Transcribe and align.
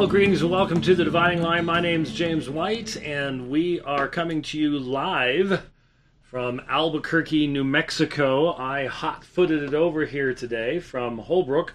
Well, 0.00 0.08
greetings 0.08 0.40
and 0.40 0.50
welcome 0.50 0.80
to 0.80 0.94
the 0.94 1.04
Dividing 1.04 1.42
Line. 1.42 1.66
My 1.66 1.78
name's 1.78 2.14
James 2.14 2.48
White, 2.48 2.96
and 2.96 3.50
we 3.50 3.82
are 3.82 4.08
coming 4.08 4.40
to 4.40 4.58
you 4.58 4.78
live 4.78 5.68
from 6.22 6.62
Albuquerque, 6.70 7.46
New 7.46 7.64
Mexico. 7.64 8.54
I 8.54 8.86
hot 8.86 9.26
footed 9.26 9.62
it 9.62 9.74
over 9.74 10.06
here 10.06 10.32
today 10.32 10.80
from 10.80 11.18
Holbrook. 11.18 11.74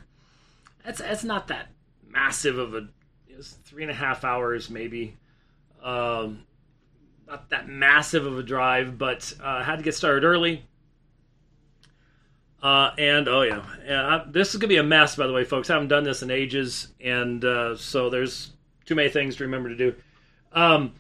That's, 0.84 0.98
that's 0.98 1.23
not 1.23 1.50
that 1.50 1.67
massive 2.09 2.58
of 2.58 2.73
a 2.73 2.88
three 3.64 3.84
and 3.84 3.91
a 3.91 3.95
half 3.95 4.23
hours, 4.23 4.72
maybe. 4.72 5.17
Um, 5.84 6.48
not 7.28 7.52
that 7.52 7.67
massive 7.67 8.26
of 8.26 8.39
a 8.39 8.44
drive, 8.44 8.98
but 8.98 9.36
uh, 9.39 9.62
had 9.62 9.76
to 9.76 9.84
get 9.84 9.94
started 9.94 10.23
early. 10.23 10.66
Uh, 12.66 12.92
and 12.98 13.28
oh 13.28 13.44
yeah, 13.44 13.62
I, 13.88 14.26
this 14.28 14.50
is 14.50 14.55
gonna 14.55 14.70
be 14.70 14.78
a 14.78 14.84
mess, 14.84 15.16
by 15.16 15.28
the 15.28 15.34
way, 15.34 15.44
folks. 15.44 15.70
I 15.70 15.73
haven't 15.73 15.90
done 15.90 16.04
this 16.04 16.23
in 16.23 16.32
ages, 16.32 16.88
and 17.00 17.46
uh, 17.46 17.76
so 17.76 18.10
there's 18.10 18.54
too 18.86 18.96
many 18.96 19.08
things 19.10 19.36
to 19.36 19.44
remember 19.44 19.70
to 19.70 19.76
do. 19.76 19.94
Um, 20.52 20.94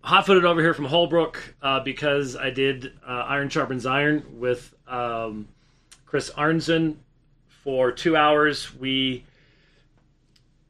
hot 0.00 0.24
footed 0.24 0.44
over 0.44 0.60
here 0.60 0.72
from 0.72 0.84
Holbrook 0.84 1.56
uh, 1.62 1.80
because 1.80 2.36
I 2.36 2.50
did 2.50 2.92
uh, 3.04 3.24
Iron 3.26 3.48
Sharpens 3.48 3.84
Iron 3.84 4.24
with 4.38 4.72
um, 4.86 5.48
Chris 6.06 6.30
Arnzen 6.30 6.94
for 7.64 7.90
two 7.90 8.16
hours. 8.16 8.72
We 8.76 9.24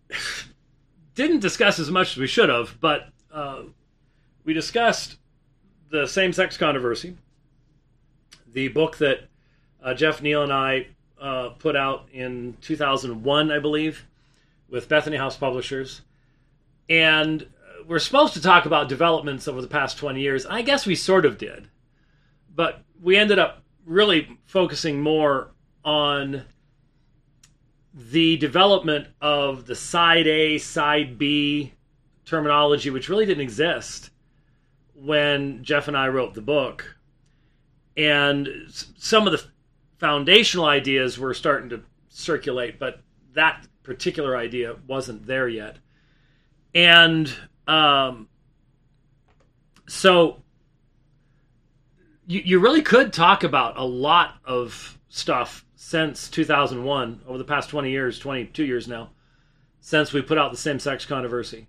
didn't 1.14 1.40
discuss 1.40 1.78
as 1.78 1.90
much 1.90 2.12
as 2.12 2.16
we 2.16 2.26
should 2.26 2.48
have, 2.48 2.80
but 2.80 3.10
uh, 3.30 3.64
we 4.46 4.54
discussed 4.54 5.18
the 5.90 6.06
same 6.06 6.32
sex 6.32 6.56
controversy, 6.56 7.14
the 8.52 8.68
book 8.68 8.98
that 8.98 9.28
uh, 9.82 9.94
Jeff 9.94 10.20
Niell 10.20 10.44
and 10.44 10.52
I 10.52 10.86
uh, 11.20 11.50
put 11.50 11.76
out 11.76 12.08
in 12.12 12.56
2001, 12.60 13.50
I 13.50 13.58
believe, 13.58 14.04
with 14.68 14.88
Bethany 14.88 15.16
House 15.16 15.36
Publishers. 15.36 16.02
And 16.88 17.46
we're 17.86 17.98
supposed 17.98 18.34
to 18.34 18.42
talk 18.42 18.66
about 18.66 18.88
developments 18.88 19.48
over 19.48 19.60
the 19.60 19.68
past 19.68 19.98
20 19.98 20.20
years. 20.20 20.46
I 20.46 20.62
guess 20.62 20.86
we 20.86 20.94
sort 20.94 21.24
of 21.24 21.38
did. 21.38 21.68
But 22.54 22.82
we 23.00 23.16
ended 23.16 23.38
up 23.38 23.62
really 23.84 24.38
focusing 24.46 25.00
more 25.00 25.50
on 25.84 26.44
the 27.94 28.36
development 28.36 29.08
of 29.20 29.66
the 29.66 29.74
side 29.74 30.26
A, 30.26 30.58
side 30.58 31.18
B 31.18 31.72
terminology, 32.24 32.90
which 32.90 33.08
really 33.08 33.26
didn't 33.26 33.42
exist 33.42 34.10
when 34.94 35.62
Jeff 35.64 35.88
and 35.88 35.96
I 35.96 36.08
wrote 36.08 36.34
the 36.34 36.40
book. 36.40 36.96
And 37.96 38.48
some 38.96 39.26
of 39.26 39.32
the 39.32 39.44
foundational 39.98 40.66
ideas 40.66 41.18
were 41.18 41.34
starting 41.34 41.68
to 41.70 41.82
circulate, 42.08 42.78
but 42.78 43.02
that 43.34 43.66
particular 43.82 44.36
idea 44.36 44.76
wasn't 44.86 45.26
there 45.26 45.48
yet. 45.48 45.76
And 46.74 47.32
um, 47.66 48.28
so 49.86 50.42
you, 52.26 52.40
you 52.44 52.58
really 52.60 52.82
could 52.82 53.12
talk 53.12 53.44
about 53.44 53.76
a 53.76 53.84
lot 53.84 54.36
of 54.44 54.98
stuff 55.08 55.66
since 55.74 56.28
2001, 56.30 57.22
over 57.26 57.38
the 57.38 57.44
past 57.44 57.68
20 57.68 57.90
years, 57.90 58.18
22 58.18 58.64
years 58.64 58.88
now, 58.88 59.10
since 59.80 60.12
we 60.12 60.22
put 60.22 60.38
out 60.38 60.50
the 60.50 60.56
same 60.56 60.78
sex 60.78 61.04
controversy. 61.04 61.66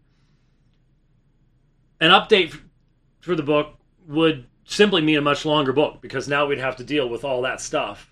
An 2.00 2.12
update 2.12 2.58
for 3.20 3.36
the 3.36 3.44
book 3.44 3.76
would 4.08 4.46
simply 4.66 5.02
mean 5.02 5.18
a 5.18 5.22
much 5.22 5.46
longer 5.46 5.74
book 5.74 6.02
because 6.02 6.28
now 6.28 6.46
we'd 6.46 6.60
have 6.60 6.78
to 6.78 6.84
deal 6.84 7.08
with 7.10 7.24
all 7.24 7.42
that 7.42 7.62
stuff. 7.62 8.12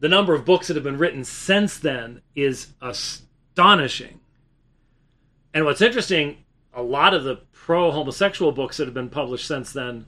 The 0.00 0.08
number 0.08 0.34
of 0.34 0.44
books 0.44 0.68
that 0.68 0.76
have 0.76 0.84
been 0.84 0.98
written 0.98 1.24
since 1.24 1.78
then 1.78 2.22
is 2.34 2.68
astonishing. 2.80 4.20
And 5.52 5.64
what's 5.64 5.82
interesting, 5.82 6.38
a 6.72 6.82
lot 6.82 7.12
of 7.12 7.24
the 7.24 7.36
pro 7.52 7.90
homosexual 7.90 8.52
books 8.52 8.78
that 8.78 8.86
have 8.86 8.94
been 8.94 9.10
published 9.10 9.46
since 9.46 9.72
then 9.72 10.06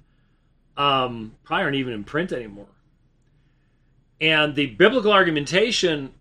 um, 0.76 1.36
probably 1.42 1.64
aren't 1.64 1.76
even 1.76 1.92
in 1.92 2.04
print 2.04 2.32
anymore. 2.32 2.68
And 4.20 4.54
the 4.54 4.66
biblical 4.66 5.12
argumentation, 5.12 6.14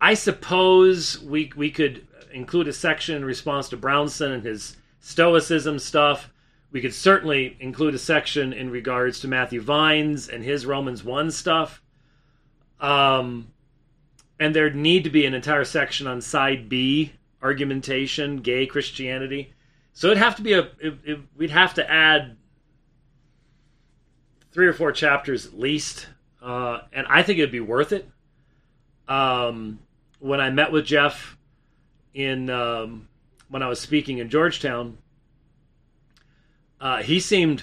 I 0.00 0.14
suppose 0.14 1.22
we 1.22 1.52
we 1.54 1.70
could 1.70 2.06
include 2.32 2.68
a 2.68 2.72
section 2.72 3.16
in 3.16 3.24
response 3.24 3.68
to 3.68 3.76
Brownson 3.76 4.32
and 4.32 4.42
his 4.42 4.76
Stoicism 5.00 5.78
stuff. 5.78 6.30
We 6.74 6.80
could 6.80 6.92
certainly 6.92 7.56
include 7.60 7.94
a 7.94 8.00
section 8.00 8.52
in 8.52 8.68
regards 8.68 9.20
to 9.20 9.28
Matthew 9.28 9.60
Vines 9.60 10.28
and 10.28 10.42
his 10.42 10.66
Romans 10.66 11.04
1 11.04 11.30
stuff. 11.30 11.80
Um, 12.80 13.52
and 14.40 14.56
there'd 14.56 14.74
need 14.74 15.04
to 15.04 15.10
be 15.10 15.24
an 15.24 15.34
entire 15.34 15.64
section 15.64 16.08
on 16.08 16.20
side 16.20 16.68
B 16.68 17.12
argumentation, 17.40 18.38
gay 18.38 18.66
Christianity. 18.66 19.54
So 19.92 20.08
it'd 20.08 20.18
have 20.18 20.34
to 20.34 20.42
be 20.42 20.54
a, 20.54 20.62
it, 20.80 20.94
it, 21.04 21.20
we'd 21.36 21.50
have 21.50 21.74
to 21.74 21.88
add 21.88 22.36
three 24.50 24.66
or 24.66 24.72
four 24.72 24.90
chapters 24.90 25.46
at 25.46 25.56
least, 25.56 26.08
uh, 26.42 26.80
and 26.92 27.06
I 27.08 27.22
think 27.22 27.38
it'd 27.38 27.52
be 27.52 27.60
worth 27.60 27.92
it. 27.92 28.10
Um, 29.06 29.78
when 30.18 30.40
I 30.40 30.50
met 30.50 30.72
with 30.72 30.86
Jeff 30.86 31.36
in 32.14 32.50
um, 32.50 33.06
when 33.48 33.62
I 33.62 33.68
was 33.68 33.78
speaking 33.78 34.18
in 34.18 34.28
Georgetown, 34.28 34.98
uh, 36.84 37.02
he 37.02 37.18
seemed 37.18 37.62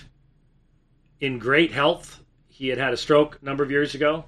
in 1.20 1.38
great 1.38 1.72
health. 1.72 2.20
He 2.50 2.70
had 2.70 2.80
had 2.80 2.92
a 2.92 2.98
stroke 2.98 3.38
a 3.40 3.46
number 3.46 3.64
of 3.64 3.70
years 3.70 3.94
ago, 3.94 4.26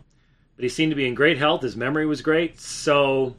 but 0.55 0.61
he 0.61 0.69
seemed 0.69 0.91
to 0.91 0.95
be 0.95 1.07
in 1.07 1.15
great 1.15 1.39
health. 1.39 1.63
His 1.63 1.75
memory 1.75 2.05
was 2.05 2.21
great, 2.21 2.59
so 2.59 3.35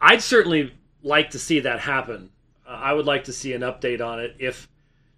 I'd 0.00 0.22
certainly 0.22 0.72
like 1.02 1.30
to 1.30 1.38
see 1.38 1.60
that 1.60 1.80
happen. 1.80 2.30
Uh, 2.66 2.70
I 2.70 2.94
would 2.94 3.04
like 3.04 3.24
to 3.24 3.34
see 3.34 3.52
an 3.52 3.60
update 3.60 4.00
on 4.00 4.18
it 4.18 4.34
if 4.38 4.66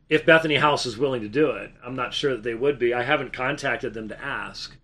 if 0.08 0.26
Bethany 0.26 0.56
House 0.56 0.84
is 0.84 0.98
willing 0.98 1.22
to 1.22 1.28
do 1.28 1.52
it. 1.52 1.70
I'm 1.84 1.94
not 1.94 2.12
sure 2.12 2.32
that 2.32 2.42
they 2.42 2.54
would 2.54 2.78
be. 2.78 2.92
I 2.92 3.02
haven't 3.04 3.32
contacted 3.32 3.94
them 3.94 4.08
to 4.08 4.20
ask, 4.20 4.76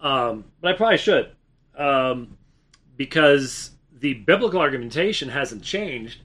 um, 0.00 0.44
but 0.60 0.74
I 0.74 0.76
probably 0.76 0.98
should 0.98 1.30
um, 1.78 2.36
because 2.98 3.70
the 3.90 4.12
biblical 4.12 4.60
argumentation 4.60 5.30
hasn't 5.30 5.62
changed. 5.62 6.20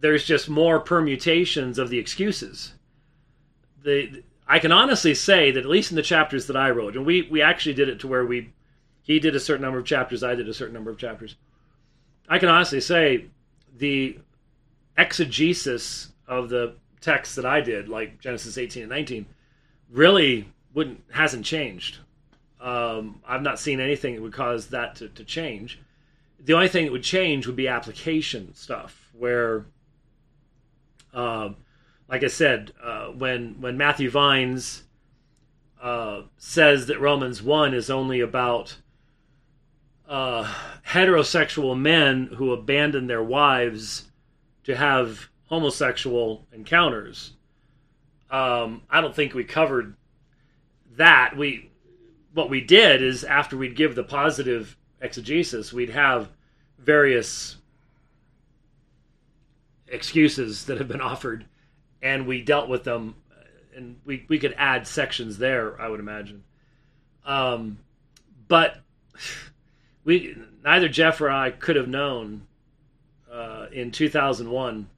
There's 0.00 0.24
just 0.24 0.48
more 0.48 0.80
permutations 0.80 1.78
of 1.78 1.90
the 1.90 1.98
excuses. 1.98 2.74
The 3.82 4.22
I 4.46 4.58
can 4.58 4.72
honestly 4.72 5.14
say 5.14 5.50
that 5.50 5.60
at 5.60 5.66
least 5.66 5.90
in 5.90 5.96
the 5.96 6.02
chapters 6.02 6.46
that 6.46 6.56
I 6.56 6.70
wrote, 6.70 6.96
and 6.96 7.04
we 7.04 7.22
we 7.22 7.42
actually 7.42 7.74
did 7.74 7.88
it 7.88 8.00
to 8.00 8.08
where 8.08 8.24
we 8.24 8.52
he 9.02 9.18
did 9.18 9.34
a 9.34 9.40
certain 9.40 9.62
number 9.62 9.78
of 9.78 9.86
chapters, 9.86 10.22
I 10.22 10.34
did 10.34 10.48
a 10.48 10.54
certain 10.54 10.74
number 10.74 10.90
of 10.90 10.98
chapters. 10.98 11.36
I 12.28 12.38
can 12.38 12.48
honestly 12.48 12.80
say 12.80 13.26
the 13.76 14.18
exegesis 14.96 16.12
of 16.26 16.50
the 16.50 16.74
texts 17.00 17.36
that 17.36 17.46
I 17.46 17.60
did, 17.60 17.88
like 17.88 18.20
Genesis 18.20 18.58
18 18.58 18.82
and 18.82 18.90
19, 18.90 19.26
really 19.90 20.48
wouldn't 20.74 21.02
hasn't 21.10 21.44
changed. 21.44 21.98
Um, 22.60 23.20
I've 23.26 23.42
not 23.42 23.58
seen 23.58 23.80
anything 23.80 24.14
that 24.16 24.22
would 24.22 24.32
cause 24.32 24.68
that 24.68 24.96
to, 24.96 25.08
to 25.08 25.24
change. 25.24 25.78
The 26.40 26.52
only 26.54 26.68
thing 26.68 26.84
that 26.84 26.92
would 26.92 27.02
change 27.02 27.46
would 27.46 27.56
be 27.56 27.68
application 27.68 28.54
stuff, 28.54 29.10
where, 29.16 29.64
uh, 31.12 31.50
like 32.08 32.24
I 32.24 32.28
said, 32.28 32.72
uh, 32.82 33.06
when 33.08 33.60
when 33.60 33.76
Matthew 33.76 34.10
Vines 34.10 34.84
uh, 35.80 36.22
says 36.36 36.86
that 36.86 37.00
Romans 37.00 37.42
one 37.42 37.74
is 37.74 37.90
only 37.90 38.20
about 38.20 38.76
uh, 40.08 40.52
heterosexual 40.86 41.78
men 41.78 42.30
who 42.36 42.52
abandon 42.52 43.06
their 43.06 43.22
wives 43.22 44.06
to 44.64 44.74
have 44.74 45.28
homosexual 45.46 46.46
encounters. 46.52 47.34
Um, 48.30 48.82
I 48.90 49.00
don't 49.00 49.14
think 49.14 49.34
we 49.34 49.44
covered 49.44 49.96
that. 50.96 51.36
We 51.36 51.70
what 52.32 52.50
we 52.50 52.60
did 52.60 53.02
is 53.02 53.24
after 53.24 53.56
we'd 53.56 53.76
give 53.76 53.94
the 53.94 54.04
positive 54.04 54.76
exegesis, 55.00 55.72
we'd 55.72 55.90
have 55.90 56.30
various 56.78 57.57
excuses 59.90 60.66
that 60.66 60.78
have 60.78 60.88
been 60.88 61.00
offered, 61.00 61.46
and 62.02 62.26
we 62.26 62.42
dealt 62.42 62.68
with 62.68 62.84
them, 62.84 63.14
and 63.74 63.96
we 64.04 64.24
we 64.28 64.38
could 64.38 64.54
add 64.56 64.86
sections 64.86 65.38
there. 65.38 65.80
I 65.80 65.88
would 65.88 66.00
imagine, 66.00 66.44
um, 67.24 67.78
but 68.46 68.78
we 70.04 70.36
neither 70.64 70.88
Jeff 70.88 71.20
or 71.20 71.30
I 71.30 71.50
could 71.50 71.76
have 71.76 71.88
known 71.88 72.46
uh, 73.32 73.66
in 73.72 73.90
2001 73.90 74.88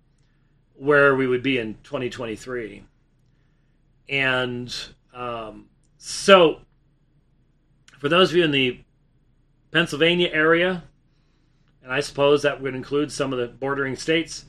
where 0.80 1.14
we 1.14 1.26
would 1.26 1.42
be 1.42 1.58
in 1.58 1.74
2023. 1.82 2.82
And 4.08 4.74
um, 5.12 5.66
so, 5.98 6.62
for 7.98 8.08
those 8.08 8.30
of 8.30 8.36
you 8.36 8.44
in 8.44 8.50
the 8.50 8.80
Pennsylvania 9.72 10.30
area, 10.32 10.82
and 11.82 11.92
I 11.92 12.00
suppose 12.00 12.42
that 12.42 12.62
would 12.62 12.74
include 12.74 13.12
some 13.12 13.32
of 13.32 13.38
the 13.38 13.48
bordering 13.48 13.94
states, 13.94 14.46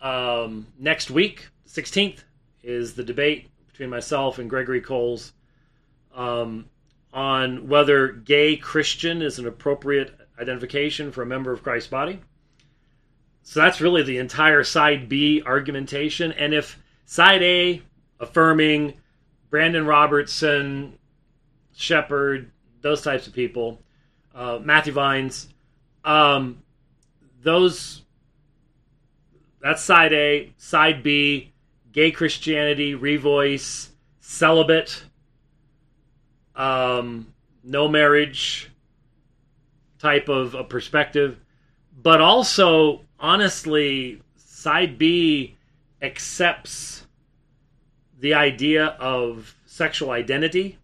um, 0.00 0.66
next 0.78 1.10
week, 1.10 1.48
16th, 1.68 2.24
is 2.62 2.94
the 2.94 3.04
debate 3.04 3.48
between 3.66 3.90
myself 3.90 4.38
and 4.38 4.48
Gregory 4.50 4.80
Coles 4.80 5.32
um, 6.14 6.66
on 7.12 7.68
whether 7.68 8.08
gay 8.08 8.56
Christian 8.56 9.22
is 9.22 9.38
an 9.38 9.46
appropriate 9.46 10.14
identification 10.38 11.12
for 11.12 11.22
a 11.22 11.26
member 11.26 11.52
of 11.52 11.62
Christ's 11.62 11.88
body. 11.88 12.20
So 13.42 13.60
that's 13.60 13.80
really 13.80 14.02
the 14.02 14.18
entire 14.18 14.64
side 14.64 15.08
B 15.08 15.42
argumentation. 15.44 16.32
And 16.32 16.54
if 16.54 16.78
side 17.06 17.42
A, 17.42 17.82
affirming 18.18 18.94
Brandan 19.48 19.86
Robertson, 19.86 20.98
Shepard, 21.74 22.50
those 22.82 23.02
types 23.02 23.26
of 23.26 23.32
people, 23.32 23.80
uh, 24.34 24.60
Matthew 24.62 24.92
Vines, 24.92 25.48
um, 26.04 26.62
those 27.42 28.02
that's 29.60 29.82
side 29.82 30.12
A. 30.12 30.52
Side 30.56 31.02
B, 31.02 31.52
gay 31.92 32.10
Christianity, 32.10 32.94
revoice, 32.94 33.88
celibate, 34.20 35.02
um, 36.56 37.32
no 37.62 37.88
marriage 37.88 38.70
type 39.98 40.28
of 40.28 40.54
a 40.54 40.64
perspective, 40.64 41.38
but 42.02 42.20
also 42.20 43.02
honestly, 43.18 44.22
side 44.36 44.98
B 44.98 45.56
accepts 46.02 47.06
the 48.18 48.34
idea 48.34 48.86
of 48.98 49.54
sexual 49.66 50.10
identity 50.10 50.78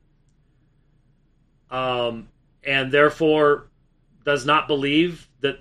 um, 1.70 2.28
and 2.64 2.92
therefore 2.92 3.68
does 4.24 4.44
not 4.44 4.66
believe 4.68 5.28
that 5.40 5.58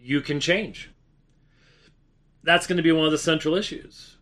you 0.00 0.20
can 0.20 0.40
change. 0.40 0.90
That's 2.44 2.66
going 2.66 2.76
to 2.76 2.82
be 2.82 2.92
one 2.92 3.06
of 3.06 3.10
the 3.10 3.18
central 3.18 3.54
issues. 3.54 4.18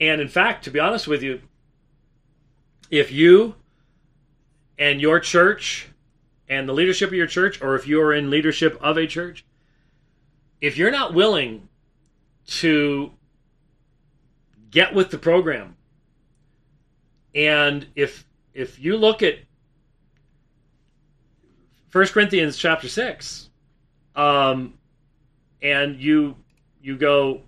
And 0.00 0.20
in 0.20 0.28
fact, 0.28 0.64
to 0.64 0.70
be 0.70 0.78
honest 0.78 1.08
with 1.08 1.22
you, 1.22 1.40
if 2.88 3.10
you 3.10 3.56
and 4.78 5.00
your 5.00 5.18
church 5.18 5.88
and 6.48 6.68
the 6.68 6.72
leadership 6.72 7.08
of 7.08 7.14
your 7.14 7.26
church, 7.26 7.60
or 7.60 7.74
if 7.74 7.86
you're 7.86 8.12
in 8.12 8.30
leadership 8.30 8.78
of 8.80 8.96
a 8.96 9.06
church, 9.06 9.44
if 10.60 10.78
you're 10.78 10.92
not 10.92 11.14
willing 11.14 11.68
to 12.46 13.10
get 14.70 14.94
with 14.94 15.10
the 15.10 15.18
program, 15.18 15.76
and 17.34 17.86
if 17.96 18.24
if 18.52 18.78
you 18.78 18.96
look 18.96 19.22
at 19.22 19.38
1 21.90 22.06
Corinthians 22.06 22.56
chapter 22.56 22.88
6, 22.88 23.50
um, 24.14 24.74
and 25.60 26.00
you 26.00 26.36
you 26.80 26.96
go 26.96 27.42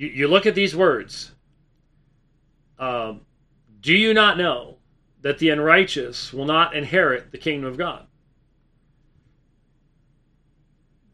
you, 0.00 0.08
you 0.08 0.28
look 0.28 0.46
at 0.46 0.54
these 0.54 0.74
words 0.74 1.32
um, 2.78 3.20
do 3.82 3.94
you 3.94 4.14
not 4.14 4.38
know 4.38 4.76
that 5.20 5.38
the 5.38 5.50
unrighteous 5.50 6.32
will 6.32 6.46
not 6.46 6.74
inherit 6.74 7.30
the 7.30 7.38
kingdom 7.38 7.68
of 7.68 7.76
God? 7.76 8.06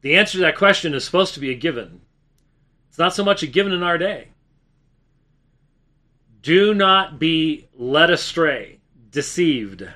The 0.03 0.17
answer 0.17 0.39
to 0.39 0.43
that 0.43 0.57
question 0.57 0.95
is 0.95 1.05
supposed 1.05 1.35
to 1.35 1.41
be 1.41 1.51
a 1.51 1.57
given. 1.57 2.01
It's 2.89 2.99
not 2.99 3.15
so 3.15 3.25
much 3.25 3.43
a 3.43 3.49
given 3.49 3.73
in 3.73 3.83
our 3.83 3.99
day. 3.99 4.29
Do 6.41 6.73
not 6.73 7.19
be 7.19 7.67
led 7.77 8.11
astray, 8.11 8.79
deceived. 9.11 9.89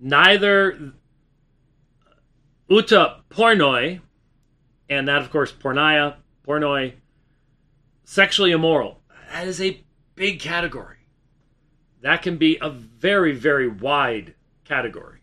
Neither 0.00 0.92
oute 2.68 3.20
pornoi, 3.30 4.00
and 4.90 5.06
that, 5.06 5.22
of 5.22 5.30
course, 5.30 5.52
porneia, 5.52 6.16
pornoi, 6.46 6.94
sexually 8.04 8.52
immoral. 8.52 9.00
That 9.32 9.46
is 9.46 9.60
a 9.60 9.80
big 10.14 10.40
category. 10.40 10.98
That 12.02 12.22
can 12.22 12.36
be 12.36 12.58
a 12.60 12.70
very, 12.70 13.32
very 13.32 13.68
wide 13.68 14.34
category. 14.64 15.20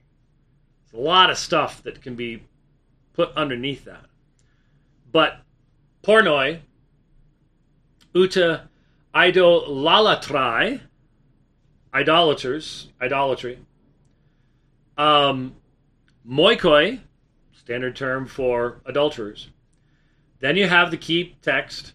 There's 0.92 1.02
a 1.02 1.06
lot 1.06 1.30
of 1.30 1.38
stuff 1.38 1.84
that 1.84 2.02
can 2.02 2.16
be 2.16 2.44
put 3.14 3.32
underneath 3.36 3.86
that. 3.86 4.06
But 5.12 5.42
pornoi, 6.04 6.60
oute 8.16 8.62
eidololatrai, 9.14 10.82
idolaters, 11.94 12.90
idolatry. 13.02 13.60
Um, 14.98 15.56
moichoi, 16.28 17.00
standard 17.54 17.96
term 17.96 18.26
for 18.26 18.82
adulterers. 18.86 19.50
Then 20.40 20.58
you 20.58 20.68
have 20.68 20.92
the 20.92 20.98
key 20.98 21.36
text, 21.42 21.94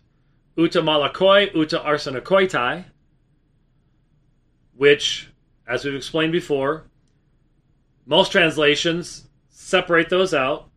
oute 0.59 0.73
malakoi, 0.73 1.55
oute 1.55 1.71
arsenokoitai, 1.71 2.85
which, 4.75 5.29
as 5.67 5.85
we've 5.85 5.95
explained 5.95 6.33
before, 6.33 6.85
most 8.07 8.33
translations 8.33 9.29
separate 9.49 10.09
those 10.09 10.33
out. 10.33 10.71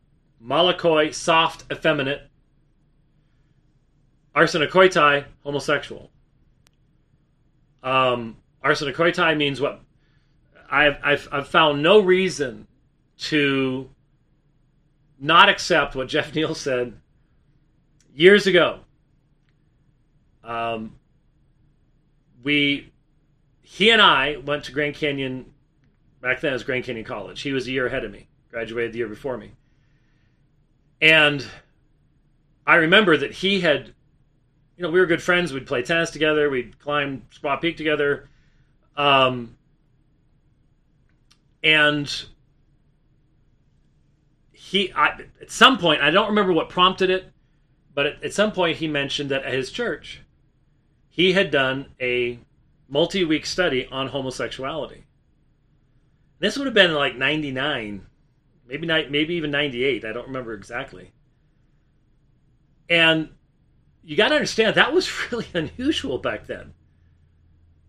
Malakoi, 0.44 1.14
soft, 1.14 1.66
effeminate. 1.72 2.22
Arsenokoitai, 4.36 5.26
homosexual. 5.44 6.10
Um, 7.84 8.38
arsenokoitai 8.64 9.38
means 9.38 9.60
what? 9.62 9.82
I've, 10.72 10.98
I've, 11.04 11.28
I've 11.32 11.48
found 11.48 11.82
no 11.82 12.00
reason 12.00 12.68
to 13.18 13.90
not 15.20 15.50
accept 15.50 15.96
what 15.96 16.08
Jeff 16.08 16.32
Niell 16.34 16.56
said 16.56 16.94
years 18.14 18.48
ago 18.48 18.80
um, 20.50 20.96
we, 22.44 22.92
he 23.62 23.92
and 23.92 24.02
I 24.02 24.38
went 24.38 24.64
to 24.66 24.72
Grand 24.72 24.96
Canyon. 24.96 25.54
Back 26.22 26.42
then, 26.42 26.52
it 26.52 26.54
was 26.54 26.64
Grand 26.64 26.84
Canyon 26.84 27.06
College. 27.06 27.42
He 27.42 27.54
was 27.54 27.68
a 27.68 27.72
year 27.72 27.86
ahead 27.86 28.04
of 28.04 28.12
me. 28.12 28.28
Graduated 28.50 28.94
the 28.94 28.98
year 28.98 29.08
before 29.08 29.38
me. 29.38 29.52
And 31.02 31.46
I 32.66 32.76
remember 32.76 33.16
that 33.16 33.32
he 33.32 33.62
had, 33.62 33.94
you 34.76 34.84
know, 34.84 34.90
we 34.90 35.00
were 35.00 35.06
good 35.06 35.22
friends. 35.22 35.54
We'd 35.54 35.68
play 35.68 35.84
tennis 35.84 36.10
together. 36.10 36.50
We'd 36.50 36.80
climb 36.80 37.28
Squaw 37.32 37.62
Peak 37.62 37.78
together. 37.78 38.28
Um, 38.98 39.56
and 41.64 42.26
he, 44.52 44.92
I, 44.94 45.10
at 45.42 45.52
some 45.52 45.78
point, 45.78 46.02
I 46.02 46.10
don't 46.10 46.30
remember 46.30 46.54
what 46.54 46.70
prompted 46.70 47.12
it, 47.12 47.32
but 47.94 48.08
at, 48.08 48.24
at 48.24 48.34
some 48.34 48.52
point 48.52 48.78
he 48.78 48.88
mentioned 48.88 49.30
that 49.30 49.44
at 49.44 49.54
his 49.54 49.72
church, 49.72 50.22
he 51.10 51.34
had 51.34 51.52
done 51.52 51.88
a 52.00 52.40
multi 52.88 53.24
week 53.24 53.46
study 53.46 53.88
on 53.92 54.08
homosexuality. 54.08 55.06
This 56.40 56.58
would 56.58 56.66
have 56.66 56.74
been 56.74 56.94
like 56.94 57.16
99, 57.16 58.06
maybe, 58.66 58.88
maybe 58.88 59.36
even 59.36 59.52
98. 59.52 60.06
I 60.06 60.14
don't 60.14 60.28
remember 60.28 60.54
exactly. 60.54 61.12
And 62.90 63.30
you 64.04 64.16
got 64.16 64.30
to 64.30 64.36
understand, 64.36 64.76
that 64.76 64.94
was 64.94 65.12
really 65.32 65.48
unusual 65.54 66.18
back 66.18 66.48
then. 66.48 66.74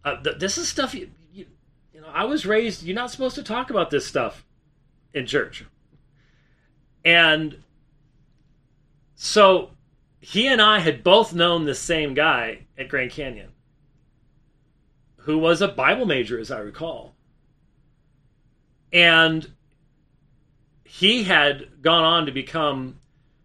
Uh, 0.04 0.20
th- 0.22 0.38
this 0.38 0.58
is 0.58 0.68
stuff 0.68 0.94
you, 0.94 1.10
you, 1.32 1.46
you 1.92 2.00
know, 2.00 2.08
I 2.12 2.24
was 2.24 2.46
raised, 2.46 2.82
you're 2.82 2.96
not 2.96 3.10
supposed 3.10 3.36
to 3.36 3.42
talk 3.42 3.70
about 3.70 3.90
this 3.90 4.06
stuff 4.06 4.44
in 5.14 5.26
church. 5.26 5.64
And 7.04 7.62
so 9.14 9.70
he 10.20 10.46
and 10.46 10.60
I 10.60 10.80
had 10.80 11.02
both 11.02 11.34
known 11.34 11.64
the 11.64 11.74
same 11.74 12.14
guy 12.14 12.66
at 12.78 12.88
Grand 12.88 13.10
Canyon, 13.10 13.52
who 15.16 15.38
was 15.38 15.62
a 15.62 15.68
Bible 15.68 16.04
major, 16.04 16.38
as 16.38 16.50
I 16.50 16.58
recall. 16.58 17.14
And 18.92 19.50
he 20.84 21.24
had 21.24 21.82
gone 21.82 22.04
on 22.04 22.26
to 22.26 22.32
become 22.32 22.98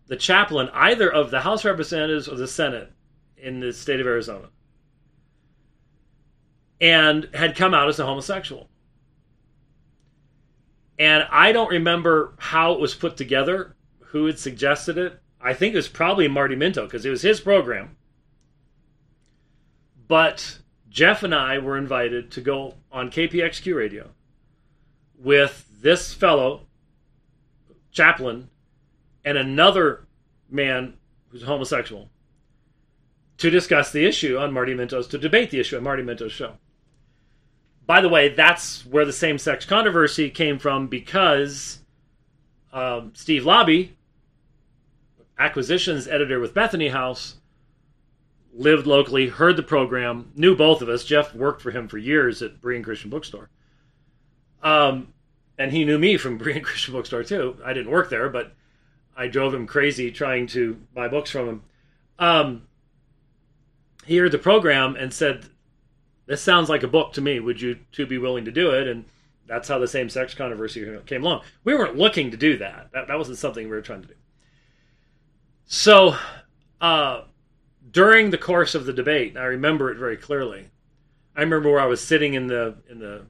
the 0.07 0.17
chaplain 0.17 0.69
either 0.73 1.11
of 1.11 1.31
the 1.31 1.41
House 1.41 1.61
of 1.61 1.71
Representatives 1.71 2.27
or 2.27 2.35
the 2.35 2.47
Senate 2.47 2.91
in 3.37 3.59
the 3.59 3.71
state 3.71 3.99
of 3.99 4.07
Arizona. 4.07 4.49
And 6.81 7.29
had 7.33 7.55
come 7.55 7.73
out 7.73 7.87
as 7.87 7.99
a 7.99 8.05
homosexual. 8.05 8.69
And 10.99 11.25
I 11.31 11.51
don't 11.51 11.69
remember 11.69 12.33
how 12.37 12.73
it 12.73 12.79
was 12.79 12.95
put 12.95 13.15
together, 13.15 13.75
who 13.99 14.25
had 14.25 14.39
suggested 14.39 14.97
it. 14.97 15.21
I 15.45 15.53
think 15.53 15.73
it 15.73 15.77
was 15.77 15.87
probably 15.87 16.27
Marty 16.27 16.55
Minto 16.55 16.85
because 16.85 17.05
it 17.05 17.11
was 17.11 17.21
his 17.21 17.39
program. 17.39 17.95
But 20.07 20.57
Jeff 20.89 21.21
and 21.21 21.35
I 21.35 21.59
were 21.59 21.77
invited 21.77 22.31
to 22.31 22.41
go 22.41 22.73
on 22.91 23.11
KPXQ 23.11 23.75
radio 23.75 24.09
with 25.19 25.67
this 25.81 26.15
fellow, 26.15 26.61
Chaplin, 27.91 28.49
and 29.23 29.37
another 29.37 30.07
man 30.49 30.95
who's 31.29 31.43
homosexual 31.43 32.09
to 33.37 33.49
discuss 33.51 33.91
the 33.91 34.05
issue 34.05 34.39
on 34.39 34.51
Marty 34.51 34.73
Minto's, 34.73 35.07
to 35.07 35.17
debate 35.19 35.51
the 35.51 35.59
issue 35.59 35.77
on 35.77 35.83
Marty 35.83 36.01
Minto's 36.01 36.31
show. 36.31 36.53
By 37.85 38.01
the 38.01 38.09
way, 38.09 38.29
that's 38.29 38.83
where 38.83 39.05
the 39.05 39.13
same 39.13 39.37
sex 39.37 39.63
controversy 39.63 40.31
came 40.31 40.57
from 40.57 40.87
because 40.87 41.81
um, 42.73 43.11
Steve 43.13 43.43
Laube, 43.43 43.89
acquisitions 45.37 46.07
editor 46.07 46.39
with 46.39 46.53
Bethany 46.53 46.89
House, 46.89 47.35
lived 48.53 48.87
locally, 48.87 49.27
heard 49.27 49.57
the 49.57 49.63
program, 49.63 50.31
knew 50.35 50.55
both 50.55 50.81
of 50.81 50.89
us. 50.89 51.03
Jeff 51.03 51.35
worked 51.35 51.61
for 51.61 51.71
him 51.71 51.87
for 51.87 51.97
years 51.97 52.41
at 52.41 52.61
Berean 52.61 52.83
Christian 52.83 53.09
Bookstore. 53.09 53.49
Um, 54.63 55.13
and 55.57 55.71
he 55.71 55.85
knew 55.85 55.99
me 55.99 56.17
from 56.17 56.39
Berean 56.39 56.63
Christian 56.63 56.93
Bookstore 56.93 57.23
too. 57.23 57.57
I 57.63 57.73
didn't 57.73 57.91
work 57.91 58.09
there, 58.09 58.29
but 58.29 58.53
I 59.15 59.27
drove 59.27 59.53
him 59.53 59.67
crazy 59.67 60.11
trying 60.11 60.47
to 60.47 60.81
buy 60.93 61.07
books 61.07 61.31
from 61.31 61.47
him. 61.47 61.63
Um, 62.19 62.67
he 64.05 64.17
heard 64.17 64.31
the 64.31 64.37
program 64.37 64.95
and 64.95 65.13
said, 65.13 65.45
"This 66.25 66.41
sounds 66.41 66.69
like 66.69 66.83
a 66.83 66.87
book 66.87 67.13
to 67.13 67.21
me. 67.21 67.39
Would 67.39 67.61
you 67.61 67.79
two 67.91 68.05
be 68.05 68.17
willing 68.17 68.45
to 68.45 68.51
do 68.51 68.71
it?" 68.71 68.87
And 68.87 69.05
that's 69.47 69.67
how 69.67 69.79
the 69.79 69.87
same-sex 69.87 70.33
controversy 70.33 70.85
came 71.05 71.23
along. 71.23 71.43
We 71.63 71.75
weren't 71.75 71.97
looking 71.97 72.31
to 72.31 72.37
do 72.37 72.57
that. 72.57 72.89
That, 72.93 73.07
that 73.07 73.17
wasn't 73.17 73.37
something 73.37 73.65
we 73.65 73.75
were 73.75 73.81
trying 73.81 74.01
to 74.01 74.07
do. 74.07 74.15
So, 75.67 76.15
uh, 76.79 77.23
during 77.91 78.29
the 78.29 78.37
course 78.37 78.75
of 78.75 78.85
the 78.85 78.93
debate, 78.93 79.35
I 79.37 79.45
remember 79.45 79.89
it 79.91 79.97
very 79.97 80.17
clearly. 80.17 80.69
I 81.35 81.41
remember 81.41 81.71
where 81.71 81.81
I 81.81 81.85
was 81.85 82.01
sitting 82.01 82.33
in 82.33 82.47
the 82.47 82.75
in 82.89 82.99
the 82.99 83.25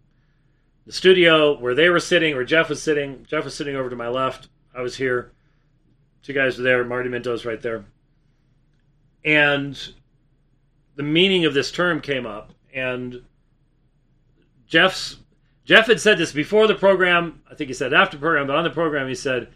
the 0.86 0.92
studio 0.92 1.58
where 1.58 1.74
they 1.74 1.90
were 1.90 2.00
sitting, 2.00 2.36
where 2.36 2.44
Jeff 2.44 2.70
was 2.70 2.82
sitting. 2.82 3.26
Jeff 3.28 3.46
was 3.46 3.56
sitting 3.56 3.76
over 3.76 3.90
to 3.90 3.96
my 3.96 4.08
left. 4.08 4.50
I 4.76 4.82
was 4.82 4.96
here. 4.96 5.32
Two 6.22 6.34
guys 6.34 6.58
were 6.58 6.64
there. 6.64 6.84
Marty 6.84 7.10
Minto's 7.10 7.46
right 7.46 7.62
there. 7.62 7.86
And 9.24 9.80
the 10.96 11.04
meaning 11.04 11.46
of 11.46 11.54
this 11.54 11.72
term 11.72 12.02
came 12.02 12.26
up, 12.26 12.52
and 12.74 13.22
Jeff's 14.68 15.18
Jeff 15.64 15.88
had 15.88 16.00
said 16.00 16.18
this 16.18 16.32
before 16.32 16.68
the 16.68 16.76
program. 16.76 17.42
I 17.50 17.56
think 17.56 17.70
he 17.70 17.74
said 17.74 17.94
after 17.94 18.18
the 18.18 18.22
program, 18.22 18.48
but 18.48 18.56
on 18.56 18.64
the 18.64 18.70
program 18.70 19.08
he 19.08 19.16
said, 19.16 19.50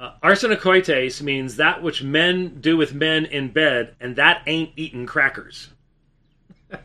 uh, 0.00 0.14
"Arsenokoites 0.22 1.22
means 1.22 1.56
that 1.56 1.82
which 1.82 2.02
men 2.02 2.60
do 2.60 2.76
with 2.76 2.94
men 2.94 3.26
in 3.26 3.50
bed, 3.50 3.94
and 4.00 4.16
that 4.16 4.42
ain't 4.46 4.72
eating 4.76 5.06
crackers." 5.06 5.68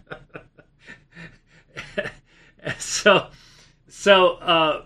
so 2.78 3.28
so 3.88 4.34
uh, 4.36 4.86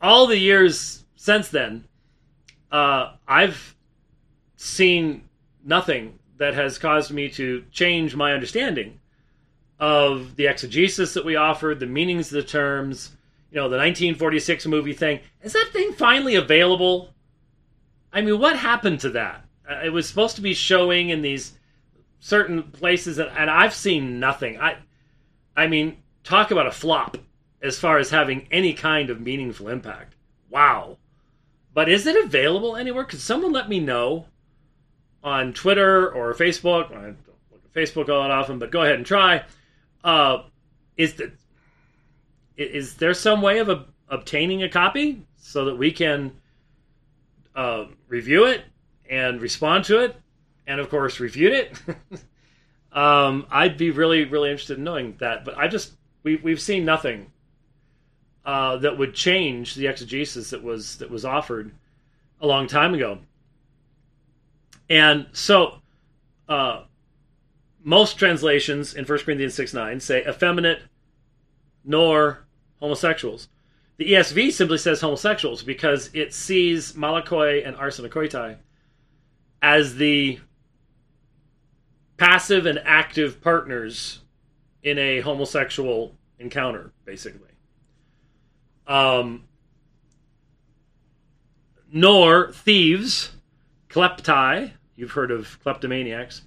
all 0.00 0.26
the 0.26 0.38
years 0.38 1.04
since 1.16 1.48
then, 1.48 1.84
uh, 2.70 3.14
I've 3.26 3.74
seen 4.56 5.28
nothing 5.64 6.18
that 6.38 6.54
has 6.54 6.78
caused 6.78 7.10
me 7.10 7.28
to 7.30 7.64
change 7.70 8.14
my 8.14 8.32
understanding 8.32 9.00
of 9.78 10.36
the 10.36 10.46
exegesis 10.46 11.14
that 11.14 11.24
we 11.24 11.36
offered, 11.36 11.80
the 11.80 11.86
meanings 11.86 12.28
of 12.32 12.42
the 12.42 12.48
terms. 12.48 13.16
You 13.50 13.56
know, 13.56 13.68
the 13.68 13.76
1946 13.76 14.66
movie 14.66 14.92
thing. 14.92 15.20
Is 15.42 15.52
that 15.52 15.70
thing 15.72 15.92
finally 15.92 16.34
available? 16.34 17.14
I 18.12 18.20
mean, 18.20 18.38
what 18.40 18.56
happened 18.56 19.00
to 19.00 19.10
that? 19.10 19.44
Uh, 19.68 19.80
it 19.84 19.90
was 19.90 20.08
supposed 20.08 20.36
to 20.36 20.42
be 20.42 20.54
showing 20.54 21.10
in 21.10 21.22
these 21.22 21.56
certain 22.18 22.62
places, 22.64 23.18
and, 23.18 23.50
I've 23.50 23.74
seen 23.74 24.18
nothing. 24.18 24.58
I, 24.58 24.76
I 25.56 25.66
mean, 25.66 25.98
talk 26.24 26.50
about 26.50 26.66
a 26.66 26.72
flop 26.72 27.18
as 27.62 27.78
far 27.78 27.98
as 27.98 28.10
having 28.10 28.48
any 28.50 28.72
kind 28.72 29.10
of 29.10 29.20
meaningful 29.20 29.68
impact. 29.68 30.14
Wow. 30.50 30.98
But 31.72 31.88
is 31.88 32.06
it 32.06 32.24
available 32.24 32.76
anywhere? 32.76 33.04
Could 33.04 33.20
someone 33.20 33.52
let 33.52 33.68
me 33.68 33.80
know 33.80 34.26
on 35.22 35.52
Twitter 35.52 36.10
or 36.10 36.34
Facebook? 36.34 36.90
I 36.90 37.02
don't 37.02 37.18
look 37.52 37.62
at 37.64 37.72
Facebook 37.72 38.08
all 38.08 38.22
that 38.22 38.30
often, 38.30 38.58
but 38.58 38.70
go 38.70 38.82
ahead 38.82 38.96
and 38.96 39.06
try. 39.06 39.44
Uh, 40.02 40.44
is 40.96 41.14
the 41.14 41.32
is 42.56 42.94
there 42.94 43.14
some 43.14 43.42
way 43.42 43.58
of 43.58 43.68
a, 43.68 43.84
obtaining 44.08 44.62
a 44.62 44.68
copy 44.68 45.22
so 45.36 45.64
that 45.66 45.76
we 45.76 45.92
can 45.92 46.32
uh, 47.54 47.86
review 48.08 48.46
it 48.46 48.64
and 49.08 49.40
respond 49.40 49.84
to 49.84 50.00
it, 50.00 50.16
and 50.66 50.80
of 50.80 50.90
course 50.90 51.20
refute 51.20 51.52
it? 51.52 51.72
um, 52.92 53.46
I'd 53.50 53.76
be 53.76 53.90
really 53.90 54.24
really 54.24 54.50
interested 54.50 54.78
in 54.78 54.84
knowing 54.84 55.16
that, 55.18 55.44
but 55.44 55.56
I 55.56 55.68
just 55.68 55.92
we 56.22 56.36
we've 56.36 56.60
seen 56.60 56.84
nothing 56.84 57.30
uh, 58.44 58.76
that 58.78 58.96
would 58.96 59.14
change 59.14 59.74
the 59.74 59.86
exegesis 59.86 60.50
that 60.50 60.62
was 60.62 60.98
that 60.98 61.10
was 61.10 61.24
offered 61.24 61.72
a 62.40 62.46
long 62.46 62.66
time 62.66 62.94
ago. 62.94 63.18
And 64.88 65.26
so, 65.32 65.80
uh, 66.48 66.84
most 67.82 68.18
translations 68.18 68.94
in 68.94 69.04
1 69.04 69.18
Corinthians 69.20 69.54
6 69.54 69.74
9 69.74 70.00
say 70.00 70.24
effeminate 70.26 70.82
nor 71.84 72.45
homosexuals. 72.80 73.48
The 73.96 74.12
ESV 74.12 74.52
simply 74.52 74.78
says 74.78 75.00
homosexuals 75.00 75.62
because 75.62 76.10
it 76.12 76.34
sees 76.34 76.92
malakoi 76.92 77.66
and 77.66 77.76
arsenokoitai 77.76 78.56
as 79.62 79.96
the 79.96 80.38
passive 82.16 82.66
and 82.66 82.80
active 82.84 83.40
partners 83.40 84.20
in 84.82 84.98
a 84.98 85.20
homosexual 85.20 86.14
encounter, 86.38 86.92
basically 87.04 87.46
um, 88.86 89.44
nor 91.92 92.52
thieves, 92.52 93.32
kleptai. 93.88 94.72
You've 94.94 95.12
heard 95.12 95.30
of 95.30 95.58
kleptomaniacs. 95.64 96.42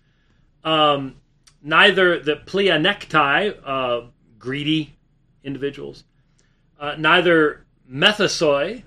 Um, 0.64 1.16
neither 1.62 2.20
the 2.20 2.36
pleonektai, 2.36 3.60
uh, 3.64 4.08
greedy 4.38 4.96
individuals, 5.44 6.04
uh, 6.80 6.96
neither 6.98 7.66
methysoi, 7.92 8.84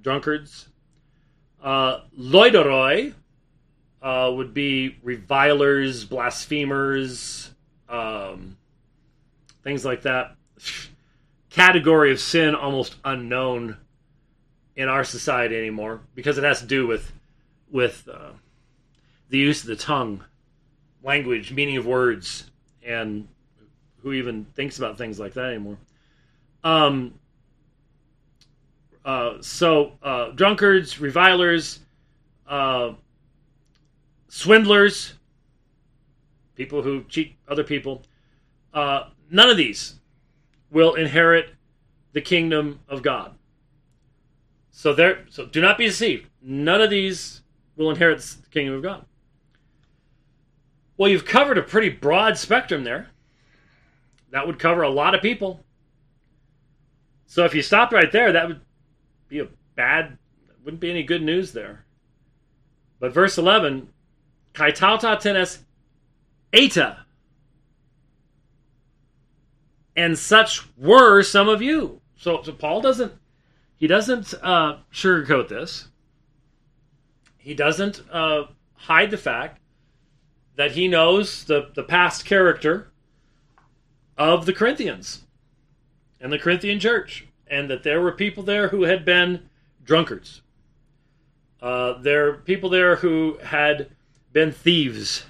drunkards, 0.00 0.68
uh, 1.62 2.00
loidoroi 2.18 3.14
uh, 4.02 4.32
would 4.34 4.54
be 4.54 4.96
revilers, 5.02 6.04
blasphemers, 6.04 7.50
um, 7.88 8.56
things 9.62 9.84
like 9.84 10.02
that 10.02 10.34
category 11.50 12.12
of 12.12 12.20
sin 12.20 12.54
almost 12.54 12.96
unknown 13.04 13.76
in 14.76 14.88
our 14.88 15.04
society 15.04 15.56
anymore 15.56 16.00
because 16.14 16.38
it 16.38 16.44
has 16.44 16.60
to 16.60 16.66
do 16.66 16.86
with 16.86 17.12
with 17.70 18.08
uh, 18.12 18.30
the 19.28 19.38
use 19.38 19.62
of 19.62 19.68
the 19.68 19.76
tongue, 19.76 20.24
language, 21.04 21.52
meaning 21.52 21.76
of 21.76 21.86
words, 21.86 22.50
and 22.82 23.28
who 24.02 24.12
even 24.12 24.44
thinks 24.56 24.78
about 24.78 24.98
things 24.98 25.20
like 25.20 25.34
that 25.34 25.46
anymore. 25.46 25.78
Um, 26.62 27.14
uh, 29.04 29.34
so 29.40 29.92
uh, 30.02 30.30
drunkards, 30.30 31.00
revilers, 31.00 31.80
uh, 32.46 32.92
swindlers, 34.28 35.14
people 36.54 36.82
who 36.82 37.04
cheat 37.04 37.36
other 37.48 37.64
people. 37.64 38.02
Uh, 38.74 39.04
none 39.30 39.48
of 39.48 39.56
these 39.56 39.94
will 40.70 40.94
inherit 40.94 41.54
the 42.12 42.20
kingdom 42.20 42.80
of 42.88 43.02
God. 43.02 43.34
So 44.70 44.92
there 44.92 45.24
so 45.28 45.46
do 45.46 45.60
not 45.60 45.78
be 45.78 45.86
deceived. 45.86 46.28
None 46.42 46.80
of 46.80 46.90
these 46.90 47.42
will 47.76 47.90
inherit 47.90 48.18
the 48.20 48.48
kingdom 48.50 48.74
of 48.76 48.82
God. 48.82 49.04
Well, 50.96 51.10
you've 51.10 51.24
covered 51.24 51.58
a 51.58 51.62
pretty 51.62 51.88
broad 51.88 52.36
spectrum 52.36 52.84
there. 52.84 53.08
That 54.30 54.46
would 54.46 54.58
cover 54.58 54.82
a 54.82 54.90
lot 54.90 55.14
of 55.14 55.22
people. 55.22 55.60
So 57.30 57.44
if 57.44 57.54
you 57.54 57.62
stopped 57.62 57.92
right 57.92 58.10
there, 58.10 58.32
that 58.32 58.48
would 58.48 58.60
be 59.28 59.38
a 59.38 59.46
bad 59.76 60.18
wouldn't 60.64 60.80
be 60.80 60.90
any 60.90 61.04
good 61.04 61.22
news 61.22 61.52
there. 61.52 61.84
But 62.98 63.14
verse 63.14 63.38
11, 63.38 63.88
kaitauta 64.52 65.16
tenes 65.20 65.60
eta 66.52 67.06
and 69.94 70.18
such 70.18 70.66
were 70.76 71.22
some 71.22 71.48
of 71.48 71.62
you. 71.62 72.00
So, 72.16 72.42
so 72.42 72.50
Paul 72.50 72.80
doesn't 72.80 73.12
he 73.76 73.86
doesn't 73.86 74.34
uh, 74.42 74.78
sugarcoat 74.92 75.46
this. 75.46 75.86
He 77.38 77.54
doesn't 77.54 78.02
uh, 78.10 78.46
hide 78.74 79.12
the 79.12 79.16
fact 79.16 79.60
that 80.56 80.72
he 80.72 80.88
knows 80.88 81.44
the, 81.44 81.70
the 81.76 81.84
past 81.84 82.24
character 82.24 82.90
of 84.18 84.46
the 84.46 84.52
Corinthians 84.52 85.22
and 86.20 86.32
the 86.32 86.38
Corinthian 86.38 86.78
church, 86.78 87.26
and 87.46 87.70
that 87.70 87.82
there 87.82 88.00
were 88.00 88.12
people 88.12 88.42
there 88.42 88.68
who 88.68 88.82
had 88.84 89.04
been 89.04 89.48
drunkards. 89.84 90.42
Uh, 91.60 91.94
there 92.00 92.28
are 92.28 92.34
people 92.34 92.70
there 92.70 92.96
who 92.96 93.38
had 93.42 93.90
been 94.32 94.52
thieves 94.52 95.24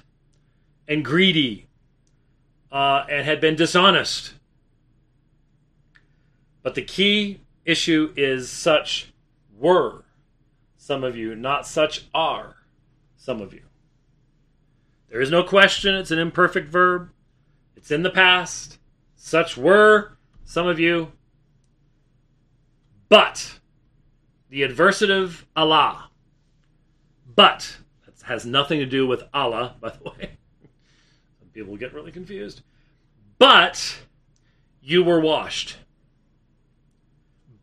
and 0.87 1.03
greedy 1.03 1.67
uh, 2.71 3.05
and 3.09 3.25
had 3.25 3.41
been 3.41 3.55
dishonest 3.55 4.33
but 6.63 6.75
the 6.75 6.81
key 6.81 7.41
issue 7.65 8.13
is 8.15 8.49
such 8.49 9.11
were 9.57 10.03
some 10.77 11.03
of 11.03 11.15
you, 11.15 11.35
not 11.35 11.67
such 11.67 12.05
are 12.13 12.57
some 13.17 13.41
of 13.41 13.53
you. 13.53 13.61
There 15.09 15.21
is 15.21 15.31
no 15.31 15.43
question, 15.43 15.95
it's 15.95 16.11
an 16.11 16.19
imperfect 16.19 16.69
verb. 16.69 17.09
It's 17.75 17.91
in 17.91 18.03
the 18.03 18.09
past. 18.09 18.77
Such 19.15 19.57
were 19.57 20.17
some 20.51 20.67
of 20.67 20.79
you. 20.79 21.11
But 23.09 23.59
the 24.49 24.61
adversative 24.63 25.43
alla. 25.55 26.09
But 27.35 27.77
that 28.05 28.21
has 28.25 28.45
nothing 28.45 28.79
to 28.79 28.85
do 28.85 29.07
with 29.07 29.23
Allah, 29.33 29.75
by 29.79 29.89
the 29.89 30.03
way. 30.09 30.31
Some 31.39 31.49
people 31.53 31.77
get 31.77 31.93
really 31.93 32.11
confused. 32.11 32.61
But 33.37 33.99
you 34.81 35.03
were 35.03 35.19
washed 35.19 35.77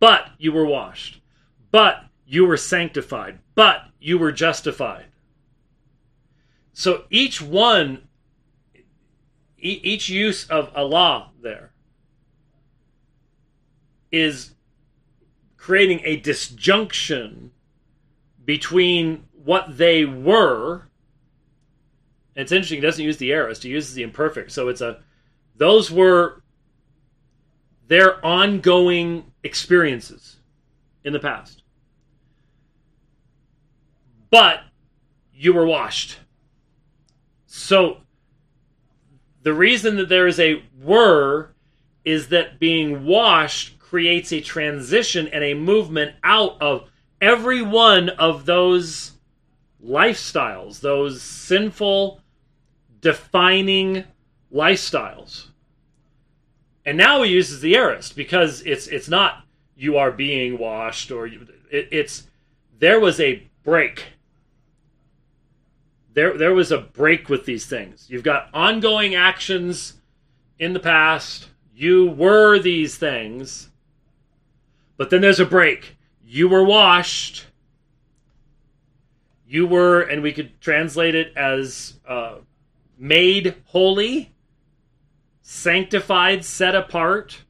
but 0.00 0.30
you 0.38 0.52
were 0.52 0.64
washed, 0.64 1.20
but 1.70 2.04
you 2.26 2.46
were 2.46 2.56
sanctified, 2.56 3.40
but 3.54 3.82
you 3.98 4.18
were 4.18 4.32
justified. 4.32 5.06
So 6.72 7.04
each 7.10 7.42
one, 7.42 8.06
each 9.58 10.08
use 10.08 10.48
of 10.48 10.70
alla 10.76 11.30
there 11.42 11.72
is 14.10 14.54
creating 15.56 16.00
a 16.04 16.16
disjunction 16.16 17.50
between 18.44 19.24
what 19.44 19.76
they 19.76 20.04
were. 20.04 20.88
And 22.34 22.42
it's 22.42 22.52
interesting, 22.52 22.78
he 22.78 22.82
doesn't 22.82 23.04
use 23.04 23.18
the 23.18 23.32
aorist, 23.32 23.62
he 23.62 23.70
uses 23.70 23.94
the 23.94 24.02
imperfect. 24.02 24.52
So 24.52 24.68
it's 24.68 24.80
a, 24.80 25.00
those 25.56 25.90
were 25.90 26.42
their 27.88 28.24
ongoing 28.24 29.32
experiences 29.42 30.36
in 31.04 31.12
the 31.12 31.18
past. 31.18 31.62
But 34.30 34.60
you 35.34 35.52
were 35.52 35.66
washed. 35.66 36.18
So 37.46 37.98
the 39.42 39.54
reason 39.54 39.96
that 39.96 40.08
there 40.08 40.26
is 40.26 40.38
a 40.38 40.62
were 40.82 41.54
is 42.04 42.28
that 42.28 42.58
being 42.58 43.04
washed 43.04 43.77
creates 43.88 44.32
a 44.32 44.40
transition 44.40 45.28
and 45.28 45.42
a 45.42 45.54
movement 45.54 46.14
out 46.22 46.60
of 46.60 46.88
every 47.20 47.62
one 47.62 48.10
of 48.10 48.44
those 48.44 49.12
lifestyles, 49.84 50.80
those 50.80 51.22
sinful, 51.22 52.20
defining 53.00 54.04
lifestyles. 54.52 55.46
And 56.84 56.96
now 56.96 57.22
he 57.22 57.32
uses 57.32 57.60
the 57.60 57.76
aorist 57.76 58.16
because 58.16 58.62
it's 58.62 58.86
it's 58.86 59.08
not 59.08 59.44
you 59.76 59.96
are 59.96 60.10
being 60.10 60.58
washed 60.58 61.10
or 61.10 61.26
you, 61.26 61.46
it, 61.70 61.88
it's 61.90 62.26
there 62.78 62.98
was 62.98 63.20
a 63.20 63.42
break. 63.62 64.06
There 66.14 66.36
there 66.36 66.54
was 66.54 66.72
a 66.72 66.78
break 66.78 67.28
with 67.28 67.44
these 67.44 67.66
things. 67.66 68.06
You've 68.08 68.22
got 68.22 68.48
ongoing 68.54 69.14
actions 69.14 69.94
in 70.58 70.72
the 70.72 70.80
past. 70.80 71.48
You 71.74 72.10
were 72.10 72.58
these 72.58 72.96
things. 72.96 73.68
But 74.98 75.08
then 75.08 75.22
there's 75.22 75.40
a 75.40 75.46
break. 75.46 75.96
You 76.22 76.48
were 76.48 76.64
washed. 76.64 77.46
You 79.46 79.66
were, 79.66 80.02
and 80.02 80.22
we 80.22 80.32
could 80.32 80.60
translate 80.60 81.14
it 81.14 81.34
as 81.34 81.94
uh, 82.06 82.34
made 82.98 83.54
holy 83.64 84.34
sanctified, 85.40 86.44
set 86.44 86.74
apart. 86.74 87.44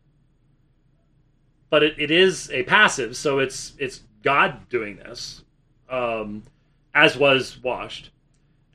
But 1.70 1.82
it, 1.82 1.98
it 1.98 2.10
is 2.12 2.50
a 2.52 2.62
passive, 2.62 3.16
so 3.16 3.40
it's 3.40 3.72
it's 3.78 4.02
God 4.22 4.68
doing 4.68 4.96
this, 4.96 5.42
um, 5.90 6.44
as 6.94 7.16
was 7.16 7.62
washed, 7.62 8.10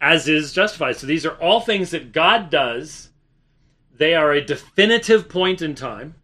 as 0.01 0.27
is 0.27 0.53
justified. 0.53 0.97
So 0.97 1.07
these 1.07 1.25
are 1.25 1.35
all 1.35 1.61
things 1.61 1.91
that 1.91 2.11
God 2.11 2.49
does. 2.49 3.09
They 3.95 4.13
are 4.13 4.31
a 4.31 4.45
definitive 4.45 5.29
point 5.29 5.61
in 5.61 5.73
time, 5.73 6.15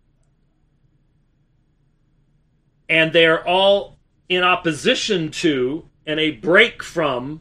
and 2.90 3.14
they 3.14 3.28
are 3.28 3.46
all 3.46 3.98
in 4.28 4.44
opposition 4.44 5.30
to 5.30 5.88
and 6.06 6.20
a 6.20 6.32
break 6.32 6.82
from 6.82 7.40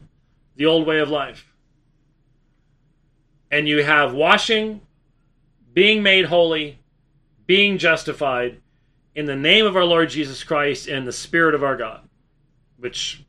the 0.55 0.65
old 0.67 0.85
way 0.85 0.99
of 0.99 1.09
life. 1.09 1.51
And 3.51 3.67
you 3.67 3.83
have 3.83 4.13
washing, 4.13 4.81
being 5.73 6.03
made 6.03 6.25
holy, 6.25 6.79
being 7.47 7.79
justified 7.79 8.61
in 9.15 9.25
the 9.25 9.35
name 9.35 9.65
of 9.65 9.75
our 9.75 9.85
Lord 9.85 10.09
Jesus 10.09 10.43
Christ 10.43 10.87
and 10.87 11.07
the 11.07 11.11
Spirit 11.11 11.55
of 11.55 11.63
our 11.63 11.75
God, 11.75 12.07
which 12.77 13.25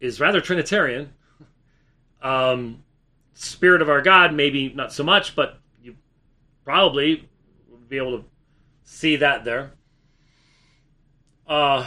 is 0.00 0.18
rather 0.18 0.40
Trinitarian. 0.40 1.12
Um, 2.20 2.82
Spirit 3.34 3.82
of 3.82 3.88
our 3.88 4.02
God, 4.02 4.34
maybe 4.34 4.72
not 4.74 4.92
so 4.92 5.04
much, 5.04 5.36
but 5.36 5.58
you 5.82 5.96
probably 6.64 7.28
be 7.88 7.96
able 7.96 8.18
to 8.18 8.24
see 8.84 9.16
that 9.16 9.44
there. 9.44 9.72
Uh, 11.52 11.86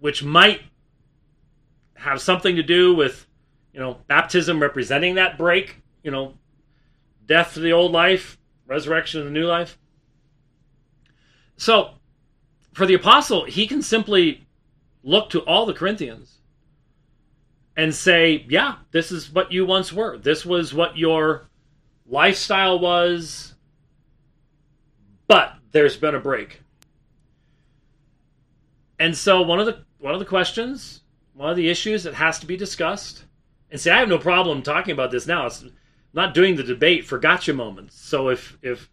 which 0.00 0.22
might 0.22 0.60
have 1.94 2.20
something 2.20 2.56
to 2.56 2.62
do 2.62 2.94
with, 2.94 3.26
you 3.72 3.80
know, 3.80 3.96
baptism 4.06 4.60
representing 4.60 5.14
that 5.14 5.38
break, 5.38 5.76
you 6.02 6.10
know, 6.10 6.34
death 7.24 7.54
to 7.54 7.60
the 7.60 7.72
old 7.72 7.90
life, 7.90 8.36
resurrection 8.66 9.20
of 9.20 9.24
the 9.24 9.32
new 9.32 9.46
life. 9.46 9.78
So, 11.56 11.92
for 12.74 12.84
the 12.84 12.92
apostle, 12.92 13.46
he 13.46 13.66
can 13.66 13.80
simply 13.80 14.46
look 15.02 15.30
to 15.30 15.40
all 15.40 15.64
the 15.64 15.72
Corinthians 15.72 16.40
and 17.74 17.94
say, 17.94 18.44
yeah, 18.46 18.74
this 18.90 19.10
is 19.10 19.32
what 19.32 19.50
you 19.50 19.64
once 19.64 19.90
were. 19.90 20.18
This 20.18 20.44
was 20.44 20.74
what 20.74 20.98
your 20.98 21.48
lifestyle 22.06 22.78
was. 22.78 23.54
But 25.28 25.54
there's 25.70 25.96
been 25.96 26.14
a 26.14 26.20
break. 26.20 26.61
And 29.02 29.16
so 29.16 29.42
one 29.42 29.58
of 29.58 29.66
the 29.66 29.82
one 29.98 30.14
of 30.14 30.20
the 30.20 30.26
questions, 30.26 31.00
one 31.34 31.50
of 31.50 31.56
the 31.56 31.68
issues 31.68 32.04
that 32.04 32.14
has 32.14 32.38
to 32.38 32.46
be 32.46 32.56
discussed, 32.56 33.24
and 33.68 33.80
see, 33.80 33.90
I 33.90 33.98
have 33.98 34.08
no 34.08 34.16
problem 34.16 34.62
talking 34.62 34.92
about 34.92 35.10
this 35.10 35.26
now. 35.26 35.46
It's 35.46 35.64
not 36.12 36.34
doing 36.34 36.54
the 36.54 36.62
debate 36.62 37.04
for 37.04 37.18
gotcha 37.18 37.52
moments. 37.52 38.00
So 38.00 38.28
if 38.28 38.56
if 38.62 38.88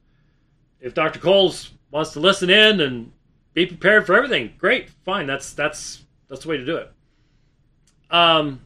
if 0.80 0.96
Dr. 0.96 1.20
Coles 1.20 1.74
wants 1.92 2.14
to 2.14 2.22
listen 2.22 2.50
in 2.50 2.82
and 2.82 3.12
be 3.54 3.68
prepared 3.68 4.08
for 4.08 4.16
everything, 4.16 4.56
great, 4.58 4.90
fine. 5.06 5.28
That's 5.28 5.54
that's 5.54 6.04
that's 6.28 6.42
the 6.42 6.50
way 6.50 6.58
to 6.58 6.66
do 6.66 6.78
it. 6.78 6.92
Um, 8.10 8.66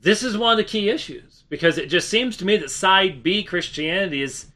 this 0.00 0.22
is 0.22 0.38
one 0.38 0.52
of 0.52 0.56
the 0.56 0.64
key 0.64 0.88
issues 0.88 1.44
because 1.50 1.76
it 1.76 1.88
just 1.88 2.08
seems 2.08 2.38
to 2.38 2.46
me 2.46 2.56
that 2.56 2.70
side 2.70 3.22
B 3.22 3.44
Christianity 3.44 4.22
is 4.22 4.46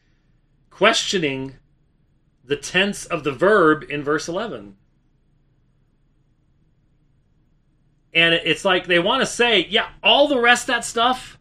questioning 0.71 1.57
the 2.51 2.57
tense 2.57 3.07
of 3.07 3.25
the 3.25 3.33
verb 3.33 3.85
in 3.89 4.03
verse 4.03 4.29
11. 4.29 4.77
And 8.13 8.35
it's 8.35 8.65
like 8.65 8.87
they 8.87 8.99
want 8.99 9.23
to 9.23 9.27
say, 9.27 9.67
yeah, 9.71 9.89
all 10.03 10.29
the 10.29 10.41
rest 10.41 10.67
that 10.67 10.85
stuff 10.85 11.39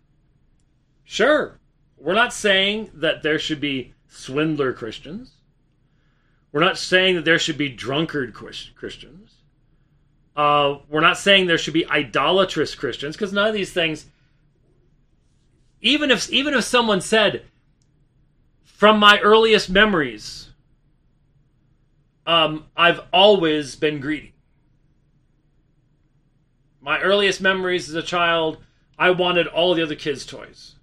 Sure. 1.10 1.60
We're 1.98 2.14
not 2.14 2.34
saying 2.34 2.92
that 2.94 3.24
there 3.24 3.40
should 3.40 3.60
be 3.60 3.96
swindler 4.08 4.74
Christians. 4.74 5.32
We're 6.52 6.64
not 6.64 6.78
saying 6.78 7.16
that 7.16 7.26
there 7.26 7.40
should 7.40 7.58
be 7.58 7.68
drunkard 7.68 8.36
Christians. 8.36 9.34
Uh, 10.36 10.78
we're 10.88 11.02
not 11.02 11.18
saying 11.18 11.48
there 11.48 11.58
should 11.58 11.74
be 11.74 11.90
idolatrous 11.90 12.76
Christians 12.76 13.16
because 13.16 13.34
none 13.34 13.48
of 13.48 13.56
these 13.56 13.74
things. 13.74 14.06
Even 15.82 16.12
if 16.12 16.30
even 16.30 16.54
if 16.54 16.64
someone 16.64 17.02
said, 17.02 17.44
from 18.64 19.00
my 19.00 19.20
earliest 19.22 19.68
memories, 19.68 20.49
um, 22.26 22.66
I've 22.76 23.02
always 23.12 23.76
been 23.76 24.00
greedy. 24.00 24.34
My 26.82 27.00
earliest 27.02 27.42
memories 27.42 27.90
as 27.90 27.96
a 27.96 28.04
child, 28.04 28.58
I 28.98 29.12
wanted 29.12 29.48
all 29.48 29.74
the 29.74 29.84
other 29.84 29.96
kids' 29.96 30.26
toys. 30.26 30.76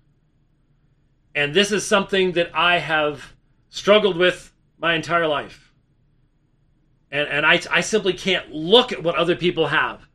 And 1.35 1.53
this 1.53 1.71
is 1.71 1.87
something 1.87 2.33
that 2.33 2.51
I 2.55 2.79
have 2.79 3.35
struggled 3.69 4.17
with 4.17 4.53
my 4.79 4.95
entire 4.95 5.27
life. 5.27 5.73
And, 7.11 7.29
and 7.29 7.47
I, 7.47 7.61
I 7.71 7.81
simply 7.83 8.13
can't 8.13 8.51
look 8.53 8.93
at 8.93 9.03
what 9.03 9.17
other 9.17 9.37
people 9.37 9.69
have 9.69 10.07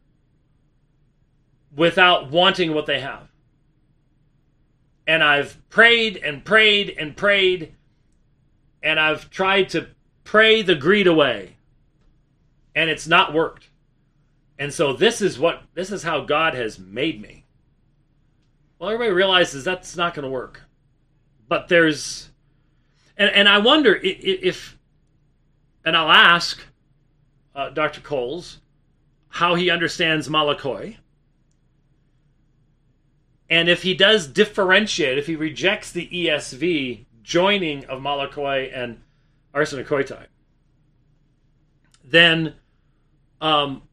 without 1.75 2.31
wanting 2.31 2.73
what 2.73 2.85
they 2.85 2.99
have. 2.99 3.29
And 5.07 5.23
I've 5.23 5.57
prayed 5.69 6.17
and 6.17 6.43
prayed 6.43 6.95
and 6.97 7.15
prayed, 7.15 7.75
and 8.83 8.99
I've 8.99 9.29
tried 9.29 9.69
to 9.69 9.87
pray 10.23 10.61
the 10.61 10.75
greed 10.75 11.07
away, 11.07 11.57
and 12.75 12.89
it's 12.89 13.07
not 13.07 13.33
worked. 13.33 13.69
And 14.57 14.73
so 14.73 14.93
this 14.93 15.21
is 15.21 15.39
what 15.39 15.63
this 15.73 15.91
is 15.91 16.03
how 16.03 16.21
God 16.21 16.53
has 16.53 16.77
made 16.77 17.21
me. 17.21 17.45
Well, 18.79 18.89
everybody 18.89 19.13
realizes 19.13 19.63
that's 19.63 19.95
not 19.95 20.13
going 20.13 20.23
to 20.23 20.29
work 20.29 20.61
but 21.51 21.67
there's 21.67 22.29
and 23.17 23.29
and 23.29 23.49
I 23.49 23.57
wonder 23.57 23.99
if 24.01 24.77
and 25.83 25.97
I'll 25.97 26.09
ask 26.09 26.63
uh, 27.53 27.71
Dr. 27.71 27.99
Coles 27.99 28.59
how 29.27 29.55
he 29.55 29.69
understands 29.69 30.29
malakoi. 30.29 30.95
And 33.49 33.67
if 33.67 33.83
he 33.83 33.93
does 33.93 34.27
differentiate, 34.27 35.17
if 35.17 35.27
he 35.27 35.35
rejects 35.35 35.91
the 35.91 36.07
ESV 36.07 37.03
joining 37.21 37.83
of 37.87 37.99
malakoi 37.99 38.71
and 38.73 39.01
arsenokoitai, 39.53 40.27
then 42.03 42.55
um, 43.39 43.83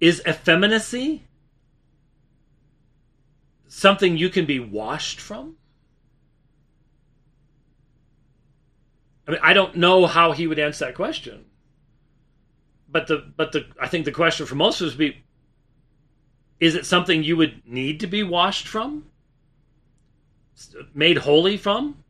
is 0.00 0.22
effeminacy 0.26 1.24
something 3.66 4.16
you 4.16 4.28
can 4.28 4.46
be 4.46 4.60
washed 4.60 5.20
from? 5.20 5.56
I 9.26 9.32
mean, 9.32 9.40
I 9.42 9.52
don't 9.52 9.76
know 9.76 10.06
how 10.06 10.32
he 10.32 10.46
would 10.46 10.58
answer 10.58 10.86
that 10.86 10.94
question. 10.94 11.44
but 12.88 13.06
the 13.06 13.32
but 13.36 13.52
the 13.52 13.66
I 13.80 13.86
think 13.88 14.04
the 14.04 14.12
question 14.12 14.46
for 14.46 14.54
most 14.54 14.80
of 14.80 14.86
us 14.86 14.92
would 14.94 14.98
be 14.98 15.22
is 16.60 16.74
it 16.74 16.86
something 16.86 17.22
you 17.22 17.36
would 17.36 17.62
need 17.66 18.00
to 18.00 18.06
be 18.06 18.22
washed 18.22 18.66
from? 18.66 19.06
Made 20.92 21.18
holy 21.18 21.56
from? 21.56 22.02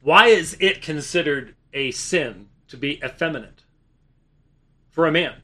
Why 0.00 0.26
is 0.26 0.56
it 0.60 0.82
considered 0.82 1.54
a 1.72 1.90
sin 1.90 2.48
to 2.68 2.76
be 2.76 3.00
effeminate 3.04 3.64
for 4.90 5.06
a 5.06 5.12
man? 5.12 5.42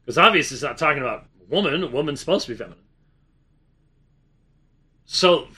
Because 0.00 0.18
obviously 0.18 0.56
it's 0.56 0.62
not 0.62 0.78
talking 0.78 1.02
about 1.02 1.26
woman. 1.48 1.82
A 1.82 1.86
woman's 1.86 2.20
supposed 2.20 2.46
to 2.46 2.52
be 2.52 2.58
feminine. 2.58 2.78
So 5.04 5.48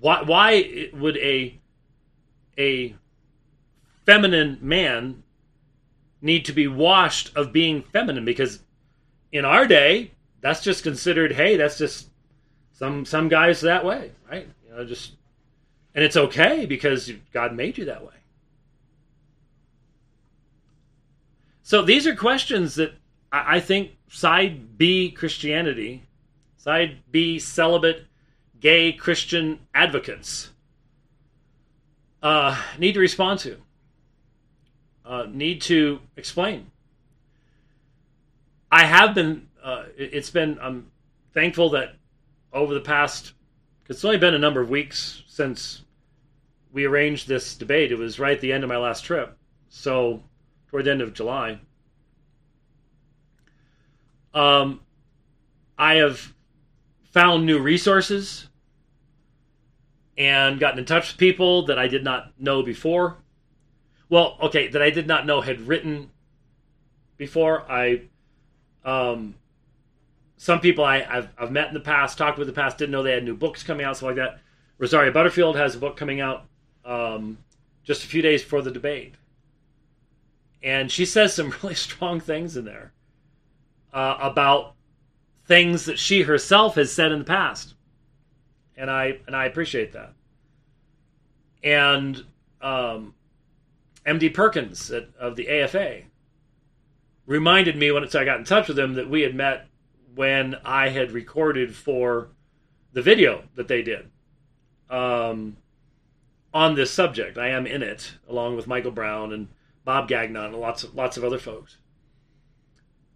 why 0.00 0.22
why 0.22 0.90
would 0.92 1.16
a 1.16 1.58
a 2.58 2.94
feminine 4.04 4.58
man 4.60 5.22
need 6.20 6.44
to 6.44 6.52
be 6.52 6.68
washed 6.68 7.36
of 7.36 7.52
being 7.52 7.82
feminine? 7.82 8.24
Because 8.24 8.60
in 9.32 9.44
our 9.44 9.66
day, 9.66 10.12
that's 10.40 10.62
just 10.62 10.82
considered, 10.82 11.32
hey, 11.32 11.56
that's 11.56 11.78
just 11.78 12.08
some 12.72 13.04
some 13.04 13.28
guys 13.28 13.60
that 13.62 13.84
way, 13.84 14.12
right? 14.30 14.48
You 14.64 14.76
know, 14.76 14.84
just 14.84 15.12
and 15.98 16.04
it's 16.04 16.16
okay 16.16 16.64
because 16.64 17.10
God 17.32 17.56
made 17.56 17.76
you 17.76 17.86
that 17.86 18.04
way. 18.04 18.14
So 21.64 21.82
these 21.82 22.06
are 22.06 22.14
questions 22.14 22.76
that 22.76 22.92
I 23.32 23.58
think 23.58 23.96
side 24.06 24.78
B 24.78 25.10
Christianity, 25.10 26.04
side 26.56 26.98
B 27.10 27.40
celibate 27.40 28.06
gay 28.60 28.92
Christian 28.92 29.58
advocates 29.74 30.50
uh, 32.22 32.56
need 32.78 32.92
to 32.92 33.00
respond 33.00 33.40
to, 33.40 33.56
uh, 35.04 35.26
need 35.28 35.62
to 35.62 35.98
explain. 36.16 36.70
I 38.70 38.84
have 38.84 39.16
been, 39.16 39.48
uh, 39.64 39.86
it's 39.96 40.30
been, 40.30 40.60
I'm 40.62 40.92
thankful 41.34 41.70
that 41.70 41.96
over 42.52 42.72
the 42.72 42.80
past, 42.80 43.32
it's 43.88 44.04
only 44.04 44.18
been 44.18 44.34
a 44.34 44.38
number 44.38 44.60
of 44.60 44.70
weeks 44.70 45.24
since 45.26 45.82
we 46.78 46.84
arranged 46.84 47.26
this 47.26 47.56
debate. 47.56 47.90
It 47.90 47.98
was 47.98 48.20
right 48.20 48.36
at 48.36 48.40
the 48.40 48.52
end 48.52 48.62
of 48.62 48.68
my 48.68 48.76
last 48.76 49.04
trip. 49.04 49.36
So, 49.68 50.22
toward 50.68 50.84
the 50.84 50.92
end 50.92 51.00
of 51.00 51.12
July. 51.12 51.58
Um, 54.32 54.80
I 55.76 55.94
have 55.94 56.32
found 57.10 57.44
new 57.44 57.58
resources 57.58 58.46
and 60.16 60.60
gotten 60.60 60.78
in 60.78 60.84
touch 60.84 61.08
with 61.08 61.18
people 61.18 61.66
that 61.66 61.80
I 61.80 61.88
did 61.88 62.04
not 62.04 62.32
know 62.38 62.62
before. 62.62 63.16
Well, 64.08 64.38
okay, 64.40 64.68
that 64.68 64.80
I 64.80 64.90
did 64.90 65.08
not 65.08 65.26
know 65.26 65.40
had 65.40 65.62
written 65.62 66.10
before. 67.16 67.68
I, 67.68 68.02
um, 68.84 69.34
some 70.36 70.60
people 70.60 70.84
I, 70.84 71.00
have 71.00 71.30
I've 71.36 71.50
met 71.50 71.66
in 71.66 71.74
the 71.74 71.80
past, 71.80 72.18
talked 72.18 72.38
with 72.38 72.46
in 72.48 72.54
the 72.54 72.60
past, 72.60 72.78
didn't 72.78 72.92
know 72.92 73.02
they 73.02 73.14
had 73.14 73.24
new 73.24 73.36
books 73.36 73.64
coming 73.64 73.84
out, 73.84 73.96
stuff 73.96 74.10
like 74.10 74.16
that. 74.16 74.38
Rosaria 74.78 75.10
Butterfield 75.10 75.56
has 75.56 75.74
a 75.74 75.78
book 75.78 75.96
coming 75.96 76.20
out 76.20 76.47
um, 76.88 77.38
just 77.84 78.04
a 78.04 78.08
few 78.08 78.22
days 78.22 78.42
before 78.42 78.62
the 78.62 78.70
debate, 78.70 79.14
and 80.62 80.90
she 80.90 81.04
says 81.04 81.34
some 81.34 81.54
really 81.62 81.74
strong 81.74 82.18
things 82.18 82.56
in 82.56 82.64
there 82.64 82.92
uh, 83.92 84.16
about 84.20 84.74
things 85.46 85.84
that 85.86 85.98
she 85.98 86.22
herself 86.22 86.74
has 86.74 86.92
said 86.92 87.12
in 87.12 87.18
the 87.20 87.24
past. 87.24 87.74
And 88.76 88.90
I 88.90 89.18
and 89.26 89.34
I 89.34 89.46
appreciate 89.46 89.92
that. 89.92 90.12
And 91.64 92.24
um, 92.60 93.14
MD 94.06 94.32
Perkins 94.32 94.90
at, 94.90 95.08
of 95.18 95.36
the 95.36 95.48
AFA 95.48 96.02
reminded 97.26 97.76
me 97.76 97.90
when 97.90 98.04
I 98.04 98.24
got 98.24 98.38
in 98.38 98.44
touch 98.44 98.68
with 98.68 98.78
him 98.78 98.94
that 98.94 99.10
we 99.10 99.22
had 99.22 99.34
met 99.34 99.66
when 100.14 100.56
I 100.64 100.88
had 100.88 101.12
recorded 101.12 101.74
for 101.74 102.28
the 102.92 103.02
video 103.02 103.42
that 103.54 103.68
they 103.68 103.82
did. 103.82 104.10
Um, 104.88 105.56
on 106.58 106.74
this 106.74 106.90
subject. 106.90 107.38
I 107.38 107.50
am 107.50 107.68
in 107.68 107.84
it 107.84 108.14
along 108.28 108.56
with 108.56 108.66
Michael 108.66 108.90
Brown 108.90 109.32
and 109.32 109.46
Bob 109.84 110.08
Gagnon 110.08 110.46
and 110.46 110.56
lots 110.56 110.82
of 110.82 110.92
lots 110.92 111.16
of 111.16 111.22
other 111.22 111.38
folks. 111.38 111.76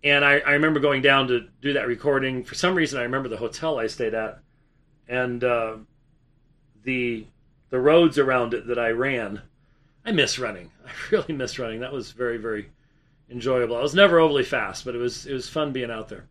And 0.05 0.25
I, 0.25 0.39
I 0.39 0.53
remember 0.53 0.79
going 0.79 1.03
down 1.03 1.27
to 1.27 1.49
do 1.61 1.73
that 1.73 1.89
recording. 1.89 2.45
For 2.45 2.55
some 2.55 2.77
reason, 2.77 3.01
I 3.01 3.03
remember 3.03 3.29
the 3.29 3.37
hotel 3.37 3.81
I 3.81 3.89
stayed 3.89 4.15
at 4.15 4.39
and 5.09 5.43
uh, 5.43 5.79
the 6.85 7.27
the 7.71 7.81
roads 7.81 8.17
around 8.17 8.55
it 8.55 8.69
that 8.69 8.79
I 8.79 8.91
ran. 8.91 9.43
I 10.05 10.13
miss 10.13 10.39
running. 10.39 10.71
I 10.87 10.91
really 11.11 11.35
miss 11.35 11.59
running. 11.59 11.81
That 11.81 11.93
was 11.93 12.13
very 12.13 12.37
very 12.37 12.71
enjoyable. 13.29 13.75
I 13.77 13.83
was 13.83 13.95
never 13.95 14.21
overly 14.21 14.45
fast, 14.45 14.85
but 14.85 14.95
it 14.95 14.99
was 14.99 15.27
it 15.27 15.33
was 15.33 15.49
fun 15.49 15.73
being 15.73 15.91
out 15.91 16.09
there. 16.09 16.29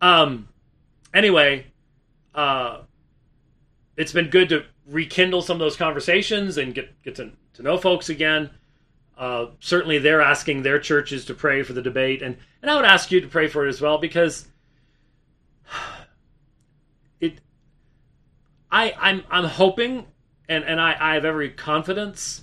Um, 0.00 0.48
anyway, 1.12 1.66
uh, 2.36 2.82
it's 3.96 4.12
been 4.12 4.30
good 4.30 4.48
to 4.50 4.64
rekindle 4.86 5.42
some 5.42 5.56
of 5.56 5.60
those 5.60 5.76
conversations 5.76 6.58
and 6.58 6.74
get 6.74 7.02
get 7.02 7.16
to, 7.16 7.32
to 7.54 7.62
know 7.62 7.78
folks 7.78 8.08
again. 8.08 8.50
Uh, 9.18 9.46
certainly, 9.60 9.98
they're 9.98 10.20
asking 10.20 10.62
their 10.62 10.78
churches 10.78 11.24
to 11.24 11.34
pray 11.34 11.62
for 11.62 11.72
the 11.72 11.82
debate, 11.82 12.22
and 12.22 12.36
and 12.62 12.70
I 12.70 12.76
would 12.76 12.84
ask 12.84 13.10
you 13.10 13.20
to 13.20 13.28
pray 13.28 13.48
for 13.48 13.66
it 13.66 13.68
as 13.68 13.80
well 13.80 13.98
because 13.98 14.48
it. 17.20 17.40
I, 18.70 18.94
I'm 18.98 19.24
I'm 19.30 19.44
hoping 19.44 20.06
and, 20.48 20.64
and 20.64 20.80
I, 20.80 20.96
I 20.98 21.14
have 21.14 21.24
every 21.24 21.50
confidence 21.50 22.42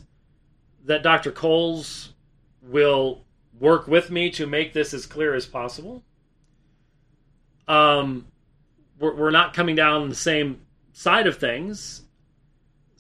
that 0.85 1.03
Dr. 1.03 1.31
Coles 1.31 2.13
will 2.61 3.23
work 3.59 3.87
with 3.87 4.11
me 4.11 4.29
to 4.31 4.45
make 4.45 4.73
this 4.73 4.93
as 4.93 5.05
clear 5.05 5.33
as 5.33 5.45
possible. 5.45 6.03
Um, 7.67 8.27
we're, 8.99 9.15
we're 9.15 9.31
not 9.31 9.53
coming 9.53 9.75
down 9.75 10.09
the 10.09 10.15
same 10.15 10.61
side 10.91 11.27
of 11.27 11.37
things, 11.37 12.02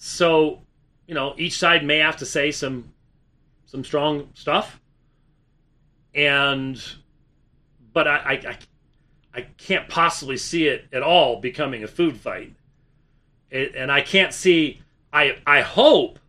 so 0.05 0.59
you 1.07 1.13
know 1.13 1.33
each 1.37 1.57
side 1.57 1.85
may 1.85 1.99
have 1.99 2.17
to 2.17 2.25
say 2.25 2.51
some 2.51 2.91
some 3.65 3.83
strong 3.83 4.29
stuff, 4.33 4.81
and 6.13 6.83
but 7.93 8.07
I 8.07 8.15
I, 8.15 8.31
I, 8.33 8.57
I 9.33 9.41
can't 9.57 9.87
possibly 9.87 10.37
see 10.37 10.67
it 10.67 10.87
at 10.91 11.03
all 11.03 11.39
becoming 11.39 11.83
a 11.83 11.87
food 11.87 12.17
fight 12.17 12.53
it, 13.53 13.75
and 13.75 13.91
I 13.91 14.01
can't 14.01 14.33
see. 14.33 14.81
I 15.13 15.37
I 15.47 15.61
hope. 15.61 16.19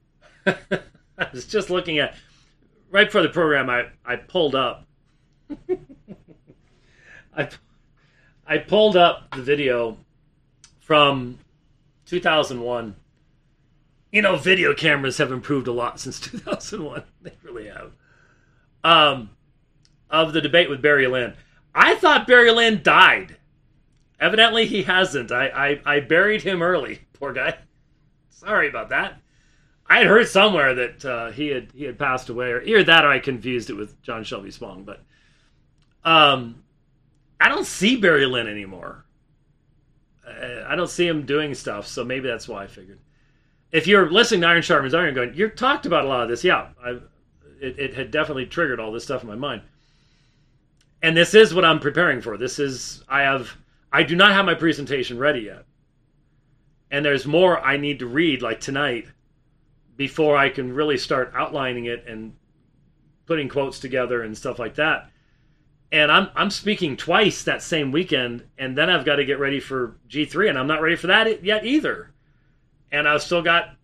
I 0.46 1.28
was 1.32 1.46
just 1.46 1.70
looking 1.70 1.98
at 1.98 2.14
right 2.90 3.06
before 3.06 3.22
the 3.22 3.30
program. 3.30 3.70
I 3.70 3.86
I 4.04 4.16
pulled 4.16 4.54
up. 4.54 4.86
I 7.36 7.48
I 8.46 8.58
pulled 8.58 8.96
up 8.96 9.34
the 9.34 9.42
video 9.42 9.96
from 10.80 11.38
2001. 12.06 12.96
You 14.10 14.22
know, 14.22 14.36
video 14.36 14.74
cameras 14.74 15.18
have 15.18 15.30
improved 15.32 15.68
a 15.68 15.72
lot 15.72 16.00
since 16.00 16.18
2001. 16.20 17.02
They 17.22 17.32
really 17.42 17.68
have. 17.68 17.92
Um, 18.84 19.30
of 20.10 20.32
the 20.32 20.40
debate 20.40 20.70
with 20.70 20.82
Barry 20.82 21.06
Lynn. 21.06 21.34
I 21.74 21.94
thought 21.96 22.26
Barry 22.26 22.50
Lynn 22.50 22.82
died. 22.82 23.36
Evidently, 24.20 24.66
he 24.66 24.82
hasn't. 24.82 25.30
I, 25.30 25.80
I, 25.84 25.96
I 25.96 26.00
buried 26.00 26.42
him 26.42 26.62
early. 26.62 27.00
Poor 27.12 27.32
guy. 27.32 27.56
Sorry 28.30 28.68
about 28.68 28.88
that. 28.90 29.20
I 29.86 29.98
had 29.98 30.06
heard 30.06 30.28
somewhere 30.28 30.74
that 30.74 31.04
uh, 31.04 31.30
he 31.30 31.48
had 31.48 31.72
he 31.72 31.84
had 31.84 31.98
passed 31.98 32.28
away, 32.28 32.50
or 32.50 32.60
either 32.60 32.84
that, 32.84 33.04
or 33.06 33.08
I 33.08 33.20
confused 33.20 33.70
it 33.70 33.74
with 33.74 34.00
John 34.02 34.22
Shelby 34.22 34.50
Spong. 34.50 34.84
But 34.84 35.02
um, 36.04 36.62
I 37.40 37.48
don't 37.48 37.66
see 37.66 37.96
Barry 37.96 38.26
Lynn 38.26 38.48
anymore. 38.48 39.06
Uh, 40.26 40.64
I 40.66 40.76
don't 40.76 40.90
see 40.90 41.06
him 41.06 41.24
doing 41.24 41.54
stuff, 41.54 41.86
so 41.86 42.04
maybe 42.04 42.28
that's 42.28 42.46
why 42.46 42.64
I 42.64 42.66
figured. 42.66 42.98
If 43.70 43.86
you're 43.86 44.10
listening 44.10 44.42
to 44.42 44.46
Iron 44.46 44.62
Sharpens 44.62 44.94
Iron, 44.94 45.14
going, 45.14 45.34
you 45.34 45.48
talked 45.48 45.86
about 45.86 46.04
a 46.04 46.08
lot 46.08 46.22
of 46.22 46.28
this. 46.28 46.42
Yeah, 46.42 46.68
I, 46.82 46.98
it, 47.60 47.78
it 47.78 47.94
had 47.94 48.10
definitely 48.10 48.46
triggered 48.46 48.80
all 48.80 48.92
this 48.92 49.04
stuff 49.04 49.22
in 49.22 49.28
my 49.28 49.34
mind. 49.34 49.62
And 51.02 51.16
this 51.16 51.34
is 51.34 51.54
what 51.54 51.64
I'm 51.64 51.78
preparing 51.78 52.20
for. 52.20 52.36
This 52.36 52.58
is 52.58 53.04
I 53.08 53.22
have 53.22 53.56
I 53.92 54.02
do 54.02 54.16
not 54.16 54.32
have 54.32 54.44
my 54.44 54.54
presentation 54.54 55.18
ready 55.18 55.40
yet. 55.40 55.64
And 56.90 57.04
there's 57.04 57.26
more 57.26 57.60
I 57.60 57.76
need 57.76 57.98
to 57.98 58.06
read, 58.06 58.42
like 58.42 58.60
tonight, 58.60 59.06
before 59.96 60.36
I 60.36 60.48
can 60.48 60.72
really 60.72 60.96
start 60.96 61.32
outlining 61.34 61.84
it 61.84 62.04
and 62.06 62.34
putting 63.26 63.48
quotes 63.48 63.78
together 63.78 64.22
and 64.22 64.36
stuff 64.36 64.58
like 64.58 64.74
that. 64.76 65.10
And 65.92 66.10
I'm 66.10 66.30
I'm 66.34 66.50
speaking 66.50 66.96
twice 66.96 67.44
that 67.44 67.62
same 67.62 67.92
weekend, 67.92 68.44
and 68.58 68.76
then 68.76 68.90
I've 68.90 69.04
got 69.04 69.16
to 69.16 69.24
get 69.24 69.38
ready 69.38 69.60
for 69.60 69.96
G3, 70.08 70.48
and 70.50 70.58
I'm 70.58 70.66
not 70.66 70.82
ready 70.82 70.96
for 70.96 71.06
that 71.08 71.44
yet 71.44 71.64
either. 71.64 72.10
And 72.90 73.08
I've 73.08 73.22
still 73.22 73.42
got 73.42 73.76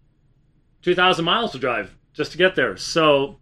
2,000 0.82 1.24
miles 1.24 1.52
to 1.52 1.58
drive 1.58 1.94
just 2.12 2.32
to 2.32 2.38
get 2.38 2.54
there. 2.54 2.76
So, 2.76 3.38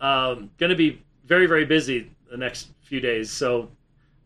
um, 0.00 0.50
going 0.58 0.70
to 0.70 0.76
be 0.76 1.02
very 1.24 1.46
very 1.46 1.64
busy 1.64 2.10
the 2.30 2.36
next 2.36 2.68
few 2.82 3.00
days. 3.00 3.30
So 3.30 3.70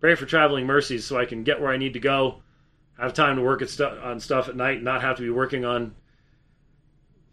pray 0.01 0.15
for 0.15 0.27
traveling 0.27 0.67
mercies 0.67 1.05
so 1.05 1.19
I 1.19 1.25
can 1.25 1.43
get 1.45 1.61
where 1.61 1.71
I 1.71 1.77
need 1.77 1.95
to 1.95 2.01
go, 2.01 2.43
have 2.99 3.15
time 3.15 3.37
to 3.37 3.43
work 3.43 3.67
stu- 3.69 3.85
on 3.85 4.21
stuff 4.21 4.49
at 4.49 4.57
night, 4.57 4.83
not 4.83 5.03
have 5.03 5.17
to 5.17 5.23
be 5.23 5.31
working 5.31 5.65
on 5.65 5.95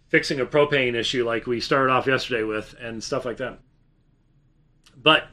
fixing 0.10 0.40
a 0.40 0.46
propane 0.46 0.96
issue 0.96 1.26
like 1.26 1.48
we 1.48 1.60
started 1.60 1.92
off 1.92 2.08
yesterday 2.08 2.44
with, 2.44 2.76
and 2.80 3.04
stuff 3.04 3.26
like 3.26 3.38
that. 3.38 3.60
But 4.96 5.28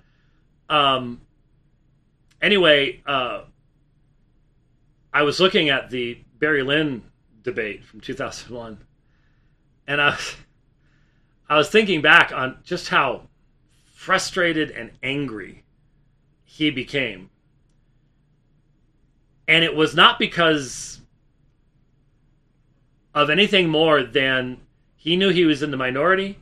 um, 0.68 1.20
anyway, 2.42 3.02
uh, 3.06 3.42
I 5.12 5.22
was 5.22 5.38
looking 5.38 5.68
at 5.68 5.90
the 5.90 6.18
Barry 6.38 6.62
Lynn 6.62 7.02
debate 7.44 7.84
from 7.84 8.00
2001, 8.00 8.78
and 9.86 10.00
I 10.00 10.10
was, 10.10 10.36
I 11.48 11.56
was 11.56 11.70
thinking 11.70 12.02
back 12.02 12.32
on 12.32 12.58
just 12.64 12.88
how 12.88 13.28
frustrated 13.92 14.70
and 14.70 14.90
angry 15.02 15.62
he 16.44 16.70
became. 16.70 17.30
And 19.46 19.62
it 19.62 19.76
was 19.76 19.94
not 19.94 20.18
because 20.18 21.00
of 23.14 23.30
anything 23.30 23.68
more 23.68 24.02
than 24.02 24.58
he 24.96 25.16
knew 25.16 25.28
he 25.28 25.44
was 25.44 25.62
in 25.62 25.70
the 25.70 25.76
minority. 25.76 26.38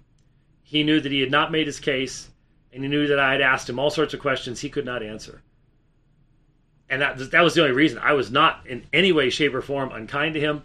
He 0.63 0.85
knew 0.85 1.01
that 1.01 1.13
he 1.13 1.21
had 1.21 1.31
not 1.31 1.53
made 1.53 1.67
his 1.67 1.81
case, 1.81 2.31
and 2.73 2.83
he 2.83 2.89
knew 2.89 3.07
that 3.09 3.19
I 3.19 3.33
had 3.33 3.41
asked 3.41 3.69
him 3.69 3.79
all 3.79 3.91
sorts 3.91 4.15
of 4.15 4.21
questions 4.21 4.61
he 4.61 4.71
could 4.71 4.87
not 4.87 5.03
answer. 5.03 5.43
And 6.89 7.03
that, 7.03 7.31
that 7.31 7.43
was 7.43 7.55
the 7.55 7.63
only 7.63 7.75
reason. 7.75 7.99
I 7.99 8.13
was 8.13 8.31
not 8.31 8.67
in 8.67 8.87
any 8.93 9.13
way, 9.13 9.31
shape, 9.31 9.55
or 9.55 9.63
form 9.63 9.93
unkind 9.93 10.35
to 10.35 10.41
him. 10.41 10.63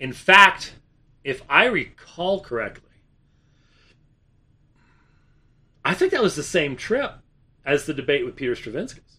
In 0.00 0.12
fact, 0.12 0.74
if 1.24 1.42
I 1.48 1.64
recall 1.64 2.40
correctly, 2.40 2.84
I 5.84 5.94
think 5.94 6.12
that 6.12 6.22
was 6.22 6.36
the 6.36 6.42
same 6.42 6.76
trip 6.76 7.14
as 7.64 7.86
the 7.86 7.94
debate 7.94 8.24
with 8.24 8.36
Peter 8.36 8.54
Stravinskas. 8.54 9.18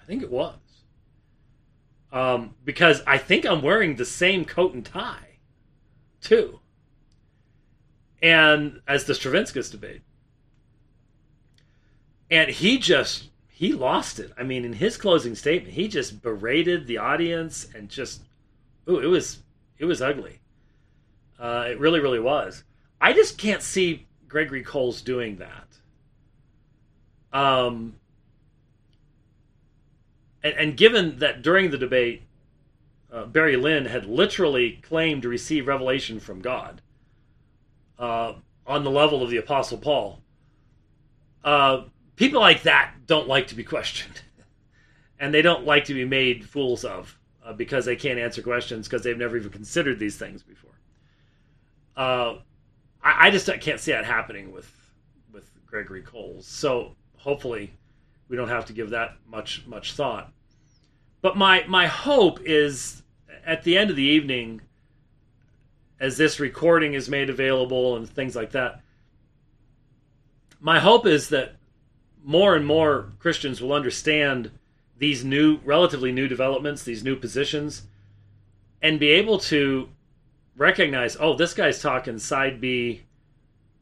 I 0.00 0.04
think 0.04 0.22
it 0.22 0.30
was. 0.30 0.56
Um, 2.12 2.54
because 2.64 3.02
I 3.06 3.18
think 3.18 3.44
I'm 3.44 3.62
wearing 3.62 3.96
the 3.96 4.04
same 4.04 4.44
coat 4.44 4.74
and 4.74 4.84
tie, 4.84 5.38
too. 6.20 6.60
And 8.22 8.80
as 8.88 9.04
the 9.04 9.12
Stravinskas 9.12 9.70
debate. 9.70 10.02
And 12.30 12.50
he 12.50 12.78
just, 12.78 13.30
he 13.48 13.72
lost 13.72 14.18
it. 14.18 14.32
I 14.38 14.42
mean, 14.42 14.64
in 14.64 14.72
his 14.74 14.96
closing 14.96 15.34
statement, 15.34 15.74
he 15.74 15.88
just 15.88 16.22
berated 16.22 16.86
the 16.86 16.98
audience 16.98 17.66
and 17.74 17.88
just, 17.88 18.22
ooh, 18.90 18.98
it 18.98 19.06
was, 19.06 19.38
it 19.78 19.84
was 19.84 20.02
ugly. 20.02 20.40
Uh, 21.38 21.66
it 21.68 21.78
really, 21.78 22.00
really 22.00 22.20
was. 22.20 22.64
I 23.00 23.12
just 23.12 23.38
can't 23.38 23.62
see 23.62 24.06
Gregory 24.28 24.62
Coles 24.62 25.00
doing 25.00 25.36
that. 25.36 25.66
Um, 27.32 27.94
and, 30.42 30.54
and 30.54 30.76
given 30.76 31.18
that 31.20 31.42
during 31.42 31.70
the 31.70 31.78
debate, 31.78 32.22
uh, 33.12 33.24
Barry 33.24 33.56
Lynn 33.56 33.86
had 33.86 34.04
literally 34.04 34.80
claimed 34.82 35.22
to 35.22 35.28
receive 35.28 35.66
revelation 35.66 36.20
from 36.20 36.40
God 36.40 36.82
uh, 37.98 38.34
on 38.66 38.84
the 38.84 38.90
level 38.90 39.22
of 39.22 39.30
the 39.30 39.38
Apostle 39.38 39.78
Paul, 39.78 40.20
uh, 41.42 41.84
people 42.16 42.40
like 42.40 42.62
that 42.64 42.94
don't 43.06 43.28
like 43.28 43.48
to 43.48 43.54
be 43.54 43.64
questioned. 43.64 44.20
and 45.18 45.32
they 45.32 45.42
don't 45.42 45.64
like 45.64 45.84
to 45.86 45.94
be 45.94 46.04
made 46.04 46.44
fools 46.44 46.84
of 46.84 47.18
uh, 47.44 47.52
because 47.52 47.84
they 47.84 47.96
can't 47.96 48.18
answer 48.18 48.42
questions 48.42 48.86
because 48.86 49.02
they've 49.02 49.18
never 49.18 49.36
even 49.36 49.50
considered 49.50 49.98
these 49.98 50.16
things 50.16 50.42
before. 50.42 50.70
Uh, 51.96 52.36
I, 53.02 53.28
I 53.28 53.30
just 53.30 53.48
can't 53.60 53.80
see 53.80 53.92
that 53.92 54.04
happening 54.04 54.52
with 54.52 54.70
with 55.32 55.50
Gregory 55.66 56.02
Coles. 56.02 56.46
So 56.46 56.96
hopefully, 57.16 57.72
we 58.28 58.36
don't 58.36 58.48
have 58.48 58.66
to 58.66 58.72
give 58.72 58.90
that 58.90 59.16
much 59.26 59.66
much 59.66 59.92
thought. 59.92 60.32
But 61.22 61.36
my 61.36 61.64
my 61.66 61.86
hope 61.86 62.40
is 62.44 63.02
at 63.44 63.64
the 63.64 63.76
end 63.76 63.90
of 63.90 63.96
the 63.96 64.02
evening, 64.02 64.60
as 65.98 66.16
this 66.16 66.40
recording 66.40 66.94
is 66.94 67.08
made 67.08 67.30
available 67.30 67.96
and 67.96 68.08
things 68.08 68.36
like 68.36 68.52
that. 68.52 68.80
My 70.60 70.78
hope 70.78 71.06
is 71.06 71.30
that 71.30 71.56
more 72.22 72.54
and 72.54 72.66
more 72.66 73.12
Christians 73.18 73.62
will 73.62 73.72
understand 73.72 74.50
these 75.00 75.24
new, 75.24 75.58
relatively 75.64 76.12
new 76.12 76.28
developments, 76.28 76.84
these 76.84 77.02
new 77.02 77.16
positions, 77.16 77.82
and 78.82 79.00
be 79.00 79.08
able 79.08 79.38
to 79.38 79.88
recognize, 80.56 81.16
oh, 81.18 81.34
this 81.34 81.54
guy's 81.54 81.80
talking 81.80 82.18
side 82.18 82.60
B, 82.60 83.02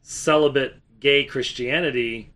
celibate, 0.00 0.76
gay 1.00 1.24
Christianity, 1.24 2.30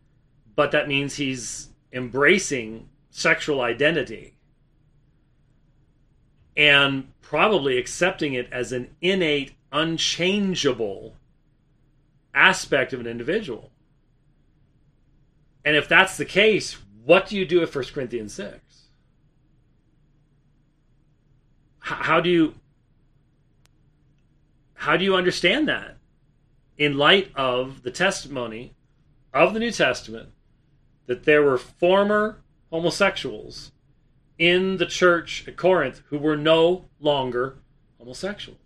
but 0.57 0.73
that 0.73 0.89
means 0.89 1.15
he's 1.15 1.69
embracing 1.93 2.89
sexual 3.11 3.61
identity 3.61 4.35
and 6.57 7.07
probably 7.21 7.79
accepting 7.79 8.35
it 8.35 8.49
as 8.51 8.73
an 8.73 8.91
innate, 9.01 9.53
unchangeable 9.71 11.15
aspect 12.35 12.93
of 12.93 12.99
an 12.99 13.07
individual. 13.07 13.71
And 15.65 15.77
if 15.77 15.89
that's 15.89 16.17
the 16.17 16.25
case, 16.25 16.79
what 17.05 17.29
do 17.29 17.37
you 17.37 17.47
do 17.47 17.63
at 17.63 17.73
1 17.73 17.85
Corinthians 17.95 18.35
6? 18.35 18.59
How 21.83 22.21
do 22.21 22.31
you 22.31 22.55
how 24.75 24.97
do 24.97 25.05
you 25.05 25.15
understand 25.15 25.69
that 25.69 25.97
in 26.77 26.97
light 26.97 27.31
of 27.37 27.83
the 27.83 27.91
testimony 27.91 28.75
of 29.33 29.55
the 29.55 29.61
New 29.61 29.71
Testament 29.71 30.31
that 31.07 31.25
there 31.25 31.43
were 31.43 31.59
former 31.59 32.39
homosexuals 32.71 33.73
in 34.39 34.79
the 34.79 34.87
church 34.87 35.45
at 35.47 35.57
Corinth 35.57 36.03
who 36.07 36.19
were 36.19 36.37
no 36.37 36.87
longer 36.99 37.59
homosexuals. 37.99 38.59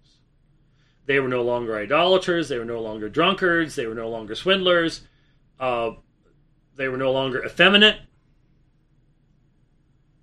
They 1.06 1.20
were 1.20 1.28
no 1.28 1.42
longer 1.42 1.76
idolaters, 1.76 2.48
they 2.48 2.58
were 2.58 2.64
no 2.64 2.80
longer 2.80 3.08
drunkards, 3.08 3.76
they 3.76 3.86
were 3.86 3.94
no 3.94 4.08
longer 4.08 4.34
swindlers, 4.34 5.02
uh, 5.60 5.92
they 6.76 6.88
were 6.88 6.96
no 6.96 7.12
longer 7.12 7.44
effeminate. 7.44 7.98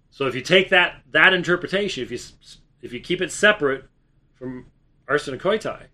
So 0.10 0.28
if 0.28 0.36
you 0.36 0.42
take 0.42 0.70
that 0.70 1.02
that 1.12 1.34
interpretation, 1.34 2.04
if 2.04 2.12
you 2.12 2.20
if 2.84 2.92
you 2.92 3.00
keep 3.00 3.22
it 3.22 3.32
separate 3.32 3.86
from 4.36 4.68
arsenokoitai, 5.08 5.86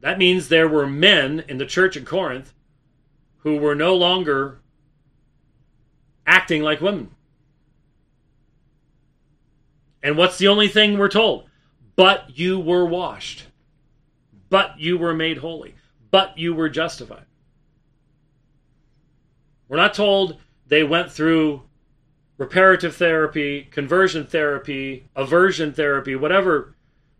that 0.00 0.18
means 0.18 0.48
there 0.48 0.68
were 0.68 0.86
men 0.86 1.44
in 1.48 1.56
the 1.58 1.64
church 1.64 1.96
in 1.96 2.04
Corinth 2.04 2.52
who 3.38 3.56
were 3.56 3.76
no 3.76 3.94
longer 3.94 4.60
acting 6.26 6.62
like 6.62 6.80
women. 6.80 7.10
And 10.02 10.18
what's 10.18 10.38
the 10.38 10.48
only 10.48 10.68
thing 10.68 10.98
we're 10.98 11.08
told? 11.08 11.48
But 11.96 12.36
you 12.36 12.58
were 12.58 12.84
washed. 12.84 13.46
But 14.50 14.78
you 14.78 14.98
were 14.98 15.14
made 15.14 15.38
holy. 15.38 15.76
But 16.10 16.36
you 16.36 16.52
were 16.52 16.68
justified. 16.68 17.26
We're 19.68 19.76
not 19.76 19.94
told 19.94 20.36
they 20.66 20.82
went 20.82 21.12
through 21.12 21.62
reparative 22.44 22.94
therapy, 22.94 23.62
conversion 23.70 24.26
therapy, 24.26 25.08
aversion 25.16 25.72
therapy, 25.72 26.14
whatever 26.14 26.74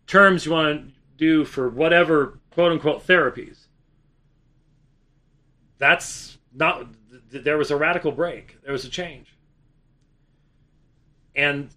terms 0.07 0.45
you 0.45 0.53
want 0.53 0.87
to 0.87 0.93
do 1.17 1.47
for 1.47 1.71
whatever 1.71 2.39
quote 2.51 2.73
unquote 2.73 3.07
therapies. 3.07 3.67
That's 5.79 6.37
not, 6.53 6.89
there 7.31 7.57
was 7.57 7.71
a 7.71 7.77
radical 7.77 8.13
break, 8.13 8.63
there 8.63 8.73
was 8.73 8.85
a 8.85 8.91
change. 8.91 9.35
And 11.35 11.71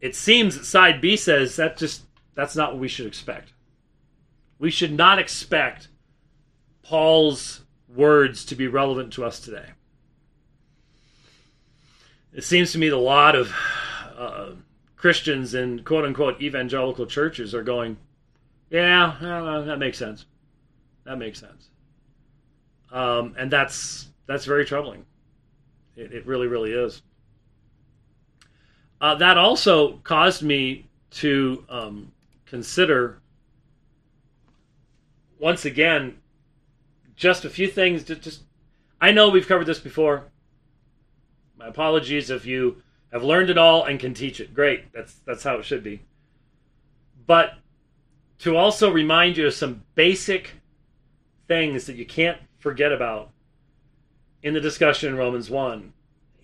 it 0.00 0.16
seems 0.16 0.56
that 0.56 0.64
side 0.64 1.02
B 1.02 1.18
says 1.18 1.56
that 1.56 1.76
just 1.76 2.02
that's 2.34 2.56
not 2.56 2.72
what 2.72 2.80
we 2.80 2.88
should 2.88 3.06
expect. 3.06 3.52
We 4.58 4.70
should 4.70 4.92
not 4.92 5.18
expect 5.18 5.88
Paul's 6.82 7.60
words 7.88 8.46
to 8.46 8.54
be 8.54 8.68
relevant 8.68 9.12
to 9.14 9.24
us 9.24 9.38
today. 9.38 9.66
It 12.36 12.44
seems 12.44 12.70
to 12.72 12.78
me 12.78 12.90
that 12.90 12.96
a 12.96 12.98
lot 12.98 13.34
of 13.34 13.50
uh, 14.14 14.50
Christians 14.94 15.54
in 15.54 15.82
quote 15.84 16.04
unquote 16.04 16.42
evangelical 16.42 17.06
churches 17.06 17.54
are 17.54 17.62
going, 17.62 17.96
yeah, 18.68 19.16
uh, 19.22 19.62
that 19.62 19.78
makes 19.78 19.96
sense. 19.96 20.26
That 21.04 21.16
makes 21.16 21.40
sense. 21.40 21.70
Um, 22.92 23.34
and 23.38 23.50
that's 23.50 24.08
that's 24.26 24.44
very 24.44 24.66
troubling. 24.66 25.06
It, 25.96 26.12
it 26.12 26.26
really, 26.26 26.46
really 26.46 26.72
is. 26.72 27.00
Uh, 29.00 29.14
that 29.14 29.38
also 29.38 29.96
caused 29.98 30.42
me 30.42 30.84
to 31.12 31.64
um, 31.70 32.12
consider 32.44 33.18
once 35.38 35.64
again 35.64 36.18
just 37.14 37.46
a 37.46 37.50
few 37.50 37.66
things. 37.66 38.04
To 38.04 38.14
just 38.14 38.42
I 39.00 39.10
know 39.12 39.30
we've 39.30 39.48
covered 39.48 39.64
this 39.66 39.80
before. 39.80 40.26
My 41.58 41.68
apologies 41.68 42.30
if 42.30 42.46
you 42.46 42.82
have 43.12 43.22
learned 43.22 43.50
it 43.50 43.58
all 43.58 43.84
and 43.84 43.98
can 43.98 44.14
teach 44.14 44.40
it. 44.40 44.54
Great, 44.54 44.92
that's 44.92 45.14
that's 45.26 45.42
how 45.42 45.56
it 45.56 45.64
should 45.64 45.82
be. 45.82 46.02
But 47.26 47.54
to 48.40 48.56
also 48.56 48.90
remind 48.90 49.36
you 49.36 49.46
of 49.46 49.54
some 49.54 49.82
basic 49.94 50.52
things 51.48 51.86
that 51.86 51.96
you 51.96 52.04
can't 52.04 52.38
forget 52.58 52.92
about 52.92 53.30
in 54.42 54.54
the 54.54 54.60
discussion 54.60 55.10
in 55.10 55.18
Romans 55.18 55.48
1. 55.48 55.92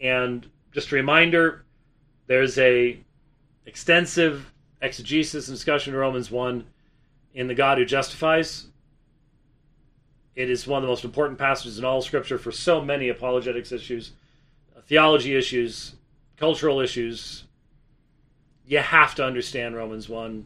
And 0.01 0.46
just 0.72 0.90
a 0.90 0.94
reminder 0.94 1.64
there's 2.27 2.59
a 2.59 2.98
extensive 3.66 4.53
exegesis 4.81 5.48
and 5.48 5.57
discussion 5.57 5.92
in 5.92 6.01
Romans 6.01 6.31
1 6.31 6.64
in 7.35 7.46
the 7.46 7.55
God 7.55 7.79
who 7.79 7.85
justifies. 7.85 8.66
It 10.35 10.51
is 10.51 10.66
one 10.66 10.79
of 10.79 10.83
the 10.83 10.88
most 10.88 11.05
important 11.05 11.38
passages 11.38 11.79
in 11.79 11.85
all 11.85 12.03
Scripture 12.03 12.38
for 12.38 12.51
so 12.51 12.83
many 12.83 13.09
apologetics 13.09 13.70
issues, 13.70 14.12
theology 14.93 15.35
issues, 15.35 15.95
cultural 16.37 16.79
issues. 16.79 17.45
You 18.67 18.77
have 18.77 19.15
to 19.15 19.25
understand 19.25 19.75
Romans 19.75 20.07
1. 20.07 20.45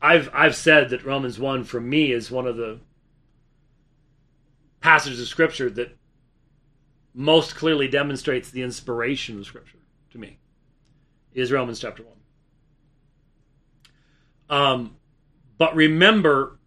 I've 0.00 0.30
I've 0.32 0.56
said 0.56 0.88
that 0.88 1.04
Romans 1.04 1.38
1 1.38 1.64
for 1.64 1.78
me 1.78 2.10
is 2.10 2.30
one 2.30 2.46
of 2.46 2.56
the 2.56 2.78
passages 4.80 5.20
of 5.20 5.28
scripture 5.28 5.68
that 5.68 5.94
most 7.12 7.56
clearly 7.56 7.88
demonstrates 7.88 8.50
the 8.50 8.62
inspiration 8.62 9.38
of 9.38 9.44
scripture 9.44 9.80
to 10.12 10.18
me 10.18 10.38
is 11.34 11.52
Romans 11.52 11.78
chapter 11.78 12.02
1. 14.48 14.58
Um, 14.62 14.96
but 15.58 15.76
remember 15.76 16.58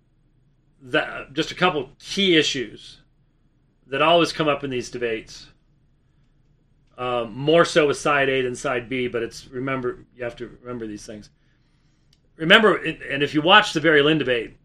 that 0.84 1.34
just 1.34 1.50
a 1.50 1.56
couple 1.56 1.90
key 1.98 2.38
issues 2.38 3.02
that 3.88 4.04
always 4.04 4.32
come 4.32 4.48
up 4.48 4.64
in 4.64 4.70
these 4.70 4.92
debates. 4.92 5.48
Um, 6.98 7.34
more 7.36 7.66
so 7.66 7.88
with 7.88 7.98
side 7.98 8.30
A 8.30 8.42
than 8.42 8.56
side 8.56 8.88
B, 8.88 9.08
but 9.08 9.24
it's 9.24 9.48
remember 9.48 10.06
you 10.16 10.24
have 10.24 10.36
to 10.36 10.58
remember 10.62 10.86
these 10.86 11.06
things. 11.06 11.30
Remember, 12.36 12.76
and 12.76 13.24
if 13.24 13.34
you 13.34 13.42
watch 13.42 13.74
the 13.74 13.82
Barry 13.82 14.02
Lynn 14.02 14.18
debate, 14.18 14.58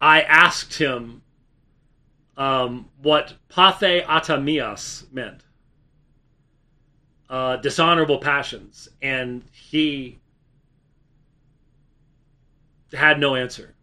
I 0.00 0.22
asked 0.22 0.78
him 0.78 1.22
um, 2.36 2.88
what 3.02 3.34
pathe 3.48 4.02
atimias 4.04 5.10
meant, 5.12 5.42
uh, 7.28 7.56
dishonorable 7.56 8.18
passions, 8.18 8.88
and 9.02 9.44
he 9.52 10.18
had 12.92 13.20
no 13.20 13.34
answer. 13.34 13.74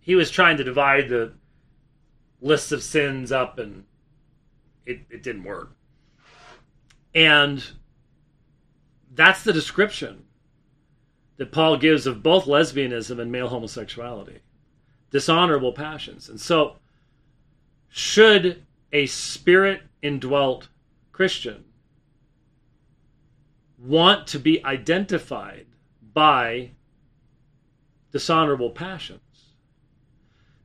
He 0.00 0.14
was 0.14 0.30
trying 0.30 0.56
to 0.58 0.64
divide 0.64 1.08
the 1.08 1.32
lists 2.40 2.72
of 2.72 2.82
sins 2.82 3.32
up, 3.32 3.58
and 3.58 3.84
it, 4.90 5.00
it 5.10 5.22
didn't 5.22 5.44
work. 5.44 5.72
And 7.14 7.64
that's 9.14 9.42
the 9.42 9.52
description 9.52 10.24
that 11.36 11.52
Paul 11.52 11.76
gives 11.76 12.06
of 12.06 12.22
both 12.22 12.44
lesbianism 12.44 13.20
and 13.20 13.32
male 13.32 13.48
homosexuality 13.48 14.40
dishonorable 15.10 15.72
passions. 15.72 16.28
And 16.28 16.40
so, 16.40 16.76
should 17.88 18.64
a 18.92 19.06
spirit 19.06 19.82
indwelt 20.02 20.68
Christian 21.10 21.64
want 23.76 24.28
to 24.28 24.38
be 24.38 24.64
identified 24.64 25.66
by 26.12 26.70
dishonorable 28.12 28.70
passions? 28.70 29.20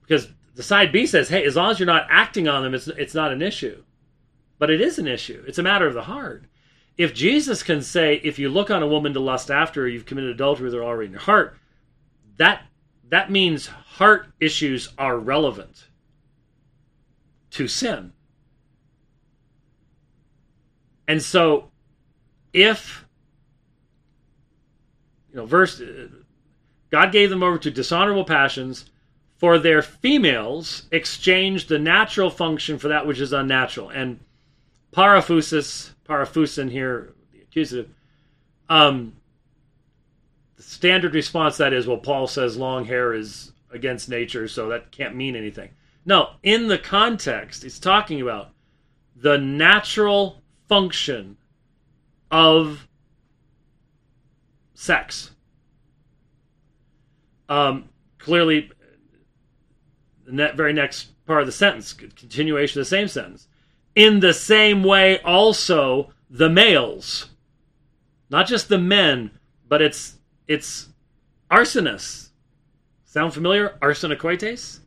Because 0.01 0.27
the 0.53 0.63
side 0.63 0.91
B 0.91 1.05
says, 1.05 1.29
hey, 1.29 1.43
as 1.45 1.55
long 1.55 1.71
as 1.71 1.79
you're 1.79 1.87
not 1.87 2.07
acting 2.09 2.47
on 2.47 2.63
them, 2.63 2.75
it's, 2.75 2.87
it's 2.87 3.15
not 3.15 3.33
an 3.33 3.41
issue. 3.41 3.81
But 4.57 4.69
it 4.69 4.81
is 4.81 4.97
an 4.99 5.07
issue, 5.07 5.43
it's 5.47 5.57
a 5.57 5.63
matter 5.63 5.87
of 5.87 5.93
the 5.93 6.03
heart. 6.03 6.45
If 6.97 7.13
Jesus 7.13 7.61
can 7.61 7.81
say, 7.81 8.21
if 8.23 8.39
you 8.39 8.47
look 8.47 8.71
on 8.71 8.81
a 8.81 8.87
woman 8.87 9.13
to 9.13 9.19
lust 9.19 9.51
after 9.51 9.81
her, 9.81 9.87
you've 9.87 10.05
committed 10.05 10.29
adultery 10.29 10.65
with 10.65 10.73
her 10.75 10.83
already 10.83 11.07
in 11.07 11.11
your 11.11 11.21
heart, 11.21 11.57
that 12.37 12.63
that 13.09 13.29
means 13.29 13.67
heart 13.67 14.27
issues 14.39 14.89
are 14.97 15.17
relevant 15.17 15.87
to 17.51 17.67
sin. 17.67 18.13
And 21.07 21.21
so 21.21 21.69
if 22.53 23.05
you 25.29 25.35
know 25.35 25.45
verse 25.45 25.81
God 26.89 27.11
gave 27.11 27.29
them 27.29 27.43
over 27.43 27.57
to 27.59 27.69
dishonorable 27.69 28.23
passions 28.23 28.89
for 29.37 29.59
their 29.59 29.81
females 29.81 30.87
exchanged 30.91 31.67
the 31.67 31.77
natural 31.77 32.29
function 32.29 32.79
for 32.79 32.87
that 32.87 33.05
which 33.05 33.19
is 33.19 33.33
unnatural 33.33 33.89
and 33.89 34.19
paraphusis 34.95 35.91
paraphusin 36.07 36.69
here 36.69 37.13
the 37.33 37.41
accusative 37.41 37.89
um 38.69 39.13
the 40.57 40.63
standard 40.63 41.13
response 41.13 41.57
that 41.57 41.73
is 41.73 41.87
well 41.87 41.97
paul 41.97 42.27
says 42.27 42.57
long 42.57 42.85
hair 42.85 43.13
is 43.13 43.51
against 43.71 44.09
nature 44.09 44.47
so 44.47 44.69
that 44.69 44.91
can't 44.91 45.15
mean 45.15 45.35
anything 45.35 45.69
no, 46.05 46.29
in 46.43 46.67
the 46.67 46.77
context, 46.77 47.63
he's 47.63 47.79
talking 47.79 48.21
about 48.21 48.51
the 49.15 49.37
natural 49.39 50.43
function 50.69 51.37
of 52.29 52.87
sex. 54.75 55.31
Um, 57.49 57.89
clearly, 58.19 58.71
the 60.27 60.51
very 60.55 60.73
next 60.73 61.07
part 61.25 61.41
of 61.41 61.47
the 61.47 61.51
sentence, 61.51 61.91
continuation 61.91 62.79
of 62.79 62.85
the 62.85 62.89
same 62.89 63.07
sentence. 63.07 63.47
In 63.95 64.19
the 64.19 64.33
same 64.33 64.83
way, 64.83 65.19
also 65.21 66.11
the 66.29 66.49
males, 66.49 67.29
not 68.29 68.45
just 68.45 68.67
the 68.67 68.77
men, 68.77 69.31
but 69.67 69.81
it's 69.81 70.17
it's 70.47 70.89
arsenes. 71.49 72.29
Sound 73.05 73.33
familiar? 73.33 73.77
Arsenokoites? 73.81 74.79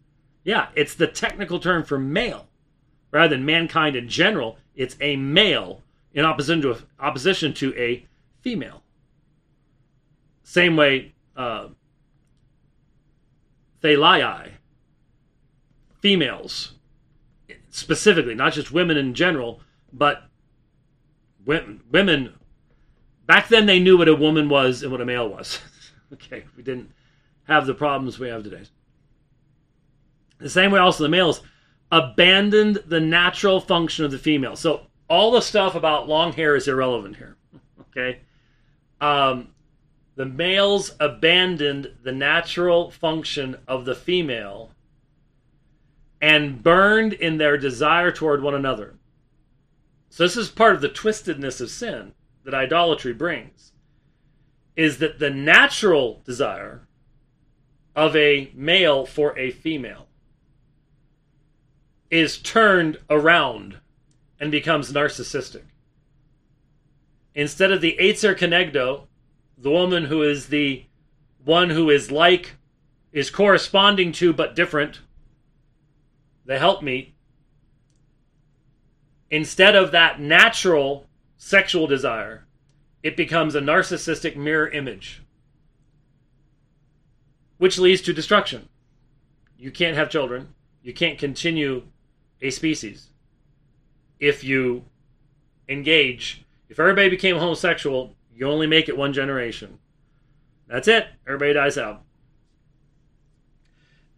Yeah, 0.44 0.68
it's 0.75 0.94
the 0.94 1.07
technical 1.07 1.59
term 1.59 1.85
for 1.85 1.99
male. 1.99 2.47
Rather 3.11 3.35
than 3.35 3.47
mankind 3.47 3.97
in 3.97 4.09
general, 4.09 4.59
it's 4.77 4.97
a 5.01 5.16
male 5.16 5.83
in 6.12 6.25
opposition 6.25 6.61
to 6.62 6.73
a, 6.73 6.79
opposition 7.03 7.55
to 7.55 7.75
a 7.77 8.07
female. 8.42 8.83
Same 10.42 10.77
way, 10.77 11.12
uh, 11.37 11.68
females, 16.01 16.75
specifically, 17.79 18.35
not 18.35 18.53
just 18.53 18.73
women 18.73 18.97
in 18.97 19.14
general, 19.14 19.61
but 19.93 20.25
women, 21.45 21.81
women. 21.91 22.35
Back 23.27 23.49
then, 23.49 23.67
they 23.67 23.81
knew 23.81 23.97
what 23.99 24.09
a 24.09 24.14
woman 24.14 24.49
was 24.49 24.83
and 24.83 24.91
what 24.91 25.01
a 25.01 25.07
male 25.07 25.29
was. 25.29 25.61
okay, 26.12 26.45
we 26.57 26.62
didn't 26.62 26.93
have 27.45 27.67
the 27.67 27.75
problems 27.75 28.19
we 28.19 28.29
have 28.29 28.43
today. 28.43 28.62
The 30.38 30.51
same 30.51 30.71
way, 30.71 30.79
also, 30.79 31.03
the 31.03 31.09
males 31.09 31.43
abandoned 31.91 32.83
the 32.87 33.01
natural 33.01 33.61
function 33.61 34.05
of 34.05 34.11
the 34.11 34.19
female. 34.19 34.57
So, 34.57 34.87
all 35.09 35.31
the 35.31 35.41
stuff 35.41 35.75
about 35.75 36.09
long 36.09 36.33
hair 36.33 36.55
is 36.55 36.69
irrelevant 36.69 37.17
here. 37.17 37.37
Okay? 37.91 38.21
Um, 39.01 39.49
the 40.14 40.27
males 40.27 40.95
abandoned 41.01 41.91
the 42.03 42.12
natural 42.12 42.91
function 42.91 43.57
of 43.67 43.87
the 43.87 43.95
female 43.95 44.71
and 46.21 46.63
burned 46.63 47.13
in 47.13 47.39
their 47.39 47.57
desire 47.57 48.11
toward 48.11 48.43
one 48.43 48.55
another. 48.55 48.95
So, 50.11 50.25
this 50.25 50.37
is 50.37 50.49
part 50.49 50.75
of 50.75 50.81
the 50.81 50.89
twistedness 50.89 51.61
of 51.61 51.71
sin 51.71 52.13
that 52.45 52.55
idolatry 52.55 53.13
brings. 53.13 53.73
Is 54.75 54.99
that 54.99 55.19
the 55.19 55.31
natural 55.31 56.23
desire 56.25 56.89
of 57.95 58.14
a 58.14 58.51
male 58.55 59.05
for 59.05 59.37
a 59.39 59.51
female 59.51 60.07
is 62.11 62.39
turned 62.39 62.97
around 63.11 63.79
and 64.41 64.51
becomes 64.51 64.93
narcissistic. 64.93 65.64
Instead 67.35 67.71
of 67.71 67.81
the 67.81 67.99
Ezer 68.01 68.35
Kenegdo, 68.35 69.07
the 69.57 69.71
woman 69.71 70.05
who 70.05 70.23
is 70.23 70.47
the 70.47 70.85
one 71.45 71.71
who 71.71 71.91
is 71.91 72.11
like, 72.11 72.53
is 73.12 73.31
corresponding 73.31 74.12
to 74.12 74.33
but 74.33 74.55
different, 74.55 75.01
the 76.49 76.59
helpmeet, 76.59 77.12
instead 79.30 79.76
of 79.76 79.92
that 79.92 80.18
natural 80.18 81.07
sexual 81.36 81.86
desire, 81.86 82.46
it 83.03 83.18
becomes 83.18 83.55
a 83.55 83.61
narcissistic 83.61 84.34
mirror 84.34 84.66
image, 84.66 85.22
which 87.59 87.78
leads 87.78 88.01
to 88.01 88.14
destruction. 88.14 88.66
You 89.59 89.70
can't 89.70 89.96
have 89.96 90.09
children. 90.09 90.55
You 90.82 90.94
can't 90.94 91.18
continue 91.18 91.82
a 92.40 92.49
species 92.49 93.11
if 94.18 94.42
you 94.42 94.86
engage. 95.68 96.46
If 96.70 96.80
everybody 96.80 97.11
became 97.11 97.36
homosexual, 97.36 98.16
you 98.34 98.49
only 98.49 98.66
make 98.66 98.88
it 98.88 98.96
one 98.96 99.12
generation. 99.12 99.78
That's 100.66 100.88
it. 100.88 101.09
Everybody 101.26 101.53
dies 101.53 101.76
out. 101.76 102.05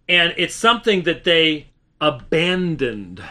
And 0.08 0.32
it's 0.36 0.54
something 0.54 1.02
that 1.02 1.24
they 1.24 1.69
abandoned 2.00 3.22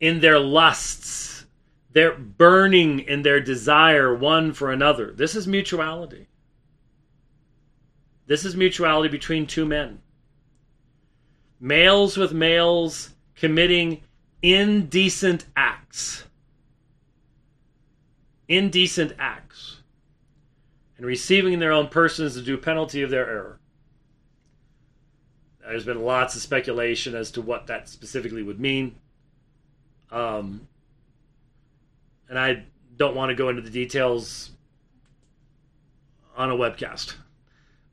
in 0.00 0.20
their 0.20 0.38
lusts. 0.38 1.46
They're 1.92 2.16
burning 2.16 3.00
in 3.00 3.22
their 3.22 3.40
desire 3.40 4.14
one 4.14 4.52
for 4.52 4.72
another. 4.72 5.12
This 5.12 5.34
is 5.34 5.46
mutuality. 5.46 6.26
This 8.26 8.44
is 8.44 8.56
mutuality 8.56 9.08
between 9.08 9.46
two 9.46 9.66
men 9.66 10.00
males 11.60 12.16
with 12.16 12.32
males 12.32 13.10
committing 13.36 14.02
indecent 14.42 15.46
acts. 15.56 16.24
Indecent 18.48 19.14
acts. 19.18 19.78
And 20.96 21.06
receiving 21.06 21.52
in 21.52 21.60
their 21.60 21.72
own 21.72 21.88
persons 21.88 22.34
the 22.34 22.42
due 22.42 22.58
penalty 22.58 23.02
of 23.02 23.10
their 23.10 23.28
error. 23.28 23.60
There's 25.72 25.86
been 25.86 26.02
lots 26.02 26.36
of 26.36 26.42
speculation 26.42 27.14
as 27.14 27.30
to 27.30 27.40
what 27.40 27.68
that 27.68 27.88
specifically 27.88 28.42
would 28.42 28.60
mean. 28.60 28.94
Um, 30.10 30.68
and 32.28 32.38
I 32.38 32.64
don't 32.98 33.16
want 33.16 33.30
to 33.30 33.34
go 33.34 33.48
into 33.48 33.62
the 33.62 33.70
details 33.70 34.50
on 36.36 36.50
a 36.50 36.54
webcast. 36.54 37.14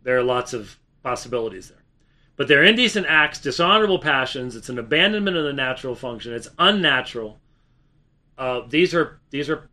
There 0.03 0.17
are 0.17 0.23
lots 0.23 0.51
of 0.51 0.77
possibilities 1.03 1.69
there. 1.69 1.85
But 2.35 2.49
they're 2.49 2.65
indecent 2.65 3.05
acts, 3.07 3.39
dishonorable 3.39 3.99
passions. 3.99 4.57
It's 4.57 4.67
an 4.67 4.77
abandonment 4.77 5.37
of 5.37 5.45
the 5.45 5.53
natural 5.53 5.95
function. 5.95 6.33
It's 6.33 6.49
unnatural. 6.59 7.39
Uh, 8.37 8.63
these 8.67 8.93
are 8.93 9.21
these 9.29 9.49
are 9.49 9.69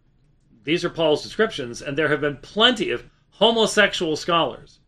these 0.62 0.84
are 0.84 0.90
Paul's 0.90 1.24
descriptions, 1.24 1.82
and 1.82 1.98
there 1.98 2.09
have 2.09 2.20
been 2.20 2.36
plenty 2.36 2.90
of 2.90 3.02
homosexual 3.30 4.14
scholars 4.14 4.78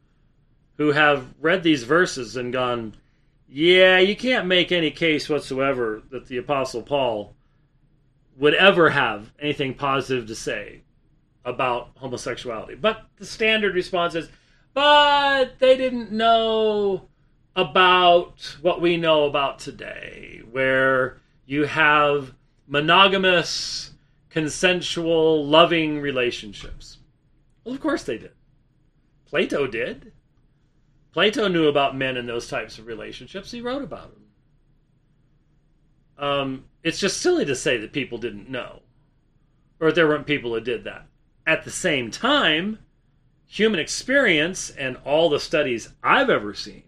who 0.76 0.92
have 0.92 1.34
read 1.40 1.64
these 1.64 1.82
verses 1.82 2.36
and 2.36 2.52
gone, 2.52 2.94
"Yeah, 3.48 3.98
you 3.98 4.14
can't 4.14 4.46
make 4.46 4.70
any 4.70 4.90
case 4.90 5.28
whatsoever 5.28 6.02
that 6.10 6.26
the 6.26 6.36
Apostle 6.36 6.82
Paul 6.82 7.34
would 8.36 8.54
ever 8.54 8.90
have 8.90 9.32
anything 9.38 9.74
positive 9.74 10.26
to 10.26 10.34
say 10.34 10.82
about 11.44 11.90
homosexuality." 11.96 12.74
But 12.74 13.06
the 13.16 13.26
standard 13.26 13.74
response 13.74 14.14
is, 14.14 14.28
"But 14.74 15.58
they 15.58 15.76
didn't 15.76 16.12
know." 16.12 17.08
about 17.58 18.56
what 18.62 18.80
we 18.80 18.96
know 18.96 19.24
about 19.24 19.58
today, 19.58 20.40
where 20.48 21.18
you 21.44 21.64
have 21.64 22.32
monogamous, 22.68 23.90
consensual, 24.30 25.44
loving 25.44 25.98
relationships. 26.00 26.98
Well, 27.64 27.74
of 27.74 27.80
course 27.80 28.04
they 28.04 28.16
did. 28.16 28.30
Plato 29.26 29.66
did. 29.66 30.12
Plato 31.12 31.48
knew 31.48 31.68
about 31.68 31.96
men 31.96 32.16
in 32.16 32.26
those 32.26 32.48
types 32.48 32.78
of 32.78 32.86
relationships. 32.86 33.50
He 33.50 33.60
wrote 33.60 33.82
about 33.82 34.12
them. 34.12 34.24
Um, 36.18 36.64
it's 36.82 36.98
just 37.00 37.20
silly 37.20 37.44
to 37.44 37.54
say 37.54 37.78
that 37.78 37.92
people 37.92 38.18
didn't 38.18 38.50
know, 38.50 38.82
or 39.80 39.92
there 39.92 40.08
weren't 40.08 40.26
people 40.26 40.52
who 40.52 40.60
did 40.60 40.84
that. 40.84 41.06
At 41.46 41.64
the 41.64 41.70
same 41.70 42.10
time, 42.10 42.78
human 43.46 43.80
experience 43.80 44.70
and 44.70 44.96
all 45.04 45.30
the 45.30 45.40
studies 45.40 45.92
I've 46.02 46.28
ever 46.28 46.54
seen 46.54 46.82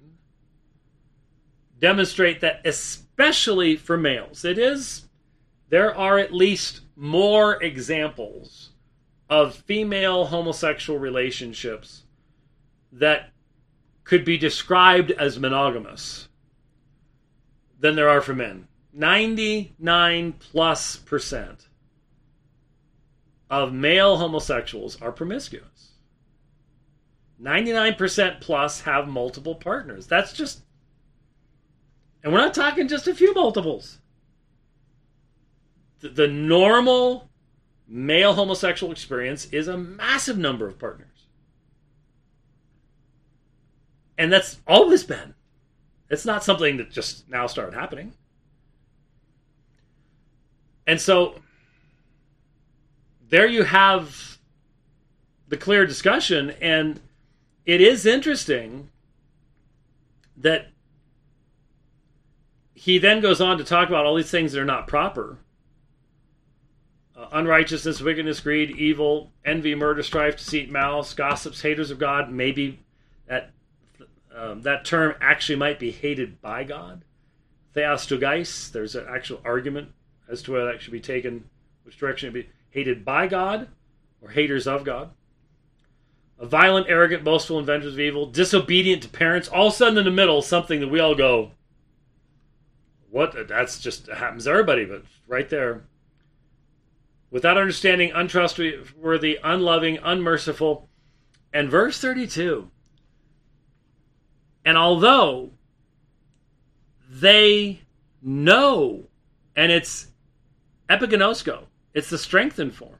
demonstrate 1.78 2.40
that, 2.40 2.60
especially 2.66 3.76
for 3.76 3.96
males, 3.96 4.44
it 4.44 4.58
is, 4.58 5.08
there 5.70 5.96
are 5.96 6.18
at 6.18 6.34
least 6.34 6.82
more 6.96 7.62
examples 7.62 8.70
of 9.30 9.54
female 9.54 10.26
homosexual 10.26 10.98
relationships 10.98 12.02
that 12.92 13.30
could 14.10 14.24
be 14.24 14.36
described 14.36 15.12
as 15.12 15.38
monogamous 15.38 16.26
than 17.78 17.94
there 17.94 18.08
are 18.08 18.20
for 18.20 18.34
men. 18.34 18.66
99 18.92 20.32
plus 20.32 20.96
percent 20.96 21.68
of 23.48 23.72
male 23.72 24.16
homosexuals 24.16 25.00
are 25.00 25.12
promiscuous. 25.12 25.92
99% 27.40 28.40
plus 28.40 28.80
have 28.80 29.06
multiple 29.06 29.54
partners. 29.54 30.08
That's 30.08 30.32
just 30.32 30.62
and 32.24 32.32
we're 32.32 32.40
not 32.40 32.52
talking 32.52 32.88
just 32.88 33.06
a 33.06 33.14
few 33.14 33.32
multiples. 33.32 33.98
The, 36.00 36.08
the 36.08 36.26
normal 36.26 37.30
male 37.86 38.34
homosexual 38.34 38.90
experience 38.90 39.44
is 39.52 39.68
a 39.68 39.76
massive 39.76 40.36
number 40.36 40.66
of 40.66 40.80
partners. 40.80 41.09
And 44.20 44.30
that's 44.30 44.58
always 44.66 45.02
been. 45.02 45.32
It's 46.10 46.26
not 46.26 46.44
something 46.44 46.76
that 46.76 46.90
just 46.90 47.26
now 47.30 47.46
started 47.46 47.72
happening. 47.72 48.12
And 50.86 51.00
so 51.00 51.36
there 53.30 53.46
you 53.46 53.62
have 53.62 54.36
the 55.48 55.56
clear 55.56 55.86
discussion. 55.86 56.50
And 56.60 57.00
it 57.64 57.80
is 57.80 58.04
interesting 58.04 58.90
that 60.36 60.66
he 62.74 62.98
then 62.98 63.22
goes 63.22 63.40
on 63.40 63.56
to 63.56 63.64
talk 63.64 63.88
about 63.88 64.04
all 64.04 64.16
these 64.16 64.30
things 64.30 64.52
that 64.52 64.60
are 64.60 64.66
not 64.66 64.86
proper 64.86 65.38
uh, 67.16 67.26
unrighteousness, 67.32 68.02
wickedness, 68.02 68.40
greed, 68.40 68.70
evil, 68.72 69.32
envy, 69.46 69.74
murder, 69.74 70.02
strife, 70.02 70.36
deceit, 70.36 70.70
malice, 70.70 71.14
gossips, 71.14 71.62
haters 71.62 71.90
of 71.90 71.98
God. 71.98 72.30
Maybe 72.30 72.80
that 73.26 73.52
um, 74.40 74.62
that 74.62 74.84
term 74.86 75.14
actually 75.20 75.56
might 75.56 75.78
be 75.78 75.90
hated 75.90 76.40
by 76.40 76.64
God. 76.64 77.04
Theostygeis. 77.74 78.72
There's 78.72 78.94
an 78.94 79.06
actual 79.08 79.40
argument 79.44 79.90
as 80.28 80.40
to 80.42 80.52
whether 80.52 80.66
that 80.66 80.80
should 80.80 80.92
be 80.92 81.00
taken, 81.00 81.44
which 81.84 81.98
direction 81.98 82.30
it 82.30 82.32
be 82.32 82.48
hated 82.70 83.04
by 83.04 83.26
God 83.26 83.68
or 84.22 84.30
haters 84.30 84.66
of 84.66 84.84
God. 84.84 85.10
A 86.38 86.46
violent, 86.46 86.86
arrogant, 86.88 87.22
boastful, 87.22 87.58
inventors 87.58 87.92
of 87.92 88.00
evil, 88.00 88.24
disobedient 88.24 89.02
to 89.02 89.10
parents. 89.10 89.48
All 89.48 89.66
of 89.66 89.74
a 89.74 89.76
sudden, 89.76 89.98
in 89.98 90.06
the 90.06 90.10
middle, 90.10 90.40
something 90.40 90.80
that 90.80 90.88
we 90.88 91.00
all 91.00 91.14
go, 91.14 91.50
what 93.10 93.48
that's 93.48 93.78
just 93.78 94.06
happens 94.06 94.44
to 94.44 94.50
everybody, 94.50 94.86
but 94.86 95.02
right 95.26 95.50
there. 95.50 95.82
Without 97.30 97.58
understanding, 97.58 98.10
untrustworthy, 98.12 99.38
unloving, 99.44 99.98
unmerciful. 100.02 100.88
And 101.52 101.70
verse 101.70 102.00
32. 102.00 102.70
And 104.64 104.76
although 104.76 105.50
they 107.08 107.80
know, 108.22 109.04
and 109.56 109.72
it's 109.72 110.08
epiginosko, 110.88 111.64
it's 111.94 112.10
the 112.10 112.18
strengthened 112.18 112.74
form. 112.74 112.98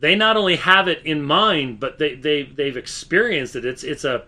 They 0.00 0.14
not 0.14 0.36
only 0.36 0.56
have 0.56 0.86
it 0.86 1.04
in 1.04 1.22
mind, 1.22 1.80
but 1.80 1.98
they, 1.98 2.14
they 2.14 2.44
they've 2.44 2.76
experienced 2.76 3.56
it. 3.56 3.64
It's 3.64 3.82
it's 3.82 4.04
a 4.04 4.26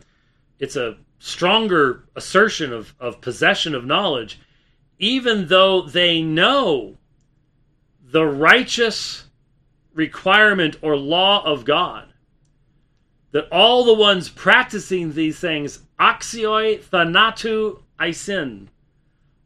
it's 0.59 0.77
a 0.77 0.97
stronger 1.21 2.05
assertion 2.17 2.73
of, 2.73 2.95
of 2.99 3.21
possession 3.21 3.75
of 3.75 3.85
knowledge, 3.85 4.41
even 4.99 5.47
though 5.47 5.83
they 5.83 6.23
know 6.23 6.97
the 8.03 8.27
righteous 8.27 9.25
requirement 9.95 10.77
or 10.83 10.97
law 10.97 11.45
of 11.45 11.65
God, 11.65 12.10
that 13.33 13.49
all 13.53 13.85
the 13.85 13.95
ones 13.95 14.29
practicing 14.29 15.13
these 15.13 15.39
things, 15.39 15.81
axioi 15.99 16.83
thanatou 16.83 17.81
eisin, 17.99 18.67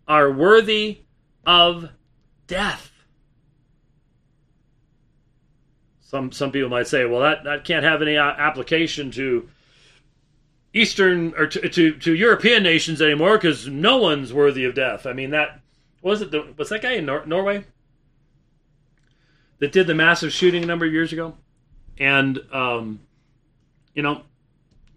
are 0.09 0.30
worthy 0.30 1.01
of 1.47 1.91
death. 2.47 2.91
Some 6.01 6.32
some 6.32 6.53
people 6.53 6.70
might 6.70 6.87
say, 6.87 7.05
well, 7.05 7.20
that, 7.20 7.45
that 7.45 7.64
can't 7.64 7.85
have 7.85 8.01
any 8.01 8.16
application 8.16 9.11
to 9.12 9.49
Eastern 10.72 11.35
or 11.37 11.47
to, 11.47 11.68
to, 11.68 11.93
to 11.99 12.14
European 12.14 12.62
nations 12.62 13.01
anymore 13.01 13.37
because 13.37 13.68
no 13.68 13.97
one's 13.97 14.32
worthy 14.32 14.64
of 14.64 14.74
death. 14.74 15.07
I 15.07 15.12
mean 15.12 15.30
that 15.30 15.61
was 16.03 16.22
it. 16.22 16.30
The, 16.30 16.53
was 16.57 16.68
that 16.68 16.82
guy 16.82 16.93
in 16.93 17.07
Nor- 17.07 17.26
Norway 17.26 17.64
that 19.59 19.72
did 19.72 19.87
the 19.87 19.95
massive 19.95 20.32
shooting 20.32 20.62
a 20.62 20.66
number 20.66 20.85
of 20.85 20.93
years 20.93 21.12
ago? 21.12 21.35
And 21.99 22.41
um, 22.53 23.01
you 23.95 24.03
know, 24.03 24.22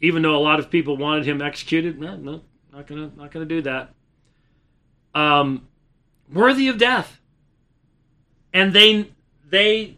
even 0.02 0.22
though 0.22 0.36
a 0.36 0.40
lot 0.40 0.60
of 0.60 0.70
people 0.70 0.98
wanted 0.98 1.26
him 1.26 1.42
executed, 1.42 2.00
no, 2.00 2.16
no, 2.18 2.42
not 2.72 2.88
gonna 2.88 3.12
not 3.16 3.32
gonna 3.32 3.46
do 3.46 3.62
that. 3.62 3.94
Um, 5.16 5.68
worthy 6.32 6.68
of 6.68 6.78
death, 6.78 7.20
and 8.54 8.74
they 8.74 9.12
they 9.50 9.98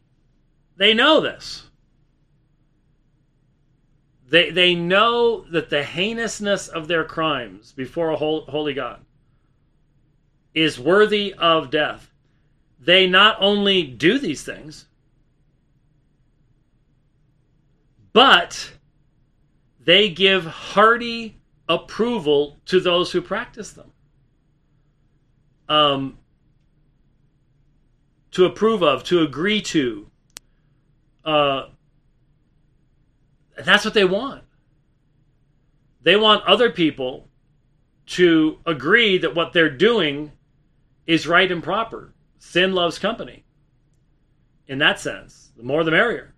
they 0.78 0.94
know 0.94 1.20
this. 1.20 1.64
They, 4.30 4.52
they 4.52 4.76
know 4.76 5.42
that 5.52 5.72
the 5.72 5.84
heinousness 5.84 6.68
of 6.68 6.88
their 6.88 7.04
crimes 7.04 7.72
before 7.72 8.12
a 8.12 8.16
holy 8.16 8.76
God 8.76 9.00
is 10.54 10.80
worthy 10.80 11.34
of 11.34 11.72
death. 11.72 12.12
They 12.80 13.08
not 13.08 13.38
only 13.40 13.84
do 13.84 14.20
these 14.20 14.44
things, 14.44 14.86
but 18.14 18.74
they 19.80 20.10
give 20.10 20.46
hearty 20.46 21.40
approval 21.68 22.60
to 22.66 22.80
those 22.80 23.12
who 23.12 23.22
practice 23.22 23.72
them. 23.72 23.92
Um, 25.68 26.18
to 28.32 28.46
approve 28.46 28.82
of, 28.82 29.04
to 29.06 29.22
agree 29.22 29.62
to, 29.62 30.10
uh, 31.24 31.64
that's 33.64 33.86
what 33.86 33.94
they 33.94 34.06
want. 34.06 34.44
They 36.02 36.16
want 36.16 36.46
other 36.46 36.72
people 36.72 37.28
to 38.08 38.58
agree 38.66 39.18
that 39.20 39.36
what 39.36 39.54
they're 39.54 39.70
doing 39.70 40.32
is 41.06 41.28
right 41.28 41.52
and 41.52 41.64
proper. 41.64 42.14
Sin 42.40 42.74
loves 42.74 42.98
company. 42.98 43.44
In 44.68 44.80
that 44.80 45.00
sense, 45.00 45.52
the 45.58 45.64
more 45.64 45.84
the 45.84 45.92
merrier. 45.92 46.34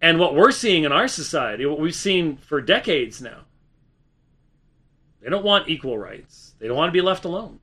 And 0.00 0.18
what 0.18 0.34
we're 0.34 0.52
seeing 0.52 0.84
in 0.84 0.92
our 0.92 1.08
society, 1.08 1.66
what 1.66 1.80
we've 1.80 1.94
seen 1.94 2.36
for 2.36 2.60
decades 2.60 3.22
now, 3.22 3.44
They 5.20 5.30
don't 5.30 5.44
want 5.44 5.68
equal 5.68 5.98
rights. 5.98 6.54
They 6.58 6.68
don't 6.68 6.76
want 6.76 6.88
to 6.90 6.92
be 6.92 7.00
left 7.00 7.24
alone. 7.24 7.58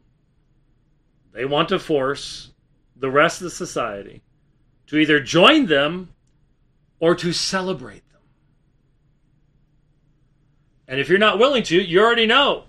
They 1.32 1.46
want 1.46 1.70
to 1.70 1.80
force 1.80 2.52
the 2.96 3.10
rest 3.10 3.40
of 3.42 3.46
the 3.46 3.52
society 3.52 4.22
to 4.88 4.98
either 4.98 5.20
join 5.20 5.68
them 5.68 6.10
or 7.00 7.16
to 7.16 7.32
celebrate 7.32 8.08
them. 8.12 8.22
And 10.88 11.00
if 11.00 11.10
you're 11.10 11.20
not 11.20 11.40
willing 11.40 11.64
to, 11.64 11.82
you 11.82 12.02
already 12.02 12.26
know 12.26 12.66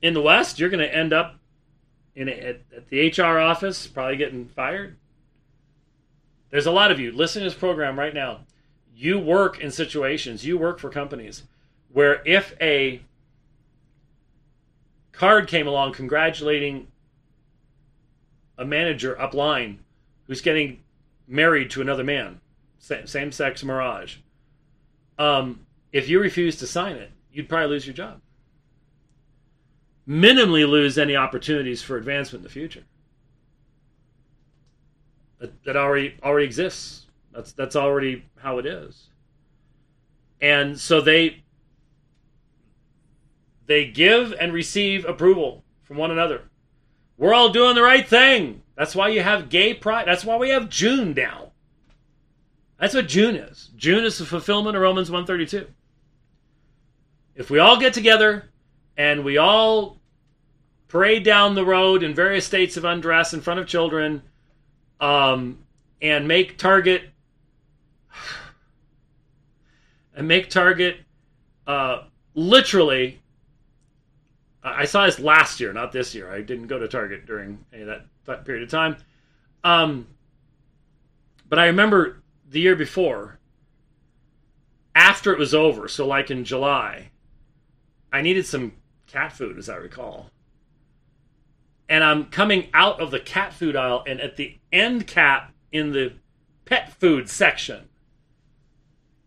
in 0.00 0.14
the 0.14 0.22
West, 0.22 0.58
you're 0.58 0.70
going 0.70 0.80
to 0.80 0.94
end 0.94 1.12
up 1.12 1.36
in 2.14 2.28
a, 2.28 2.32
at, 2.32 2.60
at 2.76 2.88
the 2.88 3.08
HR 3.10 3.38
office, 3.38 3.86
probably 3.86 4.16
getting 4.16 4.46
fired. 4.46 4.96
There's 6.50 6.66
a 6.66 6.70
lot 6.70 6.90
of 6.90 7.00
you 7.00 7.12
listening 7.12 7.44
to 7.44 7.50
this 7.50 7.58
program 7.58 7.98
right 7.98 8.14
now. 8.14 8.40
You 8.94 9.18
work 9.18 9.60
in 9.60 9.70
situations, 9.70 10.44
you 10.44 10.58
work 10.58 10.78
for 10.78 10.90
companies 10.90 11.44
where 11.92 12.22
if 12.24 12.54
a 12.60 13.02
card 15.12 15.48
came 15.48 15.66
along 15.66 15.92
congratulating 15.92 16.88
a 18.58 18.64
manager 18.64 19.16
upline 19.20 19.78
who's 20.26 20.40
getting 20.40 20.80
married 21.26 21.70
to 21.70 21.80
another 21.80 22.04
man, 22.04 22.40
same 22.78 23.32
sex 23.32 23.62
mirage, 23.62 24.16
um, 25.18 25.66
if 25.92 26.08
you 26.08 26.20
refuse 26.20 26.56
to 26.56 26.66
sign 26.66 26.96
it, 26.96 27.10
you'd 27.32 27.48
probably 27.48 27.68
lose 27.68 27.86
your 27.86 27.94
job. 27.94 28.20
Minimally 30.08 30.68
lose 30.68 30.98
any 30.98 31.14
opportunities 31.14 31.82
for 31.82 31.96
advancement 31.96 32.40
in 32.40 32.44
the 32.44 32.50
future. 32.50 32.82
That, 35.64 35.76
already 35.76 36.16
already 36.22 36.46
exists. 36.46 37.01
That's 37.32 37.52
that's 37.52 37.76
already 37.76 38.24
how 38.36 38.58
it 38.58 38.66
is. 38.66 39.08
And 40.40 40.78
so 40.78 41.00
they 41.00 41.42
they 43.66 43.86
give 43.86 44.34
and 44.38 44.52
receive 44.52 45.04
approval 45.04 45.64
from 45.82 45.96
one 45.96 46.10
another. 46.10 46.42
We're 47.16 47.34
all 47.34 47.50
doing 47.50 47.74
the 47.74 47.82
right 47.82 48.06
thing. 48.06 48.62
That's 48.76 48.94
why 48.94 49.08
you 49.08 49.22
have 49.22 49.48
gay 49.48 49.74
pride. 49.74 50.06
That's 50.06 50.24
why 50.24 50.36
we 50.36 50.50
have 50.50 50.68
June 50.68 51.14
now. 51.14 51.52
That's 52.78 52.94
what 52.94 53.06
June 53.06 53.36
is. 53.36 53.70
June 53.76 54.04
is 54.04 54.18
the 54.18 54.24
fulfillment 54.24 54.76
of 54.76 54.82
Romans 54.82 55.10
132. 55.10 55.68
If 57.36 57.48
we 57.48 57.60
all 57.60 57.78
get 57.78 57.94
together 57.94 58.50
and 58.96 59.24
we 59.24 59.38
all 59.38 59.98
parade 60.88 61.22
down 61.22 61.54
the 61.54 61.64
road 61.64 62.02
in 62.02 62.14
various 62.14 62.44
states 62.44 62.76
of 62.76 62.84
undress 62.84 63.32
in 63.32 63.40
front 63.40 63.60
of 63.60 63.66
children 63.66 64.22
um, 65.00 65.58
and 66.02 66.26
make 66.26 66.58
Target 66.58 67.04
and 70.14 70.28
make 70.28 70.50
Target 70.50 70.98
uh, 71.66 72.02
literally 72.34 73.22
I 74.62 74.84
saw 74.84 75.06
this 75.06 75.18
last 75.18 75.58
year, 75.58 75.72
not 75.72 75.92
this 75.92 76.14
year. 76.14 76.30
I 76.30 76.40
didn't 76.40 76.68
go 76.68 76.78
to 76.78 76.86
Target 76.86 77.26
during 77.26 77.64
any 77.72 77.82
of 77.82 77.88
that, 77.88 78.06
that 78.26 78.44
period 78.44 78.62
of 78.62 78.70
time. 78.70 78.96
Um, 79.64 80.06
but 81.48 81.58
I 81.58 81.66
remember 81.66 82.22
the 82.48 82.60
year 82.60 82.76
before, 82.76 83.40
after 84.94 85.32
it 85.32 85.38
was 85.38 85.54
over, 85.54 85.88
so 85.88 86.06
like 86.06 86.30
in 86.30 86.44
July, 86.44 87.10
I 88.12 88.22
needed 88.22 88.46
some 88.46 88.72
cat 89.08 89.32
food, 89.32 89.58
as 89.58 89.68
I 89.68 89.76
recall. 89.76 90.30
And 91.88 92.04
I'm 92.04 92.26
coming 92.26 92.68
out 92.72 93.00
of 93.00 93.10
the 93.10 93.20
cat 93.20 93.52
food 93.52 93.74
aisle, 93.74 94.04
and 94.06 94.20
at 94.20 94.36
the 94.36 94.58
end 94.72 95.08
cap 95.08 95.52
in 95.72 95.92
the 95.92 96.12
pet 96.66 96.92
food 96.92 97.28
section 97.28 97.88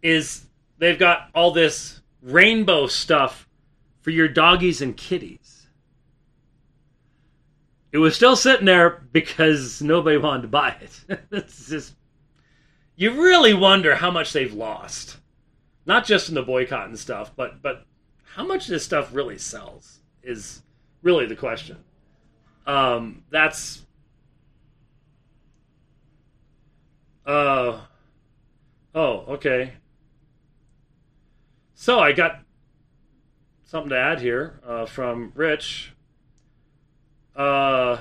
is 0.02 0.45
they've 0.78 1.00
got 1.00 1.30
all 1.34 1.52
this 1.52 2.02
rainbow 2.22 2.88
stuff 2.88 3.48
for 4.02 4.12
your 4.12 4.28
doggies 4.28 4.82
and 4.82 4.96
kitties. 4.96 5.68
It 7.92 8.00
was 8.00 8.16
still 8.16 8.36
sitting 8.36 8.66
there 8.66 9.08
because 9.12 9.82
nobody 9.82 10.18
wanted 10.18 10.44
to 10.44 10.48
buy 10.50 10.76
it. 10.82 11.22
it's 11.32 11.70
just 11.70 11.96
you 12.96 13.22
really 13.22 13.54
wonder 13.54 13.96
how 13.96 14.12
much 14.12 14.34
they've 14.34 14.54
lost. 14.54 15.18
Not 15.86 16.06
just 16.06 16.30
in 16.30 16.36
the 16.36 16.42
boycott 16.42 16.88
and 16.88 16.98
stuff, 17.00 17.32
but 17.36 17.62
but 17.62 17.86
how 18.34 18.46
much 18.46 18.68
this 18.68 18.84
stuff 18.84 19.14
really 19.14 19.38
sells 19.38 20.00
is 20.24 20.62
really 21.04 21.26
the 21.26 21.36
question. 21.36 21.78
Um, 22.66 23.24
that's 23.30 23.86
uh 27.26 27.80
oh 28.94 29.18
okay. 29.30 29.74
So 31.76 32.00
I 32.00 32.14
got 32.14 32.40
something 33.66 33.90
to 33.90 33.98
add 33.98 34.22
here 34.22 34.62
uh, 34.66 34.86
from 34.86 35.34
Rich. 35.36 35.92
Uh, 37.36 37.98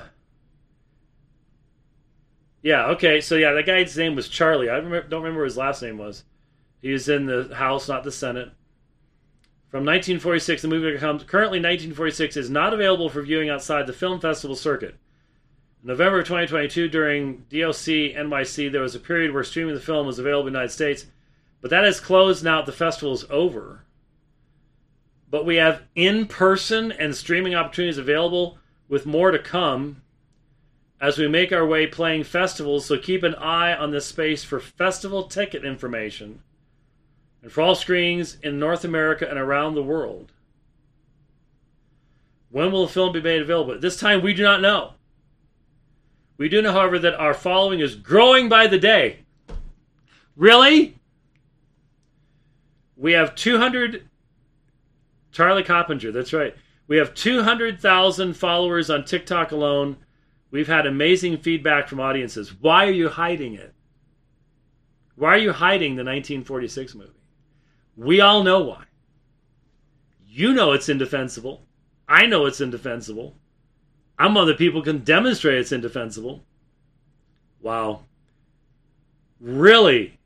yeah, 2.63 2.87
okay. 2.91 3.21
So, 3.21 3.35
yeah, 3.35 3.53
that 3.53 3.67
guy's 3.67 3.97
name 3.97 4.15
was 4.15 4.29
Charlie. 4.29 4.71
I 4.71 4.77
remember, 4.77 5.03
don't 5.03 5.23
remember 5.23 5.45
his 5.45 5.57
last 5.57 5.83
name 5.83 5.99
was. 5.99 6.25
He 6.81 6.93
was 6.93 7.09
in 7.09 7.27
the 7.27 7.53
House, 7.55 7.89
not 7.89 8.05
the 8.05 8.13
Senate. 8.13 8.53
From 9.69 9.81
1946, 9.85 10.63
the 10.63 10.69
movie 10.69 10.97
comes. 10.97 11.25
Currently, 11.25 11.59
1946 11.59 12.37
is 12.37 12.49
not 12.49 12.73
available 12.73 13.09
for 13.09 13.23
viewing 13.23 13.51
outside 13.51 13.89
the 13.89 13.93
film 13.93 14.21
festival 14.21 14.55
circuit. 14.55 14.95
In 15.83 15.89
November 15.89 16.21
of 16.21 16.27
2022, 16.27 16.89
during 16.89 17.39
DOC 17.51 18.15
NYC, 18.15 18.71
there 18.71 18.83
was 18.83 18.95
a 18.95 19.01
period 19.01 19.35
where 19.35 19.43
streaming 19.43 19.75
the 19.75 19.81
film 19.81 20.07
was 20.07 20.21
available 20.21 20.47
in 20.47 20.53
the 20.53 20.59
United 20.61 20.73
States, 20.73 21.07
but 21.65 21.71
that 21.71 21.87
is 21.87 21.99
closed 21.99 22.45
now 22.45 22.61
the 22.61 22.71
festival 22.71 23.15
is 23.15 23.25
over 23.31 23.85
but 25.31 25.47
we 25.47 25.57
have 25.57 25.83
in 25.95 26.27
person 26.27 26.93
and 26.93 27.17
streaming 27.17 27.55
opportunities 27.55 27.97
available 27.99 28.59
with 28.89 29.07
more 29.07 29.31
to 29.31 29.39
come 29.39 30.01
as 31.01 31.19
we 31.19 31.27
make 31.27 31.53
our 31.53 31.67
way 31.67 31.89
playing 31.89 32.23
festivals. 32.23 32.87
So 32.87 32.97
keep 32.97 33.25
an 33.25 33.35
eye 33.35 33.75
on 33.75 33.91
this 33.91 34.07
space 34.07 34.45
for 34.45 34.61
festival 34.61 35.25
ticket 35.25 35.65
information 35.65 36.41
and 37.43 37.51
for 37.51 37.63
all 37.63 37.75
screenings 37.75 38.39
in 38.45 38.61
North 38.61 38.85
America 38.85 39.29
and 39.29 39.37
around 39.37 39.75
the 39.75 39.83
world. 39.83 40.31
When 42.51 42.71
will 42.71 42.87
the 42.87 42.93
film 42.93 43.13
be 43.13 43.21
made 43.21 43.43
available? 43.43 43.75
At 43.75 43.81
This 43.81 43.99
time 43.99 44.23
we 44.23 44.35
do 44.35 44.45
not 44.45 44.61
know. 44.61 44.93
We 46.37 46.49
do 46.49 46.63
know, 46.63 46.73
however, 46.73 47.01
that 47.01 47.15
our 47.15 47.35
following 47.35 47.81
is 47.81 47.97
growing 47.97 48.49
by 48.49 48.69
the 48.69 48.79
day. 48.79 49.25
Really? 50.37 50.97
We 52.97 53.13
have 53.13 53.35
200 53.35 54.09
Charlie 55.35 55.65
Coppinger, 55.65 56.13
that's 56.13 56.33
right. 56.33 56.55
We 56.87 56.97
have 56.99 57.13
200,000 57.15 58.35
followers 58.35 58.89
on 58.89 59.05
TikTok 59.05 59.51
alone. 59.51 59.97
We've 60.51 60.69
had 60.69 60.87
amazing 60.87 61.39
feedback 61.39 61.89
from 61.89 61.99
audiences. 61.99 62.55
Why 62.61 62.87
are 62.87 62.93
you 62.93 63.09
hiding 63.09 63.55
it? 63.55 63.75
Why 65.17 65.35
are 65.35 65.39
you 65.39 65.53
hiding 65.53 65.97
the 65.97 66.05
1946 66.05 66.95
movie? 66.95 67.11
We 67.97 68.21
all 68.21 68.45
know 68.45 68.61
why. 68.61 68.85
You 70.27 70.53
know 70.53 70.73
it's 70.73 70.89
indefensible. 70.89 71.67
I 72.09 72.27
know 72.27 72.47
it's 72.47 72.61
indefensible. 72.61 73.37
I'm 74.19 74.35
one 74.35 74.43
of 74.43 74.49
the 74.49 74.55
people 74.55 74.81
who 74.81 74.93
can 74.93 75.03
demonstrate 75.03 75.59
it's 75.59 75.73
indefensible. 75.73 76.45
Wow. 77.61 78.05
Really? 79.41 80.19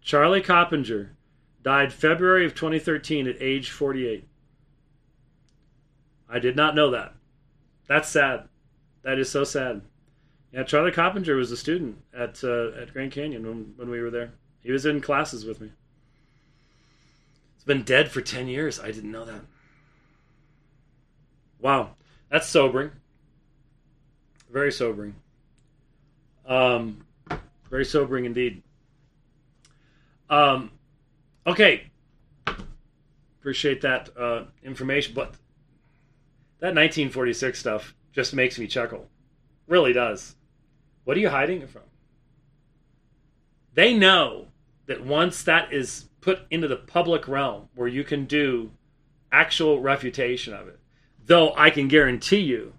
Charlie 0.00 0.42
Coppinger 0.42 1.13
died 1.64 1.92
February 1.92 2.46
of 2.46 2.54
2013 2.54 3.26
at 3.26 3.40
age 3.40 3.70
48. 3.70 4.28
I 6.28 6.38
did 6.38 6.54
not 6.54 6.74
know 6.74 6.90
that. 6.90 7.14
That's 7.88 8.08
sad. 8.08 8.48
That 9.02 9.18
is 9.18 9.30
so 9.30 9.42
sad. 9.42 9.80
Yeah, 10.52 10.62
Charlie 10.62 10.92
Coppinger 10.92 11.34
was 11.34 11.50
a 11.50 11.56
student 11.56 11.98
at 12.16 12.44
uh, 12.44 12.68
at 12.80 12.92
Grand 12.92 13.10
Canyon 13.10 13.44
when, 13.46 13.74
when 13.76 13.90
we 13.90 14.00
were 14.00 14.10
there. 14.10 14.32
He 14.60 14.70
was 14.70 14.86
in 14.86 15.00
classes 15.00 15.44
with 15.44 15.60
me. 15.60 15.70
It's 17.56 17.64
been 17.64 17.82
dead 17.82 18.10
for 18.10 18.20
10 18.20 18.46
years. 18.46 18.78
I 18.78 18.92
didn't 18.92 19.10
know 19.10 19.24
that. 19.24 19.40
Wow. 21.60 21.96
That's 22.30 22.48
sobering. 22.48 22.92
Very 24.50 24.72
sobering. 24.72 25.14
Um, 26.46 27.04
very 27.70 27.84
sobering 27.84 28.24
indeed. 28.24 28.62
Um, 30.30 30.70
okay. 31.46 31.90
Appreciate 33.40 33.82
that 33.82 34.10
uh, 34.16 34.44
information. 34.62 35.14
But 35.14 35.34
that 36.60 36.74
1946 36.74 37.58
stuff 37.58 37.94
just 38.12 38.34
makes 38.34 38.58
me 38.58 38.66
chuckle. 38.66 39.08
Really 39.66 39.92
does. 39.92 40.36
What 41.04 41.16
are 41.16 41.20
you 41.20 41.28
hiding 41.28 41.62
it 41.62 41.70
from? 41.70 41.82
They 43.74 43.92
know 43.92 44.46
that 44.86 45.04
once 45.04 45.42
that 45.42 45.72
is 45.72 46.06
put 46.20 46.40
into 46.50 46.68
the 46.68 46.76
public 46.76 47.28
realm 47.28 47.68
where 47.74 47.88
you 47.88 48.04
can 48.04 48.24
do 48.24 48.70
actual 49.32 49.80
refutation 49.80 50.54
of 50.54 50.68
it, 50.68 50.78
though 51.26 51.52
I 51.56 51.70
can 51.70 51.88
guarantee 51.88 52.40
you, 52.40 52.74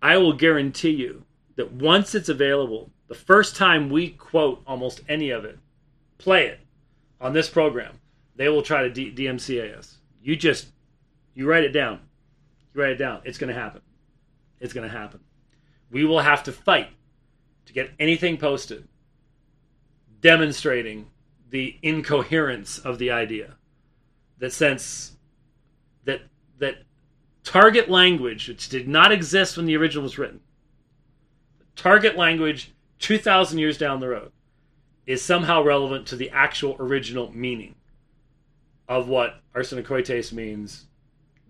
I 0.00 0.18
will 0.18 0.32
guarantee 0.32 0.90
you 0.90 1.24
that 1.56 1.72
once 1.72 2.14
it's 2.14 2.28
available, 2.28 2.90
the 3.08 3.14
first 3.14 3.56
time 3.56 3.90
we 3.90 4.10
quote 4.10 4.62
almost 4.66 5.00
any 5.08 5.30
of 5.30 5.44
it, 5.44 5.58
play 6.18 6.46
it 6.46 6.60
on 7.22 7.32
this 7.32 7.48
program, 7.48 7.94
they 8.36 8.48
will 8.48 8.62
try 8.62 8.82
to 8.82 8.90
D- 8.90 9.14
DMCA 9.14 9.78
us. 9.78 9.96
You 10.20 10.36
just 10.36 10.66
You 11.34 11.48
write 11.48 11.64
it 11.64 11.72
down. 11.72 12.00
You 12.74 12.82
write 12.82 12.92
it 12.92 12.96
down. 12.96 13.22
It's 13.24 13.38
going 13.38 13.52
to 13.52 13.58
happen. 13.58 13.80
It's 14.60 14.74
going 14.74 14.88
to 14.88 14.94
happen. 14.94 15.20
We 15.90 16.04
will 16.04 16.20
have 16.20 16.42
to 16.44 16.52
fight 16.52 16.88
to 17.66 17.72
get 17.72 17.90
anything 17.98 18.36
posted 18.36 18.86
demonstrating 20.20 21.06
the 21.50 21.78
incoherence 21.82 22.78
of 22.78 22.98
the 22.98 23.10
idea. 23.10 23.56
That 24.38 24.52
sense 24.52 25.16
that 26.04 26.22
that 26.58 26.76
target 27.44 27.90
language, 27.90 28.48
which 28.48 28.68
did 28.68 28.88
not 28.88 29.12
exist 29.12 29.56
when 29.56 29.66
the 29.66 29.76
original 29.76 30.02
was 30.02 30.18
written, 30.18 30.40
target 31.76 32.16
language 32.16 32.72
2,000 33.00 33.58
years 33.58 33.78
down 33.78 34.00
the 34.00 34.08
road, 34.08 34.32
is 35.06 35.22
somehow 35.22 35.62
relevant 35.62 36.06
to 36.08 36.16
the 36.16 36.30
actual 36.30 36.76
original 36.78 37.32
meaning 37.34 37.74
of 38.88 39.08
what 39.08 39.40
arsenokoites 39.54 40.32
means, 40.32 40.86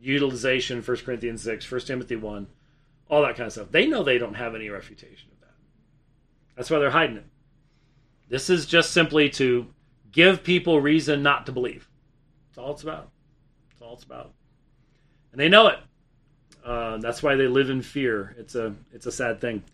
utilization, 0.01 0.83
1 0.83 0.97
Corinthians 0.99 1.43
6, 1.43 1.71
1 1.71 1.81
Timothy 1.83 2.17
1, 2.17 2.47
all 3.09 3.23
that 3.23 3.37
kind 3.37 3.47
of 3.47 3.53
stuff. 3.53 3.71
They 3.71 3.87
know 3.87 4.03
they 4.03 4.19
don't 4.19 4.35
have 4.35 4.55
any 4.55 4.69
refutation 4.69 5.31
of 5.33 5.41
that. 5.41 5.55
That's 6.57 6.71
why 6.71 6.79
they're 6.79 6.91
hiding 6.91 7.17
it. 7.17 7.27
This 8.29 8.49
is 8.49 8.65
just 8.67 8.93
simply 8.93 9.29
to 9.31 9.67
give 10.11 10.43
people 10.43 10.81
reason 10.81 11.23
not 11.23 11.47
to 11.47 11.53
believe. 11.53 11.89
That's 12.49 12.59
all 12.59 12.73
it's 12.73 12.83
about. 12.83 13.11
That's 13.69 13.83
all 13.83 13.95
it's 13.95 14.05
about. 14.05 14.33
And 15.33 15.41
they 15.41 15.49
know 15.49 15.69
it. 15.69 15.79
Uh, 16.65 16.99
that's 16.99 17.23
why 17.23 17.35
they 17.35 17.49
live 17.49 17.71
in 17.71 17.83
fear. 17.83 18.35
It's 18.39 18.55
a 18.55 18.75
it's 18.93 19.07
a 19.07 19.13
sad 19.13 19.41
thing. 19.41 19.65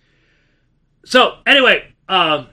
So 1.05 1.39
anyway, 1.47 1.93
uh, 2.09 2.47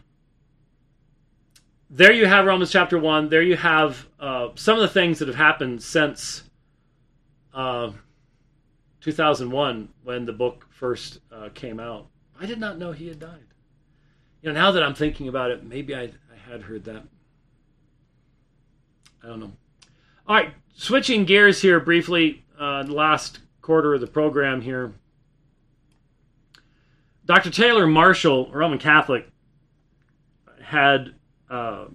there 1.90 2.12
you 2.12 2.26
have 2.26 2.46
Romans 2.46 2.72
chapter 2.72 2.98
one. 2.98 3.30
There 3.30 3.42
you 3.42 3.56
have 3.56 4.08
uh, 4.20 4.50
some 4.56 4.76
of 4.76 4.82
the 4.82 4.88
things 4.88 5.20
that 5.20 5.28
have 5.28 5.38
happened 5.38 5.82
since 5.82 6.44
uh, 7.54 7.92
2001 9.02 9.90
when 10.04 10.26
the 10.26 10.34
book 10.34 10.68
first 10.72 11.20
uh, 11.32 11.50
came 11.54 11.80
out. 11.80 12.08
I 12.40 12.46
did 12.46 12.60
not 12.60 12.78
know 12.78 12.92
he 12.92 13.08
had 13.08 13.20
died. 13.20 13.46
You 14.42 14.52
know, 14.52 14.60
now 14.60 14.72
that 14.72 14.84
I'm 14.84 14.96
thinking 14.96 15.28
about 15.28 15.52
it, 15.52 15.64
maybe 15.64 15.96
I, 15.96 16.04
I 16.04 16.52
had 16.52 16.64
heard 16.64 16.84
that. 16.86 17.04
I 19.24 19.28
don't 19.28 19.40
know. 19.40 19.52
All 20.28 20.36
right, 20.36 20.54
switching 20.76 21.26
gears 21.26 21.62
here 21.62 21.80
briefly. 21.80 22.44
Uh, 22.60 22.84
last 22.88 23.40
quarter 23.62 23.94
of 23.94 24.02
the 24.02 24.08
program 24.08 24.62
here. 24.62 24.94
Dr. 27.26 27.50
Taylor 27.50 27.88
Marshall, 27.88 28.52
a 28.54 28.58
Roman 28.58 28.78
Catholic, 28.78 29.28
had 30.62 31.16
uh, 31.56 31.86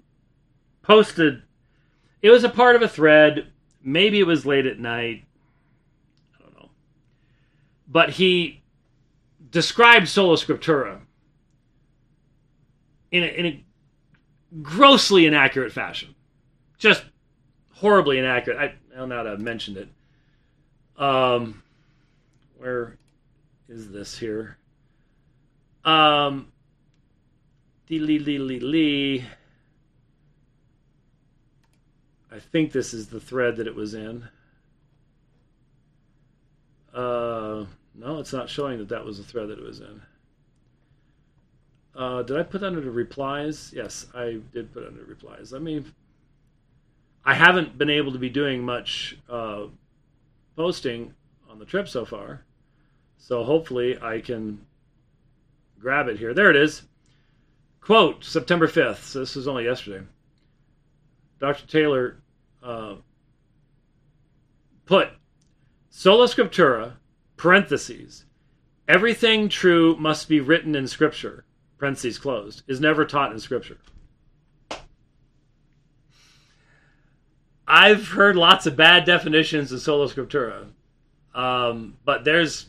posted. 0.82 1.42
It 2.22 2.30
was 2.30 2.44
a 2.44 2.48
part 2.48 2.76
of 2.76 2.82
a 2.82 2.88
thread. 2.88 3.48
Maybe 3.82 4.18
it 4.18 4.26
was 4.26 4.46
late 4.46 4.66
at 4.66 4.78
night. 4.78 5.24
I 6.38 6.42
don't 6.42 6.60
know. 6.60 6.70
But 7.88 8.10
he 8.10 8.62
described 9.50 10.08
Sola 10.08 10.36
Scriptura 10.36 11.00
in 13.10 13.22
a, 13.22 13.26
in 13.26 13.46
a 13.46 13.64
grossly 14.62 15.26
inaccurate 15.26 15.72
fashion. 15.72 16.14
Just 16.78 17.04
horribly 17.74 18.18
inaccurate. 18.18 18.58
I, 18.58 18.64
I 18.94 18.98
don't 18.98 19.08
know 19.08 19.16
how 19.16 19.22
to 19.24 19.30
have 19.30 19.40
mentioned 19.40 19.76
it. 19.76 19.88
Um, 20.96 21.62
where 22.58 22.98
is 23.68 23.90
this 23.90 24.18
here? 24.18 24.58
Um, 25.84 26.52
lee 27.88 27.98
lee 27.98 28.38
lee 28.38 28.60
lee. 28.60 29.24
I 32.32 32.38
think 32.38 32.72
this 32.72 32.94
is 32.94 33.08
the 33.08 33.20
thread 33.20 33.56
that 33.56 33.66
it 33.66 33.74
was 33.74 33.94
in. 33.94 34.28
Uh, 36.94 37.64
no, 37.94 38.18
it's 38.18 38.32
not 38.32 38.48
showing 38.48 38.78
that 38.78 38.88
that 38.88 39.04
was 39.04 39.18
the 39.18 39.24
thread 39.24 39.48
that 39.48 39.58
it 39.58 39.64
was 39.64 39.80
in. 39.80 40.00
Uh, 41.94 42.22
did 42.22 42.36
I 42.36 42.42
put 42.44 42.62
under 42.62 42.80
the 42.80 42.90
replies? 42.90 43.72
Yes, 43.74 44.06
I 44.14 44.38
did 44.52 44.72
put 44.72 44.86
under 44.86 45.04
replies. 45.04 45.52
I 45.52 45.58
mean, 45.58 45.92
I 47.24 47.34
haven't 47.34 47.76
been 47.76 47.90
able 47.90 48.12
to 48.12 48.18
be 48.18 48.28
doing 48.30 48.64
much 48.64 49.18
uh, 49.28 49.64
posting 50.56 51.14
on 51.48 51.58
the 51.58 51.64
trip 51.64 51.88
so 51.88 52.04
far, 52.04 52.44
so 53.18 53.42
hopefully 53.42 54.00
I 54.00 54.20
can 54.20 54.64
grab 55.80 56.08
it 56.08 56.18
here. 56.18 56.32
There 56.32 56.50
it 56.50 56.56
is. 56.56 56.82
Quote, 57.80 58.24
September 58.24 58.68
5th. 58.68 59.02
So 59.02 59.20
this 59.20 59.34
was 59.34 59.48
only 59.48 59.64
yesterday. 59.64 60.04
Dr. 61.40 61.66
Taylor 61.66 62.16
uh, 62.62 62.96
put 64.84 65.08
Sola 65.88 66.26
Scriptura, 66.26 66.94
parentheses, 67.36 68.26
everything 68.86 69.48
true 69.48 69.96
must 69.96 70.28
be 70.28 70.40
written 70.40 70.74
in 70.76 70.86
Scripture, 70.86 71.44
parentheses 71.78 72.18
closed, 72.18 72.62
is 72.68 72.80
never 72.80 73.04
taught 73.04 73.32
in 73.32 73.40
Scripture. 73.40 73.78
I've 77.66 78.08
heard 78.08 78.36
lots 78.36 78.66
of 78.66 78.76
bad 78.76 79.04
definitions 79.04 79.72
of 79.72 79.80
Sola 79.80 80.08
Scriptura, 80.08 80.66
um, 81.34 81.96
but 82.04 82.24
there's 82.24 82.66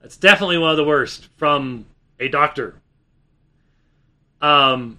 that's 0.00 0.16
definitely 0.16 0.58
one 0.58 0.70
of 0.70 0.76
the 0.76 0.84
worst 0.84 1.28
from 1.36 1.86
a 2.18 2.28
doctor. 2.28 2.80
Um, 4.40 4.98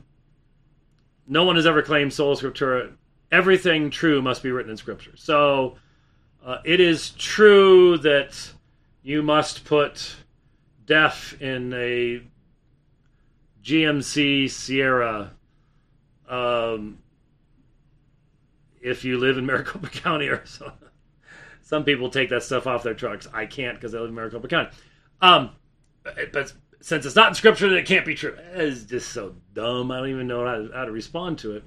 no 1.34 1.44
one 1.44 1.56
has 1.56 1.66
ever 1.66 1.82
claimed 1.82 2.14
sola 2.14 2.36
scriptura. 2.36 2.94
Everything 3.32 3.90
true 3.90 4.22
must 4.22 4.44
be 4.44 4.52
written 4.52 4.70
in 4.70 4.78
scripture. 4.78 5.18
So 5.18 5.78
uh, 6.46 6.60
it 6.64 6.80
is 6.80 7.10
true 7.10 7.98
that 7.98 8.52
you 9.02 9.24
must 9.24 9.66
put 9.66 10.16
deaf 10.86 11.42
in 11.42 11.74
a 11.74 12.22
GMC 13.64 14.52
Sierra 14.52 15.32
um, 16.30 17.00
if 18.80 19.04
you 19.04 19.18
live 19.18 19.40
in 19.40 19.46
Maricopa 19.48 19.88
County 19.92 20.28
or 20.28 20.46
so. 20.46 20.72
Some 21.64 21.84
people 21.84 22.12
take 22.12 22.30
that 22.30 22.44
stuff 22.44 22.68
off 22.68 22.84
their 22.84 22.94
trucks. 22.94 23.28
I 23.34 23.48
can't 23.48 23.76
because 23.76 23.96
I 23.96 24.00
live 24.00 24.10
in 24.10 24.16
Maricopa 24.16 24.48
County. 24.48 24.70
Um, 25.20 25.50
but 26.32 26.54
since 26.84 27.06
it's 27.06 27.16
not 27.16 27.30
in 27.30 27.36
scripture, 27.36 27.70
then 27.70 27.78
it 27.78 27.86
can't 27.86 28.06
be 28.06 28.14
true. 28.14 28.38
It's 28.56 28.84
just 28.84 29.14
so 29.14 29.36
dumb. 29.54 29.90
I 29.90 30.00
don't 30.00 30.10
even 30.10 30.28
know 30.28 30.46
how 30.46 30.56
to, 30.56 30.70
how 30.74 30.84
to 30.84 30.92
respond 30.92 31.40
to 31.40 31.56
it. 31.56 31.64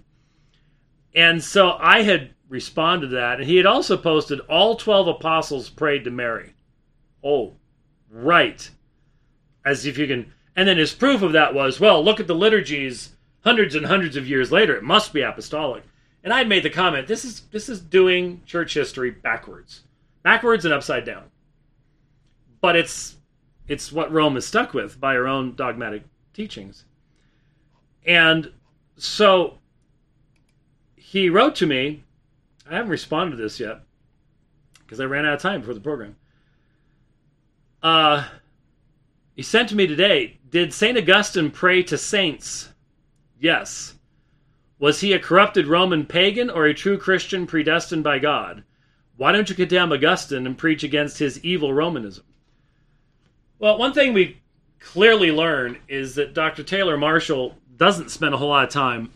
And 1.15 1.43
so 1.43 1.79
I 1.81 2.03
had 2.03 2.35
responded 2.51 3.09
to 3.09 3.15
that, 3.15 3.41
and 3.41 3.49
he 3.49 3.57
had 3.57 3.65
also 3.65 3.97
posted 3.97 4.41
all 4.41 4.77
12 4.77 5.09
apostles 5.09 5.71
prayed 5.71 6.05
to 6.05 6.11
Mary. 6.11 6.53
Oh, 7.25 7.55
right. 8.11 8.71
As 9.65 9.87
if 9.87 9.97
you 9.97 10.07
can. 10.07 10.35
And 10.55 10.69
then 10.69 10.77
his 10.77 10.93
proof 10.93 11.23
of 11.23 11.33
that 11.33 11.55
was, 11.55 11.81
well, 11.81 12.05
look 12.05 12.21
at 12.21 12.27
the 12.27 12.35
liturgies 12.35 13.17
hundreds 13.43 13.75
and 13.75 13.87
hundreds 13.87 14.19
of 14.19 14.29
years 14.29 14.53
later. 14.53 14.77
It 14.77 14.83
must 14.83 15.15
be 15.15 15.23
apostolic. 15.23 15.85
And 16.25 16.31
I 16.31 16.45
made 16.45 16.63
the 16.63 16.69
comment, 16.69 17.07
this 17.07 17.25
is 17.25 17.41
this 17.53 17.71
is 17.71 17.81
doing 17.81 18.43
church 18.45 18.75
history 18.75 19.13
backwards. 19.13 19.81
Backwards 20.23 20.67
and 20.67 20.75
upside 20.75 21.07
down. 21.07 21.25
But 22.61 22.77
it's 22.77 23.16
it's 23.69 23.93
what 23.93 24.13
Rome 24.13 24.37
is 24.37 24.47
stuck 24.47 24.75
with 24.75 25.01
by 25.01 25.15
her 25.15 25.27
own 25.27 25.55
dogmatic 25.55 26.05
teachings. 26.33 26.85
And 28.07 28.53
so 28.97 29.59
he 30.95 31.29
wrote 31.29 31.55
to 31.57 31.67
me. 31.67 32.05
I 32.69 32.75
haven't 32.75 32.91
responded 32.91 33.37
to 33.37 33.43
this 33.43 33.61
yet 33.61 33.81
because 34.79 35.01
I 35.01 35.05
ran 35.05 35.25
out 35.25 35.35
of 35.35 35.41
time 35.41 35.61
before 35.61 35.75
the 35.75 35.81
program. 35.81 36.17
Uh, 37.83 38.27
he 39.35 39.43
sent 39.43 39.69
to 39.69 39.77
me 39.77 39.87
today 39.87 40.39
Did 40.51 40.73
St. 40.73 40.99
Augustine 40.99 41.51
pray 41.51 41.83
to 41.85 41.99
saints? 41.99 42.71
Yes. 43.39 43.95
Was 44.79 45.01
he 45.01 45.13
a 45.13 45.19
corrupted 45.19 45.67
Roman 45.67 46.05
pagan 46.05 46.51
or 46.51 46.67
a 46.67 46.75
true 46.75 46.99
Christian 46.99 47.47
predestined 47.47 48.05
by 48.05 48.19
God? 48.19 48.63
Why 49.17 49.33
don't 49.33 49.49
you 49.49 49.55
condemn 49.55 49.93
Augustine 49.93 50.47
and 50.47 50.59
preach 50.59 50.83
against 50.83 51.19
his 51.19 51.43
evil 51.45 51.73
Romanism? 51.73 52.25
Well, 53.59 53.79
one 53.79 53.95
thing 53.95 54.13
we 54.13 54.39
clearly 54.81 55.33
learn 55.33 55.79
is 55.89 56.15
that 56.17 56.35
Dr. 56.35 56.63
Taylor 56.63 56.99
Marshall 56.99 57.57
doesn't 57.77 58.11
spend 58.11 58.35
a 58.35 58.37
whole 58.37 58.51
lot 58.51 58.65
of 58.65 58.71
time 58.71 59.13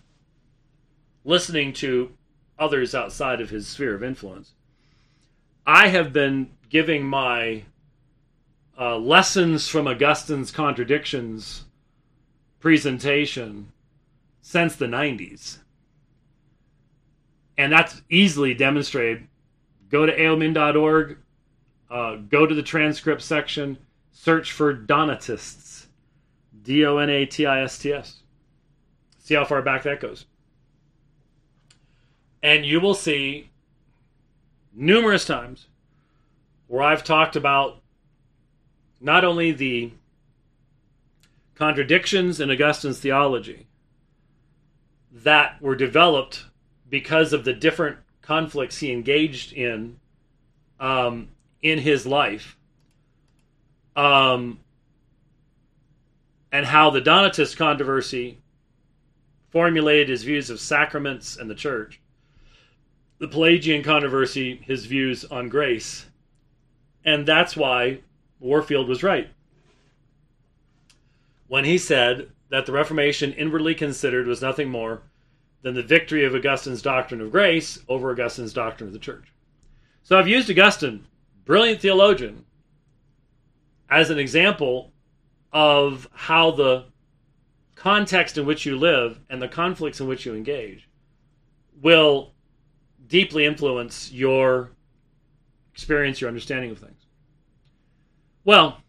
listening 1.24 1.72
to 1.74 2.12
others 2.58 2.94
outside 2.94 3.40
of 3.40 3.50
his 3.50 3.66
sphere 3.66 3.94
of 3.94 4.02
influence. 4.02 4.52
I 5.66 5.88
have 5.88 6.12
been 6.12 6.50
giving 6.70 7.04
my 7.04 7.64
uh, 8.78 8.96
lessons 8.96 9.68
from 9.68 9.86
Augustine's 9.86 10.50
contradictions 10.50 11.64
presentation 12.60 13.72
since 14.40 14.74
the 14.74 14.86
90s. 14.86 15.58
And 17.58 17.70
that's 17.70 18.00
easily 18.08 18.54
demonstrated. 18.54 19.26
Go 19.90 20.06
to 20.06 20.16
aomin.org, 20.16 21.18
uh, 21.90 22.16
go 22.16 22.46
to 22.46 22.54
the 22.54 22.62
transcript 22.62 23.20
section 23.20 23.76
search 24.22 24.52
for 24.52 24.74
Donatists. 24.74 25.88
D 26.62 26.84
O 26.84 26.98
N 26.98 27.08
A 27.08 27.24
T 27.24 27.46
I 27.46 27.62
S 27.62 27.78
T 27.78 27.90
S. 27.92 28.22
See 29.18 29.34
how 29.34 29.46
far 29.46 29.62
back 29.62 29.84
that 29.84 30.00
goes. 30.00 30.26
And 32.42 32.66
you 32.66 32.80
will 32.80 32.94
see 32.94 33.50
numerous 34.74 35.24
times 35.24 35.68
where 36.66 36.82
I've 36.82 37.02
talked 37.02 37.34
about 37.34 37.80
not 39.00 39.24
only 39.24 39.52
the 39.52 39.92
contradictions 41.54 42.40
in 42.40 42.50
Augustine's 42.50 43.00
theology 43.00 43.66
that 45.12 45.60
were 45.62 45.76
developed 45.76 46.44
because 46.90 47.32
of 47.32 47.44
the 47.44 47.54
different 47.54 47.98
conflicts 48.20 48.78
he 48.78 48.92
engaged 48.92 49.52
in 49.54 49.98
um, 50.78 51.28
in 51.62 51.78
his 51.78 52.06
life, 52.06 52.56
um, 53.96 54.60
and 56.52 56.66
how 56.66 56.90
the 56.90 57.00
Donatist 57.00 57.56
controversy 57.56 58.38
formulated 59.50 60.08
his 60.08 60.22
views 60.22 60.50
of 60.50 60.60
sacraments 60.60 61.36
and 61.36 61.50
the 61.50 61.54
church, 61.54 62.00
the 63.18 63.28
Pelagian 63.28 63.82
controversy, 63.82 64.60
his 64.64 64.86
views 64.86 65.24
on 65.24 65.48
grace, 65.48 66.06
and 67.04 67.26
that's 67.26 67.56
why 67.56 68.00
Warfield 68.38 68.88
was 68.88 69.02
right 69.02 69.28
when 71.50 71.64
he 71.64 71.76
said 71.76 72.30
that 72.50 72.64
the 72.64 72.70
Reformation, 72.70 73.32
inwardly 73.32 73.74
considered, 73.74 74.28
was 74.28 74.40
nothing 74.40 74.68
more 74.68 75.02
than 75.62 75.74
the 75.74 75.82
victory 75.82 76.24
of 76.24 76.32
Augustine's 76.32 76.80
doctrine 76.80 77.20
of 77.20 77.32
grace 77.32 77.80
over 77.88 78.12
Augustine's 78.12 78.52
doctrine 78.52 78.86
of 78.86 78.92
the 78.92 79.00
church. 79.00 79.32
So 80.04 80.16
I've 80.16 80.28
used 80.28 80.48
Augustine, 80.48 81.04
brilliant 81.44 81.80
theologian, 81.80 82.44
as 83.90 84.10
an 84.10 84.18
example 84.18 84.92
of 85.52 86.08
how 86.12 86.52
the 86.52 86.84
context 87.74 88.38
in 88.38 88.46
which 88.46 88.64
you 88.66 88.76
live 88.76 89.18
and 89.28 89.40
the 89.40 89.48
conflicts 89.48 90.00
in 90.00 90.06
which 90.06 90.24
you 90.24 90.34
engage 90.34 90.88
will 91.82 92.34
deeply 93.06 93.44
influence 93.44 94.12
your 94.12 94.70
experience, 95.72 96.20
your 96.20 96.28
understanding 96.28 96.70
of 96.70 96.78
things. 96.78 97.06
Well, 98.44 98.82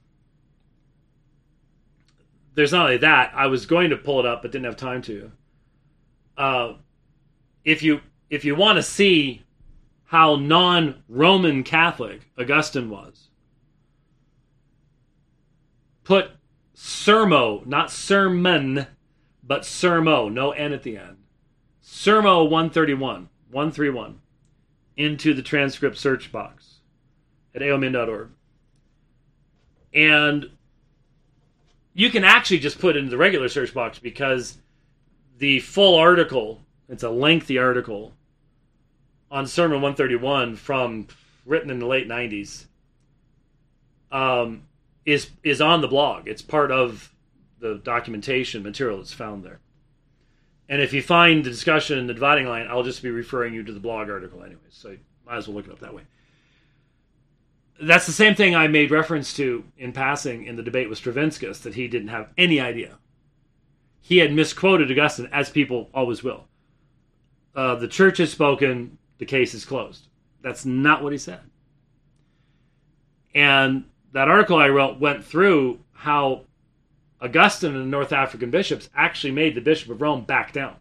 there's 2.54 2.72
not 2.72 2.86
only 2.86 2.98
that. 2.98 3.32
I 3.34 3.48
was 3.48 3.66
going 3.66 3.90
to 3.90 3.98
pull 3.98 4.20
it 4.20 4.26
up, 4.26 4.42
but 4.42 4.52
didn't 4.52 4.66
have 4.66 4.76
time 4.76 5.02
to. 5.04 5.32
Uh, 6.38 6.74
if 7.64 7.82
you 7.82 8.02
if 8.30 8.46
you 8.46 8.56
want 8.56 8.78
to 8.78 8.84
see 8.84 9.44
how 10.06 10.36
non-Roman 10.36 11.64
Catholic 11.64 12.22
Augustine 12.38 12.90
was, 12.90 13.31
put 16.04 16.32
sermo, 16.76 17.66
not 17.66 17.92
sermon, 17.92 18.88
but 19.44 19.64
sermo, 19.64 20.32
no 20.32 20.52
n 20.52 20.74
at 20.74 20.84
the 20.84 20.98
end. 20.98 21.18
Sermo 21.84 22.44
131, 22.44 23.30
131, 23.52 24.20
into 24.98 25.34
the 25.34 25.42
transcript 25.42 25.98
search 25.98 26.32
box 26.32 26.80
at 27.54 27.62
aomin.org. 27.62 28.30
And 29.94 30.50
you 31.94 32.10
can 32.10 32.24
actually 32.24 32.60
just 32.60 32.80
put 32.80 32.96
into 32.96 33.10
the 33.10 33.18
regular 33.18 33.50
search 33.50 33.74
box 33.74 34.00
because 34.00 34.58
the 35.38 35.60
full 35.60 35.96
article, 35.96 36.62
it's 36.88 37.04
a 37.04 37.10
lengthy 37.10 37.58
article 37.58 38.14
on 39.30 39.48
Sermon 39.48 39.82
131 39.82 40.56
from 40.56 41.08
written 41.46 41.70
in 41.70 41.80
the 41.80 41.86
late 41.86 42.08
90s, 42.08 42.66
um, 44.12 44.64
is 45.06 45.32
is 45.44 45.62
on 45.62 45.82
the 45.82 45.88
blog. 45.88 46.28
It's 46.28 46.42
part 46.42 46.72
of 46.72 47.14
the 47.60 47.76
documentation 47.84 48.64
material 48.64 48.98
that's 48.98 49.14
found 49.14 49.44
there. 49.44 49.60
And 50.70 50.82
if 50.82 50.94
you 50.94 51.02
find 51.02 51.44
the 51.44 51.50
discussion 51.50 52.00
in 52.00 52.08
the 52.08 52.14
dividing 52.14 52.48
line, 52.48 52.68
I'll 52.70 52.84
just 52.84 53.04
be 53.04 53.12
referring 53.12 53.54
you 53.54 53.64
to 53.64 53.74
the 53.74 53.80
blog 53.80 54.10
article 54.10 54.42
anyways. 54.42 54.62
So 54.72 54.92
you 54.92 55.00
might 55.26 55.38
as 55.38 55.48
well 55.48 55.58
look 55.58 55.68
it 55.68 55.72
up 55.72 55.80
that 55.80 55.94
way 55.94 56.04
that's 57.82 58.06
the 58.06 58.12
same 58.12 58.36
thing 58.36 58.56
I 58.56 58.68
made 58.68 58.92
reference 58.92 59.34
to 59.36 59.64
in 59.78 59.92
passing 59.92 60.46
in 60.46 60.56
the 60.56 60.64
debate 60.64 60.90
with 60.90 61.02
Stravinskas 61.02 61.62
that 61.64 61.74
he 61.74 61.88
didn't 61.88 62.10
have 62.10 62.30
any 62.38 62.60
idea. 62.60 63.00
He 64.02 64.18
had 64.18 64.34
misquoted 64.34 64.92
Augustine, 64.92 65.30
as 65.32 65.50
people 65.50 65.90
always 65.94 66.24
will. 66.24 66.46
Uh, 67.56 67.76
the 67.76 67.88
church 67.88 68.20
has 68.20 68.32
spoken, 68.32 68.98
the 69.18 69.26
case 69.26 69.54
is 69.54 69.66
closed. 69.66 70.08
That's 70.42 70.66
not 70.66 71.04
what 71.04 71.12
he 71.12 71.18
said. 71.18 71.42
And 73.34 73.86
that 74.14 74.28
article 74.28 74.58
I 74.58 74.70
wrote 74.70 75.00
went 75.00 75.24
through 75.24 75.80
how 75.94 76.42
Augustine 77.22 77.76
and 77.76 77.82
the 77.82 77.90
North 77.90 78.12
African 78.12 78.50
bishops 78.50 78.90
actually 78.96 79.32
made 79.32 79.56
the 79.56 79.62
Bishop 79.62 79.90
of 79.90 80.02
Rome 80.02 80.24
back 80.24 80.54
down 80.54 80.76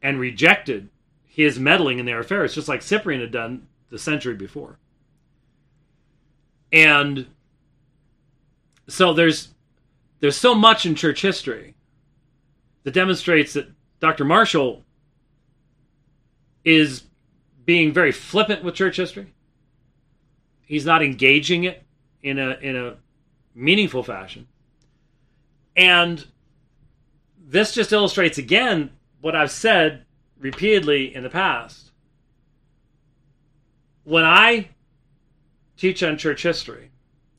and 0.00 0.18
rejected 0.18 0.88
his 1.24 1.58
meddling 1.58 1.98
in 1.98 2.06
their 2.06 2.20
affairs, 2.20 2.54
just 2.54 2.68
like 2.68 2.82
Cyprian 2.82 3.20
had 3.20 3.30
done 3.30 3.66
the 3.90 3.98
century 3.98 4.34
before. 4.34 4.78
And 6.72 7.26
so 8.88 9.12
there's 9.12 9.48
there's 10.20 10.36
so 10.36 10.54
much 10.54 10.86
in 10.86 10.94
church 10.94 11.20
history 11.20 11.74
that 12.84 12.94
demonstrates 12.94 13.52
that 13.54 13.68
Dr. 14.00 14.24
Marshall 14.24 14.84
is 16.64 17.04
being 17.64 17.92
very 17.92 18.12
flippant 18.12 18.62
with 18.62 18.74
church 18.74 18.96
history. 18.96 19.32
He's 20.72 20.86
not 20.86 21.02
engaging 21.02 21.64
it 21.64 21.82
in 22.22 22.38
a 22.38 22.52
in 22.62 22.76
a 22.76 22.96
meaningful 23.54 24.02
fashion. 24.02 24.48
And 25.76 26.26
this 27.46 27.74
just 27.74 27.92
illustrates 27.92 28.38
again 28.38 28.88
what 29.20 29.36
I've 29.36 29.50
said 29.50 30.06
repeatedly 30.38 31.14
in 31.14 31.24
the 31.24 31.28
past. 31.28 31.90
When 34.04 34.24
I 34.24 34.70
teach 35.76 36.02
on 36.02 36.16
church 36.16 36.42
history. 36.42 36.90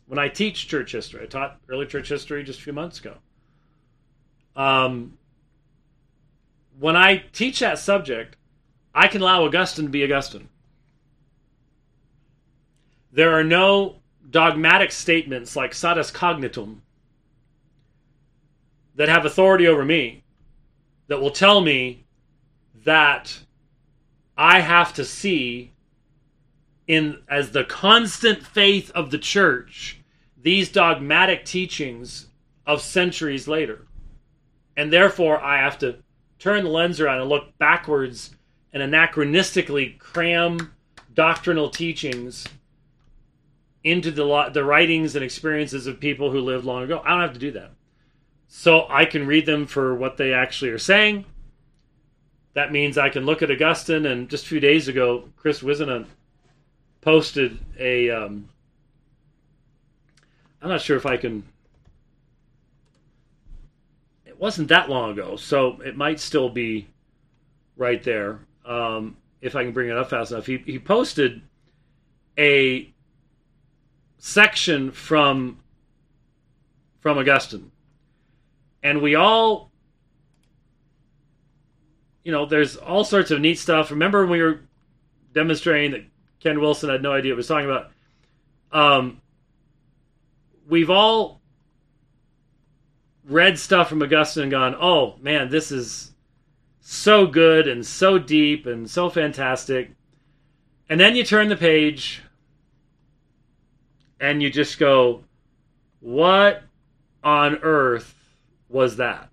When 0.06 0.20
I 0.20 0.28
teach 0.28 0.68
church 0.68 0.92
history, 0.92 1.24
I 1.24 1.26
taught 1.26 1.60
early 1.68 1.88
church 1.88 2.10
history 2.10 2.44
just 2.44 2.60
a 2.60 2.62
few 2.62 2.74
months 2.74 3.00
ago. 3.00 3.16
Um, 4.56 5.18
when 6.80 6.96
I 6.96 7.24
teach 7.34 7.62
that 7.62 7.80
subject, 7.80 8.36
I 8.94 9.08
can 9.08 9.22
allow 9.22 9.44
Augustine 9.44 9.86
to 9.86 9.90
be 9.90 10.04
Augustine. 10.04 10.50
There 13.14 13.38
are 13.38 13.44
no 13.44 13.98
dogmatic 14.28 14.92
statements 14.92 15.56
like 15.56 15.76
satis 15.76 16.10
cognitum 16.10 16.80
that 18.96 19.08
have 19.08 19.24
authority 19.24 19.68
over 19.68 19.86
me 19.86 20.24
that 21.08 21.22
will 21.22 21.30
tell 21.30 21.62
me 21.62 22.06
that 22.84 23.40
I 24.36 24.62
have 24.62 24.96
to 24.96 25.06
see 25.06 25.74
in 26.88 27.22
as 27.30 27.52
the 27.52 27.64
constant 27.64 28.44
faith 28.44 28.90
of 28.96 29.12
the 29.12 29.20
church 29.20 30.00
these 30.42 30.72
dogmatic 30.72 31.46
teachings 31.46 32.30
of 32.66 32.82
centuries 32.82 33.48
later. 33.48 33.86
And 34.76 34.92
therefore, 34.92 35.40
I 35.40 35.60
have 35.60 35.78
to 35.80 35.98
turn 36.40 36.64
the 36.64 36.72
lens 36.72 37.00
around 37.00 37.22
and 37.22 37.30
look 37.30 37.56
backwards 37.60 38.36
and 38.74 38.82
anachronistically 38.82 40.00
cram 40.00 40.74
doctrinal 41.14 41.70
teachings 41.70 42.48
into 43.84 44.12
the, 44.12 44.50
the 44.54 44.64
writings 44.64 45.16
and 45.16 45.24
experiences 45.24 45.88
of 45.88 46.00
people 46.00 46.32
who 46.32 46.40
lived 46.40 46.66
long 46.66 46.84
ago. 46.84 47.02
I 47.04 47.10
don't 47.12 47.22
have 47.22 47.34
to 47.34 47.40
do 47.40 47.52
that. 47.52 47.72
So 48.48 48.86
I 48.90 49.06
can 49.06 49.28
read 49.28 49.46
them 49.46 49.66
for 49.66 49.96
what 49.96 50.18
they 50.18 50.34
actually 50.34 50.72
are 50.72 50.80
saying. 50.80 51.26
That 52.54 52.72
means 52.72 52.98
I 52.98 53.10
can 53.10 53.26
look 53.26 53.42
at 53.42 53.50
Augustine, 53.50 54.06
and 54.06 54.30
just 54.30 54.46
a 54.46 54.48
few 54.48 54.60
days 54.60 54.88
ago, 54.88 55.28
Chris 55.38 55.62
Wisenant 55.62 56.06
posted 57.02 57.58
a. 57.80 58.12
Um, 58.12 58.50
I'm 60.62 60.70
not 60.70 60.82
sure 60.82 60.96
if 60.96 61.08
I 61.08 61.18
can. 61.18 61.44
It 64.26 64.40
wasn't 64.40 64.68
that 64.68 64.88
long 64.88 65.12
ago, 65.12 65.36
so 65.36 65.82
it 65.82 65.98
might 65.98 66.20
still 66.20 66.48
be 66.48 66.88
right 67.76 68.04
there. 68.04 68.40
Um, 68.66 69.18
if 69.42 69.56
I 69.56 69.64
can 69.64 69.74
bring 69.74 69.90
it 69.90 69.98
up 69.98 70.12
fast 70.12 70.32
enough, 70.32 70.46
he, 70.46 70.58
he 70.60 70.78
posted 70.78 71.42
a 72.38 72.93
section 74.26 74.90
from 74.90 75.60
from 77.02 77.18
Augustine, 77.18 77.70
and 78.82 79.02
we 79.02 79.16
all, 79.16 79.70
you 82.24 82.32
know, 82.32 82.46
there's 82.46 82.78
all 82.78 83.04
sorts 83.04 83.32
of 83.32 83.42
neat 83.42 83.60
stuff. 83.60 83.92
Remember 83.92 84.22
when 84.22 84.30
we 84.32 84.42
were 84.42 84.62
demonstrating 85.34 85.92
that 85.92 86.06
Ken 86.40 86.62
Wilson 86.62 86.90
had 86.90 87.04
no 87.04 87.12
idea 87.12 87.34
what 87.34 87.36
he 87.36 87.38
was 87.38 87.48
talking 87.48 87.70
about. 87.70 87.92
Um, 88.72 89.22
we've 90.70 90.90
all 90.90 91.42
read 93.26 93.60
stuff 93.60 93.90
from 93.90 94.02
Augustine 94.02 94.44
and 94.44 94.52
gone, 94.52 94.76
oh 94.80 95.18
man, 95.22 95.50
this 95.50 95.70
is 95.70 96.14
so 96.80 97.28
good 97.28 97.68
and 97.68 97.86
so 97.86 98.18
deep 98.18 98.66
and 98.68 98.90
so 98.90 99.10
fantastic. 99.10 99.92
And 100.88 100.98
then 100.98 101.18
you 101.18 101.26
turn 101.26 101.50
the 101.50 101.58
page 101.58 102.23
and 104.24 104.42
you 104.42 104.50
just 104.50 104.80
go, 104.80 105.26
what 106.00 106.64
on 107.26 107.58
earth 107.58 108.16
was 108.70 108.96
that? 108.96 109.30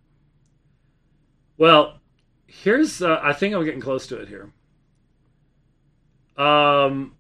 Well, 1.57 2.01
here's, 2.49 3.01
uh, 3.01 3.21
I 3.23 3.33
think 3.33 3.55
I'm 3.55 3.65
getting 3.65 3.81
close 3.81 4.09
to 4.09 4.17
it 4.17 4.27
here. 4.27 4.51
Um, 6.37 7.15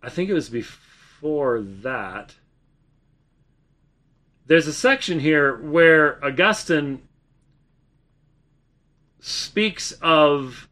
I 0.00 0.08
think 0.08 0.30
it 0.30 0.34
was 0.34 0.48
before 0.48 1.62
that. 1.62 2.36
There's 4.46 4.68
a 4.68 4.72
section 4.72 5.18
here 5.18 5.56
where 5.56 6.24
Augustine 6.24 7.02
speaks 9.18 9.90
of 10.00 10.68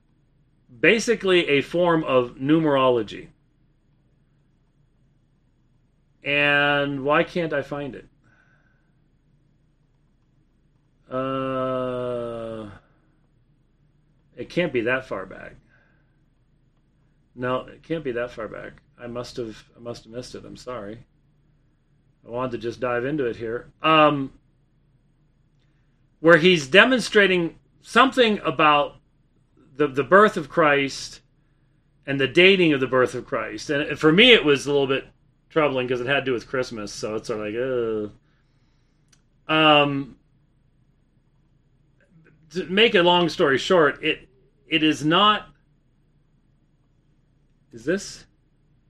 basically 0.81 1.49
a 1.49 1.63
form 1.63 2.05
of 2.05 2.37
numerology. 2.37 3.31
And 6.25 7.05
why 7.05 7.23
can't 7.23 7.53
I 7.53 7.63
find 7.63 7.95
it? 7.95 8.09
Uh, 11.11 12.71
it 14.37 14.49
can't 14.49 14.73
be 14.73 14.81
that 14.83 15.07
far 15.07 15.27
back. 15.27 15.55
No, 17.35 17.67
it 17.67 17.83
can't 17.83 18.05
be 18.05 18.13
that 18.13 18.31
far 18.31 18.49
back. 18.49 18.73
I 18.99 19.07
must 19.07 19.37
have 19.37 19.65
I 19.77 19.81
must 19.81 20.05
have 20.05 20.13
missed 20.13 20.35
it. 20.35 20.45
I'm 20.45 20.57
sorry. 20.57 21.05
I 22.27 22.31
wanted 22.31 22.53
to 22.53 22.59
just 22.59 22.81
dive 22.81 23.05
into 23.05 23.27
it 23.27 23.37
here. 23.37 23.71
Um, 23.83 24.33
where 26.21 26.39
he's 26.39 26.69
demonstrating 26.69 27.57
something 27.83 28.39
about 28.45 28.97
the 29.77 29.89
the 29.89 30.05
birth 30.05 30.37
of 30.37 30.49
Christ 30.49 31.21
and 32.07 32.21
the 32.21 32.29
dating 32.29 32.73
of 32.73 32.81
the 32.81 32.87
birth 32.87 33.15
of 33.15 33.27
Christ. 33.27 33.69
And 33.69 33.99
for 33.99 34.13
me, 34.13 34.33
it 34.33 34.45
was 34.45 34.67
a 34.67 34.73
little 34.73 34.87
bit 34.87 35.07
troubling 35.55 35.87
because 35.87 36.01
it 36.01 36.07
had 36.09 36.17
to 36.17 36.25
do 36.25 36.33
with 36.33 36.49
Christmas. 36.49 36.93
So 36.93 37.15
it's 37.15 37.29
sort 37.29 37.39
of 37.41 37.47
like, 37.47 38.11
ugh. 39.49 39.57
Um, 39.57 40.17
to 42.51 42.65
make 42.65 42.97
a 42.97 43.03
long 43.03 43.29
story 43.29 43.57
short, 43.57 44.03
it 44.03 44.29
it 44.67 44.83
is 44.83 45.05
not. 45.05 45.47
Is 47.73 47.85
this? 47.85 48.27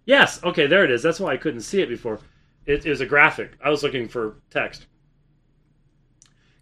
Yes. 0.06 0.42
Okay, 0.42 0.66
there 0.66 0.84
it 0.84 0.90
is. 0.90 1.02
That's 1.02 1.20
why 1.20 1.32
I 1.32 1.36
couldn't 1.36 1.60
see 1.60 1.82
it 1.82 1.88
before. 1.88 2.20
It, 2.64 2.86
it 2.86 2.90
was 2.90 3.02
a 3.02 3.06
graphic. 3.06 3.52
I 3.62 3.68
was 3.68 3.82
looking 3.82 4.08
for 4.08 4.36
text. 4.48 4.86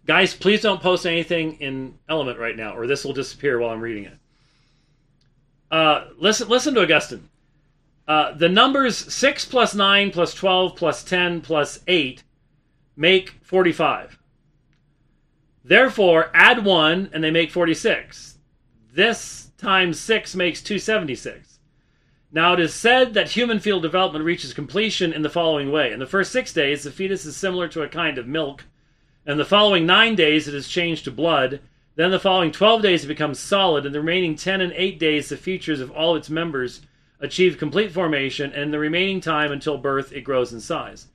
Guys, 0.05 0.33
please 0.33 0.61
don't 0.61 0.81
post 0.81 1.05
anything 1.05 1.53
in 1.61 1.97
Element 2.09 2.39
right 2.39 2.57
now, 2.57 2.75
or 2.75 2.87
this 2.87 3.05
will 3.05 3.13
disappear 3.13 3.57
while 3.57 3.69
I'm 3.69 3.79
reading 3.79 4.05
it. 4.05 4.17
Uh, 5.71 6.07
listen, 6.17 6.49
listen 6.49 6.73
to 6.73 6.81
Augustine. 6.81 7.29
Uh, 8.07 8.33
the 8.33 8.49
numbers 8.49 8.97
6 9.13 9.45
plus 9.45 9.73
9 9.73 10.11
plus 10.11 10.33
12 10.33 10.75
plus 10.75 11.03
10 11.03 11.41
plus 11.41 11.79
8 11.87 12.23
make 12.95 13.35
45. 13.41 14.19
Therefore, 15.63 16.29
add 16.33 16.65
1 16.65 17.09
and 17.13 17.23
they 17.23 17.31
make 17.31 17.51
46. 17.51 18.37
This 18.93 19.51
times 19.57 19.99
6 19.99 20.35
makes 20.35 20.61
276. 20.61 21.59
Now, 22.33 22.53
it 22.53 22.59
is 22.59 22.73
said 22.73 23.13
that 23.13 23.29
human 23.29 23.59
fetal 23.59 23.79
development 23.79 24.25
reaches 24.25 24.53
completion 24.53 25.13
in 25.13 25.21
the 25.21 25.29
following 25.29 25.71
way. 25.71 25.93
In 25.93 25.99
the 25.99 26.07
first 26.07 26.31
six 26.31 26.51
days, 26.51 26.83
the 26.83 26.91
fetus 26.91 27.25
is 27.25 27.37
similar 27.37 27.67
to 27.69 27.83
a 27.83 27.87
kind 27.87 28.17
of 28.17 28.27
milk. 28.27 28.65
In 29.25 29.37
the 29.37 29.45
following 29.45 29.85
nine 29.85 30.15
days, 30.15 30.47
it 30.47 30.55
is 30.55 30.67
changed 30.67 31.05
to 31.05 31.11
blood. 31.11 31.61
Then, 31.95 32.09
the 32.09 32.19
following 32.19 32.51
12 32.51 32.81
days, 32.81 33.05
it 33.05 33.07
becomes 33.07 33.39
solid. 33.39 33.85
In 33.85 33.93
the 33.93 33.99
remaining 33.99 34.35
10 34.35 34.61
and 34.61 34.73
8 34.73 34.97
days, 34.97 35.29
the 35.29 35.37
features 35.37 35.79
of 35.79 35.91
all 35.91 36.15
its 36.15 36.29
members 36.29 36.81
achieve 37.23 37.57
complete 37.57 37.91
formation. 37.91 38.51
And 38.51 38.63
in 38.63 38.71
the 38.71 38.77
remaining 38.77 39.21
time 39.21 39.51
until 39.51 39.77
birth, 39.77 40.11
it 40.11 40.21
grows 40.21 40.53
in 40.53 40.59
size. 40.59 41.07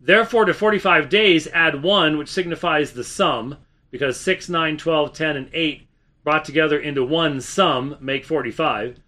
Therefore, 0.00 0.44
to 0.44 0.52
45 0.52 1.08
days, 1.08 1.48
add 1.54 1.82
1, 1.82 2.18
which 2.18 2.28
signifies 2.28 2.92
the 2.92 3.04
sum, 3.04 3.56
because 3.90 4.20
6, 4.20 4.50
9, 4.50 4.76
12, 4.76 5.12
10, 5.14 5.36
and 5.36 5.48
8 5.52 5.86
brought 6.24 6.44
together 6.44 6.78
into 6.78 7.04
one 7.04 7.40
sum 7.40 7.96
make 8.00 8.24
45. 8.24 8.98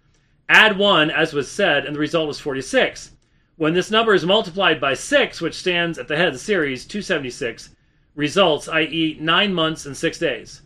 Add 0.49 0.77
1, 0.77 1.11
as 1.11 1.33
was 1.33 1.51
said, 1.51 1.85
and 1.85 1.95
the 1.95 1.99
result 1.99 2.29
is 2.29 2.39
46. 2.39 3.11
When 3.57 3.73
this 3.73 3.91
number 3.91 4.13
is 4.13 4.25
multiplied 4.25 4.79
by 4.79 4.93
6, 4.93 5.41
which 5.41 5.55
stands 5.55 5.99
at 5.99 6.07
the 6.07 6.15
head 6.15 6.29
of 6.29 6.33
the 6.33 6.39
series, 6.39 6.85
276, 6.85 7.75
results, 8.15 8.67
i.e., 8.69 9.17
9 9.19 9.53
months 9.53 9.85
and 9.85 9.97
6 9.97 10.19
days. 10.19 10.61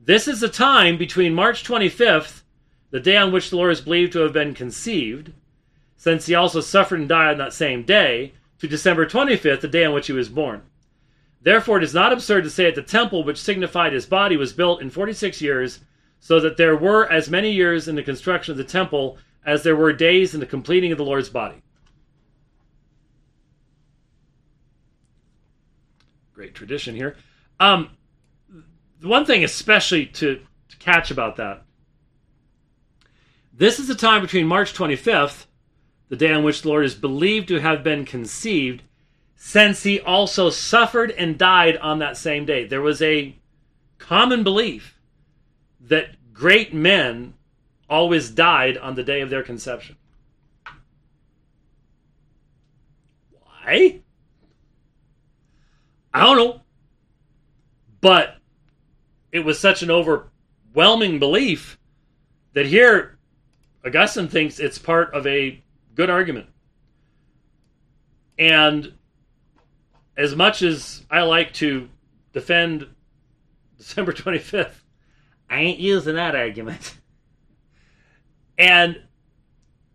This 0.00 0.28
is 0.28 0.40
the 0.40 0.48
time 0.48 0.98
between 0.98 1.34
March 1.34 1.64
25th, 1.64 2.42
the 2.94 3.00
day 3.00 3.16
on 3.16 3.32
which 3.32 3.50
the 3.50 3.56
Lord 3.56 3.72
is 3.72 3.80
believed 3.80 4.12
to 4.12 4.20
have 4.20 4.32
been 4.32 4.54
conceived, 4.54 5.32
since 5.96 6.26
he 6.26 6.36
also 6.36 6.60
suffered 6.60 7.00
and 7.00 7.08
died 7.08 7.32
on 7.32 7.38
that 7.38 7.52
same 7.52 7.82
day, 7.82 8.34
to 8.60 8.68
December 8.68 9.04
25th, 9.04 9.62
the 9.62 9.66
day 9.66 9.84
on 9.84 9.92
which 9.92 10.06
he 10.06 10.12
was 10.12 10.28
born. 10.28 10.62
Therefore, 11.42 11.78
it 11.78 11.82
is 11.82 11.92
not 11.92 12.12
absurd 12.12 12.44
to 12.44 12.50
say 12.50 12.66
that 12.66 12.76
the 12.76 12.82
temple, 12.82 13.24
which 13.24 13.42
signified 13.42 13.92
his 13.92 14.06
body, 14.06 14.36
was 14.36 14.52
built 14.52 14.80
in 14.80 14.90
46 14.90 15.42
years 15.42 15.80
so 16.20 16.38
that 16.38 16.56
there 16.56 16.76
were 16.76 17.10
as 17.10 17.28
many 17.28 17.50
years 17.50 17.88
in 17.88 17.96
the 17.96 18.02
construction 18.04 18.52
of 18.52 18.58
the 18.58 18.62
temple 18.62 19.18
as 19.44 19.64
there 19.64 19.74
were 19.74 19.92
days 19.92 20.32
in 20.32 20.38
the 20.38 20.46
completing 20.46 20.92
of 20.92 20.98
the 20.98 21.04
Lord's 21.04 21.28
body. 21.28 21.64
Great 26.32 26.54
tradition 26.54 26.94
here. 26.94 27.16
Um, 27.58 27.90
the 29.00 29.08
one 29.08 29.26
thing, 29.26 29.42
especially 29.42 30.06
to, 30.06 30.40
to 30.68 30.76
catch 30.76 31.10
about 31.10 31.34
that, 31.38 31.63
this 33.56 33.78
is 33.78 33.86
the 33.86 33.94
time 33.94 34.20
between 34.20 34.46
March 34.46 34.74
25th, 34.74 35.46
the 36.08 36.16
day 36.16 36.32
on 36.32 36.42
which 36.42 36.62
the 36.62 36.68
Lord 36.68 36.84
is 36.84 36.94
believed 36.94 37.48
to 37.48 37.60
have 37.60 37.84
been 37.84 38.04
conceived, 38.04 38.82
since 39.36 39.84
he 39.84 40.00
also 40.00 40.50
suffered 40.50 41.12
and 41.12 41.38
died 41.38 41.76
on 41.76 42.00
that 42.00 42.16
same 42.16 42.44
day. 42.44 42.66
There 42.66 42.82
was 42.82 43.00
a 43.00 43.36
common 43.98 44.42
belief 44.42 44.98
that 45.80 46.32
great 46.32 46.74
men 46.74 47.34
always 47.88 48.30
died 48.30 48.76
on 48.76 48.96
the 48.96 49.04
day 49.04 49.20
of 49.20 49.30
their 49.30 49.42
conception. 49.42 49.96
Why? 53.30 54.00
I 56.12 56.20
don't 56.20 56.36
know. 56.36 56.60
But 58.00 58.36
it 59.30 59.40
was 59.40 59.58
such 59.60 59.82
an 59.82 59.90
overwhelming 59.90 61.18
belief 61.18 61.78
that 62.54 62.66
here 62.66 63.13
Augustine 63.84 64.28
thinks 64.28 64.58
it's 64.58 64.78
part 64.78 65.12
of 65.14 65.26
a 65.26 65.62
good 65.94 66.10
argument. 66.10 66.46
And 68.38 68.94
as 70.16 70.34
much 70.34 70.62
as 70.62 71.02
I 71.10 71.22
like 71.22 71.52
to 71.54 71.88
defend 72.32 72.86
December 73.78 74.12
25th, 74.12 74.74
I 75.50 75.60
ain't 75.60 75.78
using 75.78 76.14
that 76.14 76.34
argument. 76.34 76.96
And 78.56 79.00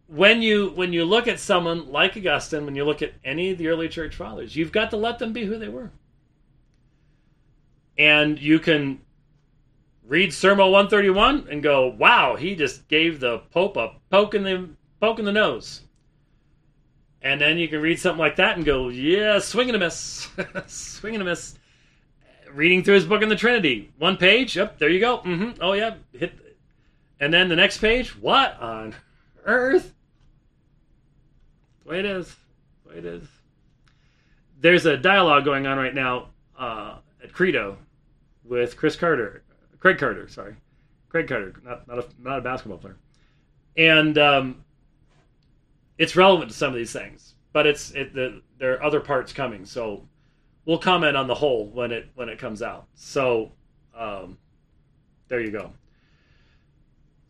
when 0.07 0.41
you 0.41 0.71
when 0.71 0.91
you 0.91 1.05
look 1.05 1.27
at 1.27 1.39
someone 1.39 1.91
like 1.91 2.17
Augustine, 2.17 2.65
when 2.65 2.75
you 2.75 2.83
look 2.83 3.01
at 3.01 3.13
any 3.23 3.51
of 3.51 3.57
the 3.57 3.67
early 3.67 3.87
church 3.87 4.15
fathers, 4.15 4.55
you've 4.55 4.71
got 4.71 4.89
to 4.91 4.97
let 4.97 5.19
them 5.19 5.33
be 5.33 5.45
who 5.45 5.57
they 5.57 5.69
were. 5.69 5.91
And 7.97 8.39
you 8.39 8.59
can 8.59 9.01
read 10.09 10.31
Sermo 10.31 10.69
131 10.71 11.47
and 11.49 11.63
go, 11.63 11.87
"Wow, 11.87 12.35
he 12.35 12.55
just 12.55 12.87
gave 12.89 13.19
the 13.19 13.39
Pope 13.51 13.77
a 13.77 13.93
poke 14.09 14.33
in 14.33 14.43
the 14.43 14.69
poke 14.99 15.19
in 15.19 15.25
the 15.25 15.31
nose." 15.31 15.81
And 17.21 17.39
then 17.39 17.57
you 17.57 17.67
can 17.67 17.81
read 17.81 17.99
something 17.99 18.19
like 18.19 18.35
that 18.35 18.57
and 18.57 18.65
go, 18.65 18.89
"Yeah, 18.89 19.39
swinging 19.39 19.75
a 19.75 19.79
miss, 19.79 20.27
swinging 20.67 21.21
a 21.21 21.25
miss." 21.25 21.57
reading 22.53 22.83
through 22.83 22.95
his 22.95 23.05
book 23.05 23.21
in 23.21 23.29
the 23.29 23.35
Trinity. 23.35 23.91
One 23.97 24.17
page, 24.17 24.55
yep, 24.55 24.77
there 24.79 24.89
you 24.89 24.99
go. 24.99 25.19
Mm-hmm. 25.19 25.61
Oh 25.61 25.73
yeah, 25.73 25.95
hit. 26.13 26.33
And 27.19 27.33
then 27.33 27.49
the 27.49 27.55
next 27.55 27.79
page, 27.79 28.17
what 28.19 28.59
on 28.59 28.95
earth? 29.45 29.93
The 31.83 31.89
way 31.89 31.99
it 31.99 32.05
is. 32.05 32.35
The 32.83 32.89
way 32.89 32.97
it 32.99 33.05
is. 33.05 33.23
There's 34.59 34.85
a 34.85 34.97
dialogue 34.97 35.45
going 35.45 35.67
on 35.67 35.77
right 35.77 35.93
now 35.93 36.29
uh, 36.57 36.97
at 37.23 37.33
Credo 37.33 37.77
with 38.43 38.77
Chris 38.77 38.95
Carter, 38.95 39.43
Craig 39.79 39.97
Carter, 39.97 40.27
sorry, 40.27 40.55
Craig 41.09 41.27
Carter, 41.27 41.53
not 41.63 41.87
not 41.87 41.99
a, 41.99 42.05
not 42.19 42.39
a 42.39 42.41
basketball 42.41 42.77
player, 42.77 42.97
and 43.77 44.17
um, 44.17 44.63
it's 45.97 46.15
relevant 46.15 46.51
to 46.51 46.57
some 46.57 46.69
of 46.69 46.75
these 46.75 46.91
things, 46.93 47.35
but 47.53 47.65
it's 47.65 47.91
it 47.91 48.13
the, 48.13 48.41
there 48.57 48.73
are 48.73 48.83
other 48.83 48.99
parts 48.99 49.31
coming, 49.31 49.65
so 49.65 50.07
we'll 50.65 50.77
comment 50.77 51.15
on 51.15 51.27
the 51.27 51.35
whole 51.35 51.67
when 51.67 51.91
it 51.91 52.09
when 52.15 52.29
it 52.29 52.37
comes 52.37 52.61
out. 52.61 52.87
So 52.95 53.51
um, 53.97 54.37
there 55.27 55.39
you 55.39 55.51
go. 55.51 55.71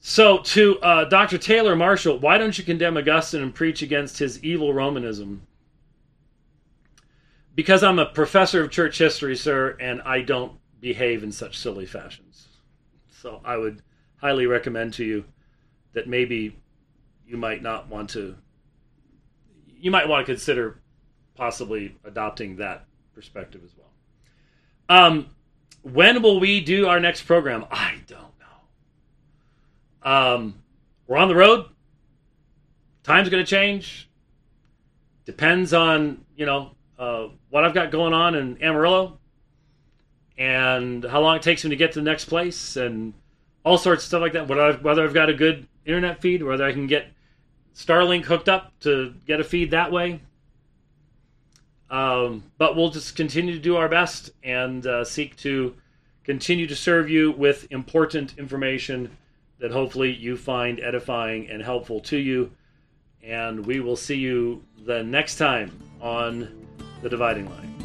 So 0.01 0.39
to 0.39 0.79
uh, 0.79 1.05
Dr. 1.05 1.37
Taylor 1.37 1.75
Marshall, 1.75 2.19
why 2.19 2.37
don't 2.37 2.57
you 2.57 2.63
condemn 2.63 2.97
Augustine 2.97 3.41
and 3.41 3.53
preach 3.53 3.81
against 3.81 4.17
his 4.17 4.41
evil 4.43 4.73
Romanism? 4.73 5.41
Because 7.53 7.83
I'm 7.83 7.99
a 7.99 8.05
professor 8.05 8.63
of 8.63 8.71
church 8.71 8.97
history, 8.97 9.35
sir, 9.35 9.75
and 9.81 10.01
I 10.03 10.21
don't 10.21 10.53
behave 10.79 11.23
in 11.23 11.31
such 11.31 11.57
silly 11.57 11.85
fashions. 11.85 12.47
So 13.09 13.41
I 13.43 13.57
would 13.57 13.81
highly 14.17 14.45
recommend 14.45 14.93
to 14.95 15.03
you 15.03 15.25
that 15.93 16.07
maybe 16.07 16.55
you 17.25 17.37
might 17.37 17.61
not 17.61 17.87
want 17.87 18.09
to 18.11 18.35
you 19.81 19.91
might 19.91 20.07
want 20.09 20.25
to 20.25 20.31
consider 20.31 20.81
possibly 21.35 21.95
adopting 22.03 22.57
that 22.57 22.85
perspective 23.13 23.61
as 23.63 23.71
well. 23.77 23.87
Um, 24.89 25.29
when 25.83 26.21
will 26.21 26.39
we 26.39 26.59
do 26.59 26.87
our 26.87 26.99
next 26.99 27.21
program? 27.23 27.65
I 27.71 27.95
don't 28.07 28.33
know. 30.03 30.11
Um, 30.11 30.63
we're 31.07 31.17
on 31.17 31.29
the 31.29 31.35
road. 31.35 31.65
Time's 33.03 33.29
going 33.29 33.43
to 33.43 33.49
change. 33.49 34.09
Depends 35.25 35.73
on, 35.73 36.25
you 36.35 36.45
know, 36.45 36.71
uh, 36.97 37.27
what 37.49 37.63
I've 37.63 37.73
got 37.73 37.91
going 37.91 38.13
on 38.13 38.35
in 38.35 38.61
Amarillo 38.61 39.18
and 40.39 41.03
how 41.03 41.19
long 41.19 41.35
it 41.35 41.41
takes 41.41 41.65
me 41.65 41.69
to 41.69 41.75
get 41.75 41.91
to 41.91 41.99
the 41.99 42.05
next 42.05 42.25
place 42.25 42.77
and 42.77 43.13
all 43.65 43.77
sorts 43.77 44.03
of 44.03 44.07
stuff 44.07 44.21
like 44.21 44.33
that. 44.33 44.47
Whether 44.47 44.61
I've, 44.61 44.83
whether 44.83 45.03
I've 45.03 45.13
got 45.13 45.29
a 45.29 45.33
good 45.33 45.67
internet 45.85 46.21
feed, 46.21 46.41
whether 46.41 46.63
I 46.63 46.71
can 46.71 46.87
get 46.87 47.07
Starlink 47.75 48.23
hooked 48.23 48.49
up 48.49 48.71
to 48.79 49.13
get 49.27 49.41
a 49.41 49.43
feed 49.43 49.71
that 49.71 49.91
way. 49.91 50.21
Um, 51.89 52.43
but 52.57 52.75
we'll 52.75 52.89
just 52.89 53.15
continue 53.15 53.53
to 53.53 53.59
do 53.59 53.75
our 53.75 53.89
best 53.89 54.31
and 54.43 54.85
uh, 54.87 55.03
seek 55.03 55.35
to 55.37 55.75
continue 56.23 56.67
to 56.67 56.75
serve 56.75 57.09
you 57.09 57.31
with 57.31 57.67
important 57.71 58.37
information 58.37 59.17
that 59.59 59.71
hopefully 59.71 60.13
you 60.13 60.37
find 60.37 60.79
edifying 60.79 61.49
and 61.49 61.61
helpful 61.61 61.99
to 61.99 62.17
you. 62.17 62.51
And 63.23 63.65
we 63.65 63.81
will 63.81 63.97
see 63.97 64.17
you 64.17 64.63
the 64.85 65.03
next 65.03 65.35
time 65.35 65.77
on 65.99 66.65
The 67.01 67.09
Dividing 67.09 67.49
Line. 67.49 67.78